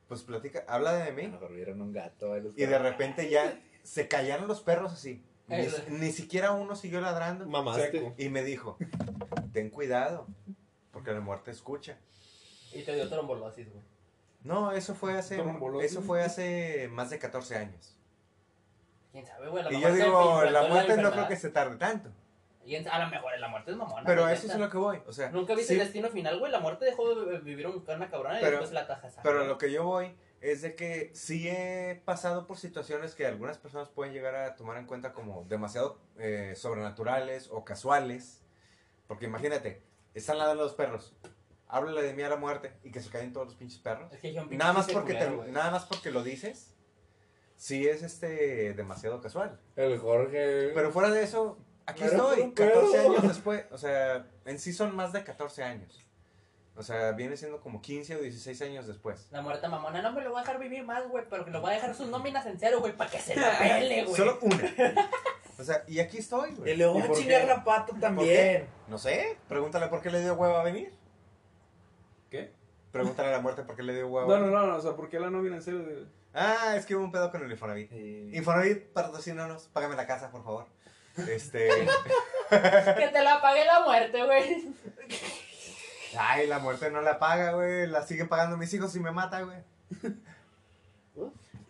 pues 0.06 0.20
platica, 0.22 0.66
habla 0.68 0.92
de 0.92 1.12
mí. 1.12 1.34
Vieron 1.50 1.80
un 1.80 1.92
gato. 1.94 2.36
los 2.38 2.52
Y 2.58 2.60
de 2.60 2.66
perros. 2.66 2.82
repente 2.82 3.30
ya 3.30 3.58
se 3.82 4.06
callaron 4.06 4.48
los 4.48 4.60
perros 4.60 4.92
así. 4.92 5.24
Ni, 5.46 5.66
ni 5.96 6.12
siquiera 6.12 6.52
uno 6.52 6.76
siguió 6.76 7.00
ladrando. 7.00 7.46
Mamaste. 7.46 8.12
Y 8.18 8.28
me 8.28 8.42
dijo, 8.42 8.76
ten 9.54 9.70
cuidado, 9.70 10.26
porque 10.90 11.10
la 11.12 11.20
muerte 11.20 11.50
escucha. 11.50 11.96
Y 12.74 12.82
te 12.82 12.94
dio 12.94 13.08
trombolosis, 13.08 13.70
güey. 13.72 13.82
No, 14.44 14.72
eso 14.72 14.94
fue 14.94 15.16
hace, 15.18 15.42
eso 15.82 16.02
fue 16.02 16.22
hace 16.22 16.88
más 16.90 17.10
de 17.10 17.18
14 17.18 17.56
años. 17.56 17.96
¿Quién 19.12 19.24
sabe, 19.26 19.48
güey? 19.48 19.64
Y 19.70 19.80
yo 19.80 19.92
digo, 19.94 20.42
la 20.44 20.62
muerte 20.68 20.96
no 20.96 21.10
creo 21.12 21.28
que 21.28 21.36
se 21.36 21.50
tarde 21.50 21.76
tanto. 21.76 22.10
Y 22.64 22.76
en- 22.76 22.88
a 22.88 22.98
lo 23.04 23.10
mejor 23.10 23.36
la 23.38 23.48
muerte 23.48 23.72
es 23.72 23.76
mamona. 23.76 24.04
Pero 24.06 24.24
a 24.24 24.32
eso 24.32 24.46
es 24.46 24.52
a 24.54 24.58
lo 24.58 24.70
que 24.70 24.78
voy. 24.78 25.02
O 25.06 25.12
sea, 25.12 25.30
Nunca 25.30 25.54
viste 25.54 25.74
sí, 25.74 25.80
el 25.80 25.86
destino 25.86 26.08
final, 26.10 26.38
güey. 26.38 26.50
La 26.52 26.60
muerte 26.60 26.84
dejó 26.84 27.14
de 27.14 27.38
vivir 27.40 27.66
un- 27.66 27.84
una 27.86 28.08
cabrona 28.08 28.38
y 28.38 28.40
Pero- 28.40 28.52
después 28.58 28.72
la 28.72 28.86
taja. 28.86 29.08
pero 29.22 29.42
a 29.42 29.44
lo 29.44 29.58
que 29.58 29.70
yo 29.72 29.84
voy 29.84 30.14
es 30.40 30.62
de 30.62 30.74
que 30.76 31.10
sí 31.14 31.48
he 31.48 32.00
pasado 32.04 32.46
por 32.46 32.56
situaciones 32.58 33.14
que 33.16 33.26
algunas 33.26 33.58
personas 33.58 33.88
pueden 33.88 34.12
llegar 34.14 34.34
a 34.36 34.54
tomar 34.56 34.76
en 34.78 34.86
cuenta 34.86 35.12
como 35.12 35.44
demasiado 35.48 35.98
eh, 36.18 36.54
sobrenaturales 36.56 37.48
o 37.50 37.64
casuales. 37.64 38.42
Porque 39.08 39.26
imagínate, 39.26 39.82
están 40.14 40.38
ladrando 40.38 40.62
los 40.62 40.74
perros. 40.74 41.14
Háblale 41.74 42.02
de 42.02 42.12
mí 42.12 42.22
a 42.22 42.28
la 42.28 42.36
muerte 42.36 42.70
y 42.84 42.90
que 42.92 43.00
se 43.00 43.08
caen 43.10 43.32
todos 43.32 43.46
los 43.46 43.56
pinches 43.56 43.78
perros. 43.80 44.12
Es 44.12 44.20
que 44.20 44.28
pinche 44.28 44.56
Nada 44.56 44.72
más 44.74 44.86
porque 44.90 45.14
culero, 45.14 45.44
nada 45.50 45.70
más 45.70 45.86
porque 45.86 46.10
lo 46.10 46.22
dices, 46.22 46.74
sí 47.56 47.88
es 47.88 48.02
este 48.02 48.74
demasiado 48.74 49.20
casual. 49.22 49.58
El 49.74 49.98
Jorge. 49.98 50.70
Pero 50.74 50.92
fuera 50.92 51.08
de 51.10 51.22
eso, 51.22 51.58
aquí 51.86 52.04
estoy, 52.04 52.36
puro 52.50 52.54
14 52.54 52.92
pedo. 52.98 53.10
años 53.10 53.22
después. 53.28 53.64
O 53.70 53.78
sea, 53.78 54.26
en 54.44 54.58
sí 54.58 54.72
son 54.74 54.94
más 54.94 55.12
de 55.12 55.24
14 55.24 55.62
años. 55.64 55.98
O 56.74 56.82
sea, 56.82 57.12
viene 57.12 57.36
siendo 57.36 57.60
como 57.60 57.80
15 57.82 58.16
o 58.16 58.20
16 58.20 58.62
años 58.62 58.86
después. 58.86 59.28
La 59.30 59.42
muerte 59.42 59.68
mamona, 59.68 60.00
no 60.02 60.12
me 60.12 60.22
lo 60.22 60.30
voy 60.30 60.38
a 60.38 60.42
dejar 60.42 60.58
vivir 60.58 60.84
más, 60.84 61.06
güey, 61.08 61.24
pero 61.28 61.44
que 61.44 61.50
lo 61.50 61.60
voy 61.60 61.70
a 61.72 61.74
dejar 61.74 61.94
sus 61.94 62.08
nóminas 62.08 62.46
en 62.46 62.58
cero, 62.58 62.80
güey, 62.80 62.96
para 62.96 63.10
que 63.10 63.18
se 63.18 63.34
la 63.36 63.58
pele, 63.58 64.04
güey. 64.04 64.16
Solo 64.16 64.38
una. 64.42 64.72
O 65.58 65.64
sea, 65.64 65.84
y 65.86 66.00
aquí 66.00 66.18
estoy, 66.18 66.50
Y 66.50 66.54
güey. 66.54 66.76
le 66.76 66.86
voy 66.86 67.00
¿Y 67.00 67.04
a 67.04 67.12
chingar 67.12 67.44
la 67.46 67.62
pata 67.64 67.86
¿Por 67.86 67.94
qué? 67.96 68.00
también. 68.00 68.66
No 68.88 68.98
sé, 68.98 69.36
pregúntale 69.48 69.86
por 69.88 70.00
qué 70.00 70.10
le 70.10 70.20
dio 70.20 70.34
huevo 70.34 70.56
a 70.56 70.62
venir. 70.64 70.92
Pregúntale 72.92 73.28
a 73.30 73.32
la 73.32 73.40
muerte 73.40 73.62
por 73.62 73.74
qué 73.74 73.82
le 73.82 73.94
dio 73.94 74.06
huevo. 74.08 74.28
No, 74.28 74.38
no, 74.38 74.46
no, 74.48 74.66
no, 74.66 74.76
o 74.76 74.80
sea, 74.80 74.92
¿por 74.94 75.08
qué 75.08 75.18
la 75.18 75.30
nómina 75.30 75.56
en 75.56 75.62
serio? 75.62 75.80
de- 75.80 76.06
Ah, 76.34 76.74
es 76.76 76.86
que 76.86 76.94
hubo 76.94 77.04
un 77.04 77.12
pedo 77.12 77.30
con 77.30 77.42
el 77.42 77.50
Infonavit. 77.50 77.90
Sí. 77.90 78.30
Infonavit, 78.34 78.86
patrocínanos, 78.92 79.68
págame 79.72 79.96
la 79.96 80.06
casa, 80.06 80.30
por 80.30 80.44
favor. 80.44 80.66
Este. 81.28 81.68
Que 82.52 83.08
te 83.08 83.22
la 83.22 83.40
pague 83.40 83.64
la 83.64 83.80
muerte, 83.80 84.22
güey. 84.24 84.74
Ay, 86.18 86.46
la 86.46 86.58
muerte 86.58 86.90
no 86.90 87.00
la 87.00 87.18
paga, 87.18 87.52
güey. 87.52 87.86
La 87.86 88.02
siguen 88.02 88.28
pagando 88.28 88.58
mis 88.58 88.72
hijos 88.74 88.94
y 88.94 89.00
me 89.00 89.10
mata, 89.10 89.40
güey. 89.40 89.56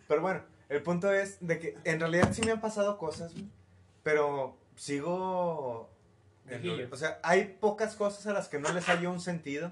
Pero 0.07 0.21
bueno, 0.21 0.41
el 0.69 0.81
punto 0.83 1.11
es 1.13 1.37
de 1.45 1.59
que 1.59 1.77
en 1.85 1.99
realidad 2.01 2.33
sí 2.33 2.41
me 2.41 2.51
han 2.51 2.59
pasado 2.61 2.97
cosas, 2.97 3.31
güey. 3.33 3.47
Pero 4.03 4.57
sigo. 4.75 5.89
en 6.47 6.91
o 6.91 6.95
sea, 6.97 7.19
hay 7.23 7.45
pocas 7.59 7.95
cosas 7.95 8.27
a 8.27 8.33
las 8.33 8.49
que 8.49 8.59
no 8.59 8.71
les 8.73 8.85
hallo 8.89 9.09
un 9.11 9.21
sentido. 9.21 9.71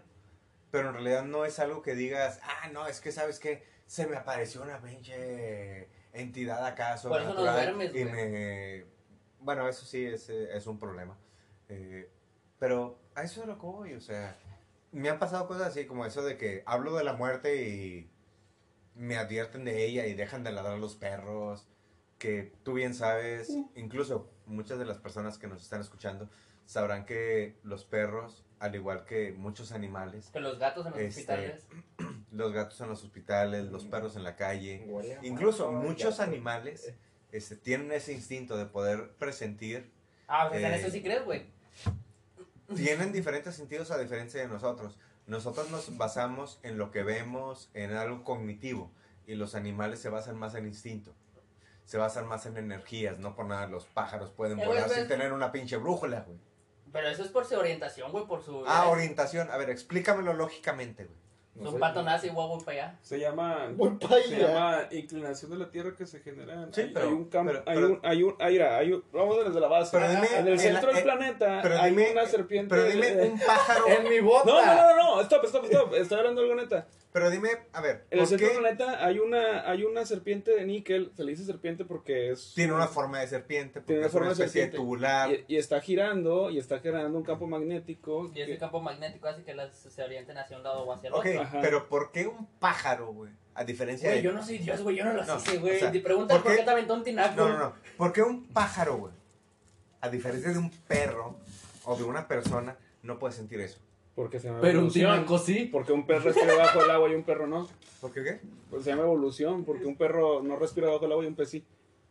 Pero 0.72 0.90
en 0.90 0.94
realidad 0.94 1.24
no 1.24 1.46
es 1.46 1.60
algo 1.60 1.82
que 1.82 1.96
digas, 1.96 2.40
ah, 2.44 2.70
no, 2.72 2.88
es 2.88 3.02
que 3.02 3.12
sabes 3.12 3.40
que 3.40 3.64
se 3.86 4.08
me 4.08 4.16
apareció 4.16 4.62
una 4.62 4.82
pinche 4.82 5.90
entidad 6.14 6.66
acá 6.66 6.92
no 6.92 6.98
sobrenatural 6.98 7.76
duermes, 7.76 7.96
y 7.96 8.06
me. 8.06 8.86
Bueno, 9.40 9.68
eso 9.68 9.86
sí 9.86 10.06
es, 10.06 10.30
es 10.30 10.68
un 10.68 10.80
problema. 10.80 11.18
Eh, 11.68 12.10
pero 12.60 13.00
a 13.16 13.24
eso 13.24 13.42
es 13.42 13.48
lo 13.48 13.56
que 13.56 13.66
voy, 13.66 13.94
o 13.94 14.02
sea, 14.02 14.38
me 14.92 15.10
han 15.10 15.20
pasado 15.20 15.48
cosas 15.48 15.68
así 15.68 15.86
como 15.86 16.06
eso 16.06 16.22
de 16.22 16.38
que 16.38 16.64
hablo 16.66 16.96
de 16.96 17.04
la 17.04 17.14
muerte 17.14 17.68
y 17.68 18.10
me 18.96 19.18
advierten 19.18 19.66
de 19.66 19.86
ella 19.86 20.06
y 20.06 20.14
dejan 20.14 20.44
de 20.44 20.52
ladrar 20.52 20.78
los 20.78 20.96
perros, 20.96 21.68
que 22.22 22.54
tú 22.62 22.74
bien 22.74 22.94
sabes, 22.94 23.52
incluso 23.76 24.30
muchas 24.46 24.78
de 24.78 24.86
las 24.86 25.00
personas 25.00 25.40
que 25.40 25.48
nos 25.48 25.64
están 25.64 25.82
escuchando 25.82 26.30
sabrán 26.68 27.04
que 27.04 27.58
los 27.64 27.84
perros, 27.84 28.46
al 28.60 28.76
igual 28.76 29.06
que 29.06 29.32
muchos 29.34 29.72
animales, 29.72 30.30
Que 30.32 30.40
los 30.40 30.60
gatos 30.60 30.86
en 30.86 30.92
los 30.92 31.02
Este, 31.02 31.22
hospitales. 31.22 31.66
los 32.32 32.54
gatos 32.54 32.80
en 32.80 32.90
los 32.90 33.04
hospitales, 33.04 33.72
los 33.72 33.86
perros 33.86 34.16
en 34.18 34.24
la 34.24 34.36
calle. 34.36 34.88
Incluso 35.24 35.72
muchos 35.72 36.20
animales 36.20 36.94
este, 37.32 37.56
tienen 37.56 37.92
ese 37.92 38.14
instinto 38.14 38.56
de 38.56 38.68
poder 38.68 39.16
presentir. 39.18 39.92
Ah, 40.28 40.46
pues 40.48 40.62
en 40.64 40.72
Eh, 40.74 40.76
eso 40.76 40.92
sí 40.92 41.02
crees, 41.02 41.26
güey. 41.26 41.48
Tienen 42.76 43.12
diferentes 43.12 43.56
sentidos 43.56 43.90
a 43.90 43.98
diferencia 43.98 44.40
de 44.40 44.48
nosotros. 44.48 45.00
Nosotros 45.26 45.72
nos 45.72 45.98
basamos 45.98 46.60
en 46.62 46.78
lo 46.78 46.92
que 46.92 47.02
vemos, 47.02 47.72
en 47.74 47.94
algo 47.94 48.24
cognitivo. 48.24 48.92
Y 49.26 49.34
los 49.34 49.56
animales 49.56 50.00
se 50.00 50.10
basan 50.10 50.38
más 50.38 50.54
en 50.54 50.68
instinto. 50.68 51.16
Se 51.92 51.98
basan 51.98 52.26
más 52.26 52.46
en 52.46 52.56
energías. 52.56 53.20
No 53.20 53.36
por 53.36 53.48
nada 53.48 53.68
los 53.68 53.86
pájaros 53.86 54.30
pueden 54.32 54.58
Eh, 54.58 54.66
güey, 54.66 54.78
volar 54.78 54.90
sin 54.90 55.10
tener 55.10 55.34
una 55.34 55.52
pinche 55.52 55.76
brújula, 55.76 56.22
güey. 56.22 56.38
Pero 56.94 57.10
eso 57.10 57.22
es 57.22 57.28
por 57.28 57.44
su 57.44 57.56
orientación, 57.60 58.14
güey, 58.14 58.26
por 58.26 58.42
su... 58.42 58.64
Ah, 58.66 58.88
orientación. 58.88 59.52
A 59.52 59.58
ver, 59.58 59.70
explícamelo 59.70 60.32
lógicamente, 60.32 61.04
güey. 61.04 61.70
Su 61.70 61.78
pato 61.78 62.02
nace 62.02 62.28
y 62.28 62.30
guau, 62.30 62.64
para 62.64 62.72
allá. 62.86 63.00
Se 63.02 63.20
llama, 63.20 63.68
Voy 63.76 63.98
para 63.98 64.22
se 64.24 64.40
llama 64.40 64.84
inclinación 64.90 65.52
de 65.52 65.58
la 65.58 65.70
Tierra 65.70 65.94
que 65.98 66.06
se 66.08 66.22
genera. 66.22 66.70
Sí, 66.72 66.80
hay, 66.80 66.92
pero- 66.94 67.08
hay 67.08 67.14
un 67.14 67.26
campo, 67.26 67.52
pero- 67.52 67.64
hay 67.68 67.76
pero- 67.76 67.88
un, 67.90 68.00
hay 68.04 68.24
un, 68.24 68.36
hay, 68.40 68.54
mira, 68.54 68.78
hay 68.78 68.94
un- 68.94 69.04
vamos 69.12 69.44
desde 69.46 69.60
la 69.60 69.68
base. 69.68 69.92
Pero 69.92 70.10
dime, 70.12 70.28
en 70.38 70.48
el 70.48 70.54
en 70.54 70.60
centro 70.60 70.88
la- 70.88 70.94
del 70.94 71.00
eh, 71.00 71.04
planeta 71.04 71.60
pero 71.62 71.78
hay 71.82 71.92
dime- 71.92 72.12
una 72.14 72.26
serpiente. 72.26 72.74
Pero 72.74 72.86
dime 72.88 73.22
un 73.32 73.38
pájaro. 73.38 73.86
En 73.90 74.08
mi 74.10 74.22
bota. 74.22 74.46
no, 74.50 74.66
no, 74.66 74.76
no, 74.76 74.96
no, 74.96 75.16
no, 75.18 75.22
stop, 75.24 75.44
stop, 75.44 75.66
stop. 75.66 75.94
Estoy 75.96 76.20
hablando 76.20 76.42
de 76.42 76.50
algo 76.52 76.62
neta. 76.62 76.88
Pero 77.14 77.30
dime, 77.30 77.50
a 77.74 77.82
ver, 77.82 78.06
En 78.10 78.20
el 78.20 78.20
¿por 78.20 78.28
centro 78.30 78.48
del 78.48 78.56
qué 78.56 78.62
planeta 78.62 79.06
hay 79.06 79.20
una, 79.20 79.70
hay 79.70 79.84
una 79.84 80.06
serpiente 80.06 80.52
de 80.52 80.66
níquel. 80.66 81.12
Se 81.18 81.26
le 81.26 81.32
dice 81.32 81.44
serpiente 81.44 81.84
porque 81.84 82.32
es. 82.32 82.54
tiene 82.56 82.72
una 82.74 82.88
forma 82.88 83.20
de 83.20 83.28
serpiente? 83.28 83.82
Porque 83.82 83.88
Tiene 83.88 84.00
una 84.00 84.08
es 84.08 84.14
una 84.14 84.20
forma 84.22 84.28
de 84.28 84.34
especie 84.46 84.62
de 84.62 84.66
serpiente. 84.68 84.78
tubular. 84.78 85.30
Y, 85.32 85.46
y 85.50 85.58
está 85.58 85.82
girando 85.82 86.50
y 86.50 86.58
está 86.58 86.80
generando 86.80 87.18
un 87.18 87.24
campo 87.26 87.48
magnético. 87.48 88.32
Y 88.34 88.42
ese 88.42 88.58
campo 88.58 88.80
magnético 88.82 89.28
hace 89.28 89.44
que 89.44 89.54
las, 89.54 89.76
se 89.76 90.02
orienten 90.04 90.38
hacia 90.38 90.56
un 90.56 90.64
lado 90.64 90.84
o 90.84 90.94
hacia 90.94 91.10
el 91.10 91.14
Ok, 91.16 91.26
otro. 91.26 91.42
Ajá. 91.42 91.60
pero 91.62 91.90
¿por 91.90 92.12
qué 92.14 92.28
un 92.28 92.46
pájaro, 92.60 93.12
güey? 93.12 93.32
A 93.56 93.66
diferencia 93.66 94.08
Güey, 94.08 94.20
de... 94.22 94.24
yo 94.24 94.32
no 94.32 94.42
soy 94.46 94.60
Dios, 94.60 94.82
güey, 94.82 94.96
yo 94.96 95.04
no 95.04 95.12
lo 95.12 95.26
No, 95.26 95.36
hice, 95.36 95.58
güey. 95.58 95.76
o 95.76 95.80
sea, 95.80 95.92
Te 95.92 96.00
preguntas 96.00 96.38
¿por 96.38 96.44
por 96.44 96.52
qué- 96.54 96.60
qué 96.60 96.64
te 96.64 96.72
aventó 96.72 96.94
un 96.94 97.04
tinaco. 97.04 97.36
No, 97.36 97.50
no, 97.50 97.58
no. 97.60 97.74
¿Por 97.98 98.14
qué 98.14 98.22
un 98.22 98.46
pájaro, 98.48 98.96
güey? 98.98 99.14
A 100.00 100.08
diferencia 100.10 100.50
de 100.52 100.58
un 100.58 100.70
perro 100.88 101.38
o 101.84 101.98
de 101.98 102.04
una 102.04 102.26
persona, 102.30 102.78
no 103.04 103.20
puede 103.20 103.34
sentir 103.34 103.60
eso. 103.60 103.80
Porque 104.16 104.40
se 104.40 104.48
llama 104.48 104.60
Pero 104.62 104.80
un 104.80 104.86
evolución. 104.86 105.12
tinaco 105.16 105.38
sí. 105.38 105.70
Porque 105.72 105.92
un 105.94 106.06
perro 106.06 106.26
respira 106.26 106.56
bajo 106.56 106.84
el 106.84 106.92
agua 106.92 107.10
y 107.10 107.16
un 107.16 107.24
perro 107.24 107.48
no. 107.48 107.68
¿Por 108.02 108.12
qué 108.12 108.24
qué? 108.24 108.40
Pues 108.70 108.84
se 108.84 108.90
llama 108.92 109.04
evolución. 109.04 109.64
Porque 109.64 109.86
un 109.86 109.96
perro 109.96 110.42
no 110.44 110.56
respira 110.58 110.90
bajo 110.90 111.06
el 111.06 111.12
agua 111.14 111.24
y 111.24 111.28
un 111.28 111.36
pez 111.36 111.50
sí. 111.50 111.66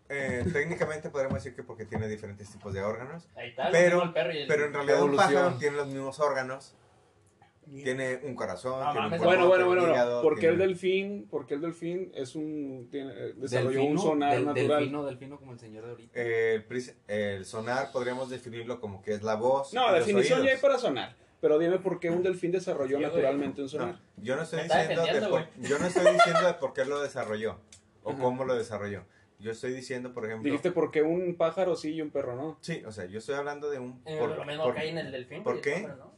Eh, 0.09 0.45
técnicamente 0.53 1.09
podríamos 1.11 1.37
decir 1.37 1.55
que 1.55 1.63
porque 1.63 1.85
tiene 1.85 2.09
diferentes 2.09 2.51
tipos 2.51 2.73
de 2.73 2.83
órganos. 2.83 3.29
Ahí 3.37 3.51
está, 3.51 3.71
Pero- 3.71 3.99
pero, 3.99 4.03
el 4.05 4.13
perro 4.13 4.33
y 4.33 4.39
el... 4.39 4.49
Pero 4.49 4.65
en 4.67 4.75
realidad 4.75 5.03
un 5.03 5.15
pájaro 5.15 5.55
tiene 5.59 5.77
los 5.77 5.87
mismos 5.89 6.19
órganos. 6.21 6.75
Tiene 7.85 8.19
un 8.25 8.35
corazón, 8.35 8.81
No 8.85 8.91
tiene 8.91 8.99
un 9.07 9.11
mames, 9.13 9.21
Bueno, 9.23 9.47
bueno, 9.47 9.67
bueno, 9.67 9.83
un 9.83 9.87
bueno. 9.87 9.95
hígado, 9.95 10.23
Porque 10.23 10.47
el 10.47 10.57
tiene- 10.57 10.67
delfín, 10.67 11.29
porque 11.31 11.55
el 11.55 11.61
delfín 11.61 12.11
es 12.17 12.35
un 12.35 12.89
tiene, 12.91 13.13
eh, 13.13 13.33
desarrolló 13.37 13.71
Delfino, 13.79 13.93
un 13.93 13.99
sonar 13.99 14.33
del- 14.35 14.47
natural. 14.47 14.69
Delfino, 14.81 15.05
delfino 15.07 15.39
como 15.39 15.53
el 15.53 15.59
señor 15.61 15.85
de 15.85 15.91
ahorita. 15.91 16.13
Eh, 16.21 16.65
el, 16.69 16.95
el 17.07 17.45
sonar 17.45 17.93
podríamos 17.93 18.29
definirlo 18.29 18.81
como 18.81 19.01
que 19.03 19.13
es 19.13 19.23
la 19.23 19.37
voz. 19.37 19.73
No, 19.73 19.93
definición 19.93 20.43
ya 20.43 20.51
hay 20.51 20.59
para 20.59 20.79
sonar. 20.79 21.15
Pero 21.41 21.59
dime 21.59 21.78
por 21.78 22.01
qué 22.01 22.11
un 22.11 22.22
delfín 22.22 22.53
desarrolló 22.53 22.99
Sí, 22.99 23.03
naturalmente 23.03 23.62
un 23.62 23.68
sonar. 23.68 23.95
No, 24.16 24.22
yo 24.22 24.36
no 24.36 24.43
estoy 24.43 24.61
diciendo 24.62 25.03
de 25.05 25.20
por, 25.28 25.47
yo 25.61 25.78
no 25.78 25.86
estoy 25.86 26.12
diciendo 26.12 26.47
de 26.47 26.55
por 26.55 26.72
qué 26.74 26.84
lo 26.84 27.01
desarrolló 27.01 27.59
o 28.03 28.11
Ajá. 28.11 28.20
cómo 28.20 28.45
lo 28.45 28.55
desarrolló. 28.55 29.05
Yo 29.38 29.51
estoy 29.53 29.72
diciendo, 29.72 30.12
por 30.12 30.26
ejemplo, 30.26 30.45
Dijiste 30.45 30.70
por 30.70 30.91
qué 30.91 31.03
un 31.03 31.34
pájaro 31.36 31.74
sí 31.76 31.95
y 31.95 32.03
un 32.03 32.11
perro 32.11 32.36
no. 32.36 32.59
sí, 32.61 32.82
o 32.84 32.93
sea, 32.93 33.07
yo 33.07 33.18
estoy 33.20 33.36
hablando 33.36 33.70
de 33.70 33.78
un 33.78 34.03
Eh, 34.05 34.18
por- 34.18 34.36
lo 34.36 34.45
mismo 34.45 34.64
por- 34.64 34.74
que 34.74 34.80
hay 34.80 34.88
en 34.91 34.99
el 34.99 35.11
delfín. 35.12 35.43
¿por 35.43 35.62
qué? 35.62 35.80
pájaro, 35.82 35.97
¿no? 35.97 36.11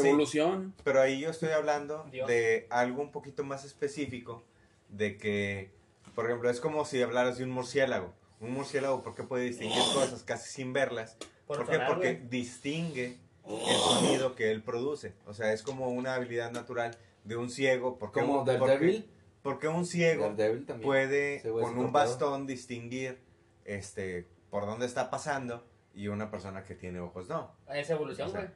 Sí. 0.00 0.06
Evolución. 0.06 0.72
pero 0.84 1.00
ahí 1.00 1.20
yo 1.20 1.30
estoy 1.30 1.48
hablando 1.48 2.06
Dios. 2.12 2.28
de 2.28 2.68
algo 2.70 3.02
un 3.02 3.10
poquito 3.10 3.42
más 3.42 3.64
específico 3.64 4.44
de 4.88 5.16
que, 5.16 5.72
por 6.14 6.26
ejemplo, 6.26 6.48
es 6.48 6.60
como 6.60 6.84
si 6.84 7.02
hablaras 7.02 7.38
de 7.38 7.44
un 7.44 7.50
murciélago. 7.50 8.14
Un 8.38 8.52
murciélago, 8.52 9.02
¿por 9.02 9.16
qué 9.16 9.24
puede 9.24 9.44
distinguir 9.46 9.82
cosas 9.92 10.22
casi 10.22 10.48
sin 10.48 10.72
verlas? 10.72 11.16
Por 11.48 11.56
¿Por 11.56 11.70
qué? 11.70 11.80
Porque 11.88 12.14
distingue 12.30 13.18
el 13.58 13.76
sonido 13.76 14.34
que 14.36 14.50
él 14.50 14.62
produce. 14.62 15.14
O 15.26 15.34
sea, 15.34 15.52
es 15.52 15.62
como 15.62 15.88
una 15.88 16.14
habilidad 16.14 16.50
natural 16.52 16.96
de 17.24 17.36
un 17.36 17.50
ciego. 17.50 17.98
Porque 17.98 18.20
Como 18.20 18.44
Daredevil. 18.44 19.04
Porque, 19.42 19.66
porque 19.66 19.68
un 19.68 19.86
ciego 19.86 20.34
puede 20.82 21.40
güey 21.44 21.64
con 21.64 21.78
un 21.78 21.92
bastón 21.92 22.46
distinguir 22.46 23.18
este 23.64 24.26
por 24.50 24.66
dónde 24.66 24.86
está 24.86 25.10
pasando 25.10 25.64
y 25.94 26.08
una 26.08 26.30
persona 26.30 26.64
que 26.64 26.74
tiene 26.74 27.00
ojos 27.00 27.28
no. 27.28 27.52
Es 27.72 27.88
evolución, 27.90 28.28
O 28.28 28.30
sea, 28.32 28.40
güey. 28.42 28.52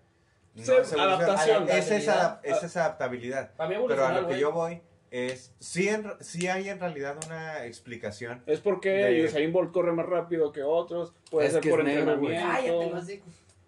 No 0.56 0.62
Sí, 0.64 0.72
es 0.80 0.92
adaptación. 0.92 1.68
Es 1.68 1.90
esa, 1.90 2.40
es 2.44 2.62
esa 2.62 2.84
adaptabilidad. 2.84 3.50
Mí 3.68 3.74
Pero 3.88 4.06
a 4.06 4.12
lo 4.12 4.20
que 4.20 4.26
güey. 4.26 4.40
yo 4.40 4.52
voy 4.52 4.80
es, 5.10 5.52
sí, 5.58 5.88
en, 5.88 6.12
sí 6.20 6.48
hay 6.48 6.68
en 6.68 6.78
realidad 6.80 7.16
una 7.26 7.64
explicación. 7.66 8.42
Es 8.46 8.60
porque 8.60 8.90
De- 8.90 9.24
Usain 9.24 9.52
Bolt 9.52 9.72
corre 9.72 9.92
más 9.92 10.06
rápido 10.06 10.52
que 10.52 10.62
otros. 10.62 11.12
Puede 11.30 11.46
Es 11.48 11.52
ser 11.54 11.62
que 11.62 11.70
por 11.70 11.80
es 11.80 11.86
negro, 11.86 12.18
güey. 12.18 12.34
entrenamiento. 12.36 12.90
Cállate. 12.92 13.22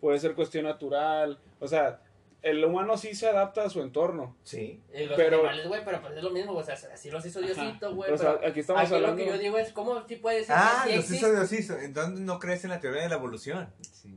Puede 0.07 0.21
ser 0.21 0.37
cuestión 0.37 0.67
natural. 0.67 1.37
O 1.59 1.67
sea, 1.67 2.01
el 2.41 2.65
humano 2.65 2.97
sí 2.97 3.13
se 3.17 3.27
adapta 3.29 3.65
a 3.65 3.69
su 3.71 3.83
entorno. 3.83 4.37
Sí. 4.45 4.81
Y 4.95 5.07
los 5.07 5.17
Pero- 5.17 5.39
animales, 5.39 5.67
güey, 5.67 5.85
pero 5.85 6.01
pues 6.01 6.17
es 6.17 6.23
lo 6.23 6.31
mismo, 6.31 6.53
o 6.53 6.63
sea, 6.63 6.75
así 6.75 7.11
los 7.11 7.27
hizo 7.27 7.41
Diosito, 7.41 7.93
güey. 7.93 8.13
O 8.13 8.17
sea, 8.17 8.37
pero 8.39 8.49
aquí 8.53 8.61
estamos 8.61 8.83
aquí 8.83 8.95
hablando. 8.95 9.17
lo 9.17 9.25
que 9.25 9.27
yo 9.33 9.37
digo 9.37 9.59
es, 9.59 9.73
¿cómo 9.73 10.07
sí 10.07 10.15
puede 10.15 10.45
ser 10.45 10.55
Ah, 10.57 10.83
que 10.85 10.91
sí 10.91 10.97
los 10.97 11.05
existe? 11.07 11.27
hizo 11.27 11.33
Dios 11.35 11.53
hizo. 11.53 11.77
Entonces 11.81 12.21
no 12.21 12.39
crees 12.39 12.63
en 12.63 12.71
la 12.71 12.79
teoría 12.79 13.03
de 13.03 13.09
la 13.09 13.17
evolución. 13.17 13.69
Sí, 13.81 14.15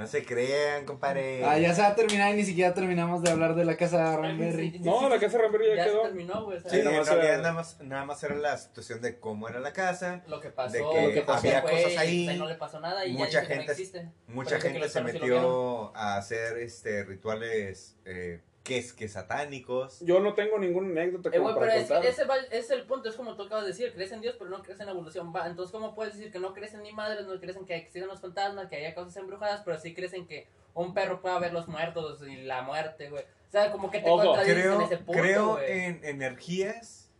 no, 0.00 0.06
se 0.06 0.24
crean, 0.24 0.84
compadre. 0.86 1.44
Ah, 1.44 1.58
ya 1.58 1.74
se 1.74 1.82
va 1.82 1.88
a 1.88 1.94
terminar 1.94 2.32
y 2.32 2.36
ni 2.36 2.44
siquiera 2.44 2.72
terminamos 2.74 3.22
de 3.22 3.30
hablar 3.30 3.54
de 3.54 3.64
la 3.64 3.76
casa 3.76 4.10
de 4.10 4.16
Ranberry. 4.16 4.78
No, 4.80 5.08
la 5.08 5.18
casa 5.20 5.36
de 5.36 5.42
Ramiro 5.44 5.64
ya, 5.66 5.76
Ya 5.76 5.84
se 5.84 5.90
quedó. 5.90 6.02
terminó, 6.02 6.44
güey, 6.44 6.58
Sí, 6.60 6.78
nada 6.78 6.90
en 6.90 6.96
más 6.96 7.06
realidad 7.08 7.32
era- 7.34 7.42
nada 7.42 7.52
más, 7.52 7.80
nada 7.80 8.04
más 8.06 8.22
era 8.24 8.34
la 8.36 8.56
situación 8.56 9.00
de 9.02 9.18
cómo 9.18 9.48
era 9.48 9.60
la 9.60 9.72
casa. 9.72 10.22
lo 10.26 10.40
que 10.40 10.50
pasó, 10.50 10.72
de 10.72 10.80
lo 10.80 11.12
que 11.12 11.20
pasó 11.22 11.46
había 11.46 11.62
fue, 11.62 11.70
cosas 11.70 11.92
y 11.92 11.96
ahí, 11.98 12.24
pues, 12.26 12.38
no 12.38 12.48
le 12.48 12.54
pasó 12.54 12.80
nada 12.80 13.04
y 13.06 13.12
mucha 13.12 13.30
ya 13.30 13.40
gente- 13.44 13.64
no 13.66 13.70
existe. 13.72 14.08
Mucha 14.26 14.50
Parece 14.58 14.70
gente 14.70 14.88
se 14.88 15.00
metió 15.02 15.96
a 15.96 16.16
hacer 16.16 16.56
este 16.58 17.04
rituales 17.04 17.96
eh, 18.04 18.40
que 18.64 18.76
es 18.78 18.92
que 18.92 19.08
satánicos. 19.08 20.00
Yo 20.00 20.20
no 20.20 20.34
tengo 20.34 20.58
ninguna 20.58 20.88
anécdota 20.90 21.30
Eh, 21.30 21.38
como 21.38 21.54
para 21.54 21.60
pero 21.68 21.72
es, 21.80 21.88
contar. 21.88 22.04
ese, 22.06 22.24
va- 22.24 22.36
es 22.50 22.70
el 22.70 22.84
punto, 22.84 23.08
es 23.08 23.16
como 23.16 23.34
tú 23.36 23.44
acabas 23.44 23.64
de 23.64 23.70
decir, 23.70 23.92
crees 23.94 24.12
en 24.12 24.20
Dios, 24.20 24.36
pero 24.38 24.50
no 24.50 24.62
crees 24.62 24.78
en 24.80 24.86
la 24.86 24.92
evolución. 24.92 25.32
Va, 25.34 25.46
entonces, 25.46 25.72
¿cómo 25.72 25.94
puedes 25.94 26.14
decir 26.14 26.30
que 26.30 26.38
no 26.38 26.52
crees 26.52 26.74
en 26.74 26.82
ni 26.82 26.92
madres, 26.92 27.26
no 27.26 27.38
crees 27.40 27.56
en 27.56 27.64
que 27.64 27.74
existan 27.76 28.08
los 28.08 28.20
fantasmas, 28.20 28.68
que 28.68 28.76
haya 28.76 28.94
cosas 28.94 29.16
embrujadas, 29.16 29.62
pero 29.64 29.78
sí 29.78 29.94
crees 29.94 30.12
en 30.12 30.26
que 30.26 30.46
un 30.74 30.92
perro 30.94 31.20
pueda 31.20 31.38
ver 31.38 31.52
los 31.52 31.68
muertos 31.68 32.22
y 32.26 32.36
la 32.42 32.62
muerte, 32.62 33.08
güey? 33.10 33.24
O 33.24 33.50
sea, 33.50 33.72
como 33.72 33.90
que 33.90 34.00
te 34.00 34.08
Ojo, 34.10 34.24
contradices 34.24 34.56
en 34.56 34.62
Creo, 34.62 34.80
ese 34.82 34.96
punto, 34.98 35.12
creo 35.22 35.60
en 35.60 36.04
energías. 36.04 37.10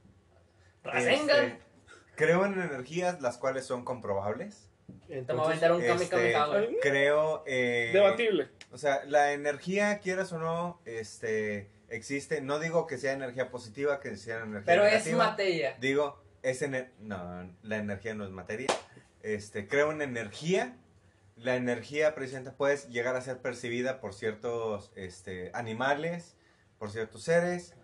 Rasengan. 0.84 1.44
este, 1.46 1.58
creo 2.16 2.44
en 2.46 2.52
energías 2.60 3.20
las 3.20 3.38
cuales 3.38 3.66
son 3.66 3.84
comprobables. 3.84 4.68
Te 5.08 5.32
voy 5.32 5.46
a 5.46 5.48
vender 5.48 5.72
un 5.72 5.82
este. 5.82 6.34
Creo. 6.82 7.42
eh, 7.46 7.90
Debatible. 7.92 8.48
O 8.72 8.78
sea, 8.78 9.02
la 9.06 9.32
energía, 9.32 9.98
quieras 9.98 10.32
o 10.32 10.38
no, 10.38 10.80
este, 10.84 11.70
existe. 11.88 12.40
No 12.40 12.58
digo 12.60 12.86
que 12.86 12.98
sea 12.98 13.12
energía 13.12 13.50
positiva, 13.50 14.00
que 14.00 14.16
sea 14.16 14.38
energía 14.44 14.62
Pero 14.66 14.86
es 14.86 15.12
materia. 15.12 15.76
Digo, 15.80 16.22
es 16.42 16.62
ener- 16.62 16.90
no, 17.00 17.50
la 17.62 17.76
energía 17.76 18.14
no 18.14 18.24
es 18.24 18.30
materia. 18.30 18.68
Este, 19.22 19.66
creo 19.66 19.90
en 19.92 20.02
energía. 20.02 20.76
La 21.36 21.56
energía 21.56 22.14
precisamente 22.14 22.50
puede 22.50 22.76
llegar 22.90 23.16
a 23.16 23.22
ser 23.22 23.38
percibida 23.38 24.00
por 24.00 24.12
ciertos 24.14 24.92
este, 24.94 25.50
animales, 25.54 26.36
por 26.78 26.90
ciertos 26.90 27.22
seres, 27.22 27.74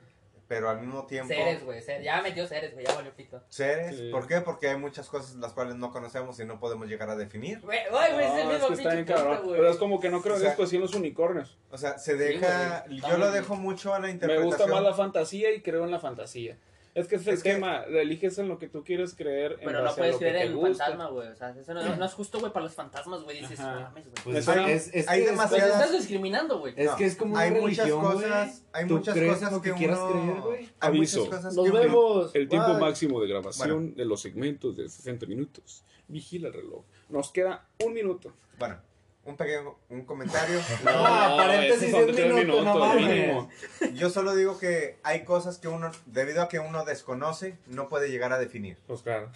pero 0.49 0.71
al 0.71 0.81
mismo 0.81 1.07
tiempo 1.07 1.35
Seres, 1.35 1.65
güey. 1.65 1.83
ser- 1.83 2.03
Ya 2.03 2.23
metió 2.23 2.47
seres, 2.47 2.73
güey. 2.75 2.87
Ya 2.87 2.95
valió 2.95 3.13
pito. 3.15 3.43
seres. 3.49 3.97
Sí. 3.97 4.11
¿Por 4.11 4.27
qué? 4.27 4.41
Porque 4.41 4.69
hay 4.69 4.77
muchas 4.79 5.09
cosas 5.09 5.35
las 5.37 5.53
cuales 5.53 5.75
no 5.77 5.91
conocemos 5.91 6.39
y 6.41 6.45
no 6.45 6.61
podemos 6.61 6.87
llegar 6.89 7.11
a 7.11 7.17
definir. 7.17 7.61
Güey, 7.61 7.79
güey, 7.91 8.05
es 8.05 8.11
el 8.13 8.21
No, 8.21 8.39
es 8.39 8.47
mismo 8.61 8.69
que 8.69 8.75
está 8.75 8.91
bien 8.93 9.05
pinche 9.05 9.15
cabrón. 9.15 9.37
punto, 9.39 9.53
Pero 9.55 9.71
es 9.71 9.77
como 9.77 10.01
que 10.01 10.09
no 10.11 10.23
creo 10.23 10.35
O 10.35 10.37
en 10.37 10.41
sea, 10.43 10.51
después 10.51 10.73
en 10.73 10.81
los 10.81 10.95
unicornios. 10.95 11.59
O 11.71 11.79
sea, 11.79 11.99
se 11.99 12.13
Sí, 12.13 12.19
deja, 12.19 12.85
güey, 12.87 13.01
yo 13.01 13.17
lo 13.19 13.31
dejo 13.33 13.57
mucho 13.57 13.93
a 13.95 13.99
la 13.99 14.07
Me 14.07 14.13
interpretación. 14.13 14.47
gusta 14.59 14.67
más 14.67 14.83
la 14.83 14.95
fantasía 14.95 15.53
y 15.53 15.63
creo 15.63 15.85
en 15.85 15.91
la 15.91 15.99
fantasía. 15.99 16.57
Es 16.97 17.07
que 17.09 17.17
ese 17.17 17.31
es 17.31 17.37
el 17.39 17.43
que- 17.43 17.53
tema. 17.55 17.85
Eliges 17.85 18.39
en 18.39 18.49
lo 18.49 18.59
que 18.59 18.69
tú 18.69 18.83
quieres 18.83 19.15
creer. 19.15 19.53
en 19.53 19.59
Pero 19.67 19.79
no 19.79 19.85
base 19.85 19.93
a 19.93 19.97
puedes 19.97 20.13
lo 20.15 20.19
que 20.19 20.25
creer 20.25 20.37
te 20.39 20.47
en 20.47 20.55
un 20.59 20.69
gusta. 20.69 20.85
fantasma, 20.85 21.11
güey. 21.11 21.29
O 21.29 21.37
sea, 21.37 21.51
eso 21.51 21.75
no, 21.75 21.97
no 21.97 22.05
es 22.05 22.13
justo, 22.15 22.41
güey, 22.41 22.53
para 22.53 22.65
los 22.65 22.75
fantasmas, 22.75 23.23
güey. 23.23 23.41
Dices, 23.41 23.61
no 23.61 23.67
mames, 23.81 24.05
güey. 24.05 24.15
Pues 24.25 24.49
es, 24.49 24.91
es 24.95 25.09
hay 25.09 25.21
que 25.21 25.25
es- 25.27 25.37
Pues 25.37 25.51
demasiadas- 25.51 25.75
estás 25.75 25.93
discriminando, 25.93 26.59
güey. 26.59 26.73
Es 26.77 26.91
No, 26.91 26.97
que 26.97 27.05
es 27.05 27.17
como 27.17 27.37
hay 27.37 27.51
una 27.51 27.61
muchas 27.61 27.79
religión, 27.87 28.01
cosas, 28.13 28.63
hay 28.73 28.85
muchas 28.87 29.15
crees 29.15 29.35
cosas 29.35 29.53
lo 29.53 29.63
que, 29.63 29.71
que 29.73 29.77
quieras 29.77 29.99
uno- 30.01 30.11
creer, 30.13 30.41
güey. 30.41 30.59
Hay 30.81 30.89
Aviso. 30.89 31.19
muchas 31.25 31.37
cosas 31.37 31.55
Nos 31.55 31.65
que 31.67 31.71
uno- 31.71 31.81
vemos. 31.81 32.35
El 32.35 32.49
tiempo 32.49 32.69
Bye. 32.73 32.81
máximo 32.81 33.21
de 33.21 33.29
grabación 33.29 33.69
Bueno. 33.81 33.93
de 33.97 34.05
los 34.07 34.21
segmentos 34.23 34.77
de 34.77 34.89
60 34.89 35.27
minutos. 35.27 35.85
Vigila 36.09 36.49
el 36.49 36.55
reloj. 36.55 36.83
Nos 37.11 37.31
queda 37.31 37.67
un 37.85 37.93
minuto. 37.93 38.33
Bueno, 38.59 38.81
un 39.27 39.37
pequeño 39.37 39.77
un 39.91 40.05
comentario. 40.05 40.59
No, 40.85 41.03
paréntesis 41.37 41.91
son 41.91 42.07
de 42.15 42.25
un 42.25 42.35
minuto, 42.35 42.63
no 42.63 42.75
minutos, 42.75 42.89
mames. 42.89 43.07
mínimo. 43.09 43.51
Yo 43.95 44.11
solo 44.11 44.35
digo 44.35 44.59
que 44.59 44.99
hay 45.03 45.25
cosas 45.25 45.59
que 45.59 45.69
uno, 45.69 45.91
debido 46.07 46.43
a 46.43 46.49
que 46.49 46.59
uno 46.59 46.85
desconoce, 46.85 47.59
no 47.67 47.89
puede 47.89 48.11
llegar 48.11 48.33
a 48.33 48.39
definir. 48.39 48.79
Pues 48.87 49.03
claro. 49.03 49.31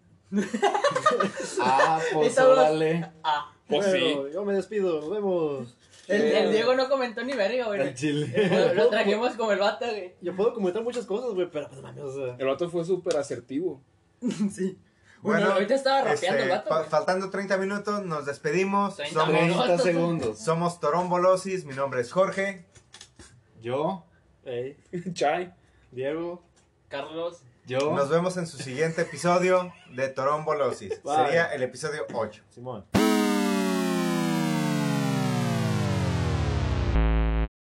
Ah, 1.61 1.99
pues 2.13 2.37
órale. 2.37 3.09
Ah, 3.23 3.53
Pues 3.67 3.85
sí. 3.85 4.13
Bueno, 4.13 4.27
yo 4.27 4.43
me 4.45 4.53
despido. 4.53 4.99
Nos 5.01 5.09
vemos. 5.09 5.77
El, 6.07 6.21
Eh, 6.21 6.43
el 6.43 6.51
Diego 6.51 6.73
no 6.75 6.89
comentó 6.89 7.23
ni 7.23 7.33
verga, 7.33 7.65
güey. 7.67 7.81
Al 7.81 7.93
chile. 7.93 8.49
Lo, 8.49 8.73
lo 8.73 8.89
trajimos 8.89 9.33
como 9.35 9.51
el 9.53 9.59
vato, 9.59 9.85
güey. 9.85 10.13
Yo 10.21 10.35
puedo 10.35 10.53
comentar 10.53 10.83
muchas 10.83 11.05
cosas, 11.05 11.33
güey, 11.33 11.49
pero 11.51 11.69
pues 11.69 11.81
mames, 11.81 12.03
o 12.03 12.13
sea. 12.13 12.35
El 12.37 12.45
vato 12.45 12.69
fue 12.69 12.83
súper 12.85 13.15
asertivo. 13.17 13.81
sí. 14.51 14.77
Bueno, 15.21 15.39
Bueno, 15.41 15.53
ahorita 15.55 15.75
estaba 15.75 15.97
rapeando 16.01 16.27
Este, 16.27 16.43
el 16.43 16.49
vato. 16.49 16.69
fa- 16.69 16.83
faltando 16.85 17.29
30 17.29 17.57
minutos, 17.57 18.05
nos 18.05 18.25
despedimos. 18.25 18.95
30 18.97 19.19
Somos, 19.19 19.41
minutos. 19.41 19.65
30 19.65 19.83
segundos. 19.83 20.39
somos 20.39 20.79
Torombolosis, 20.79 21.65
mi 21.65 21.73
nombre 21.73 22.01
es 22.01 22.11
Jorge. 22.11 22.65
Yo, 23.61 24.05
Ey, 24.45 24.77
Chai. 25.13 25.53
Diego. 25.91 26.41
Carlos. 26.87 27.41
yo. 27.65 27.91
Nos 27.93 28.09
vemos 28.09 28.37
en 28.37 28.47
su 28.47 28.57
siguiente 28.57 29.01
episodio 29.01 29.73
de 29.91 30.07
Torombolosis. 30.09 31.01
Bye. 31.03 31.15
Sería 31.25 31.45
el 31.53 31.63
episodio 31.63 32.05
8. 32.13 32.43
Simón. 32.49 32.85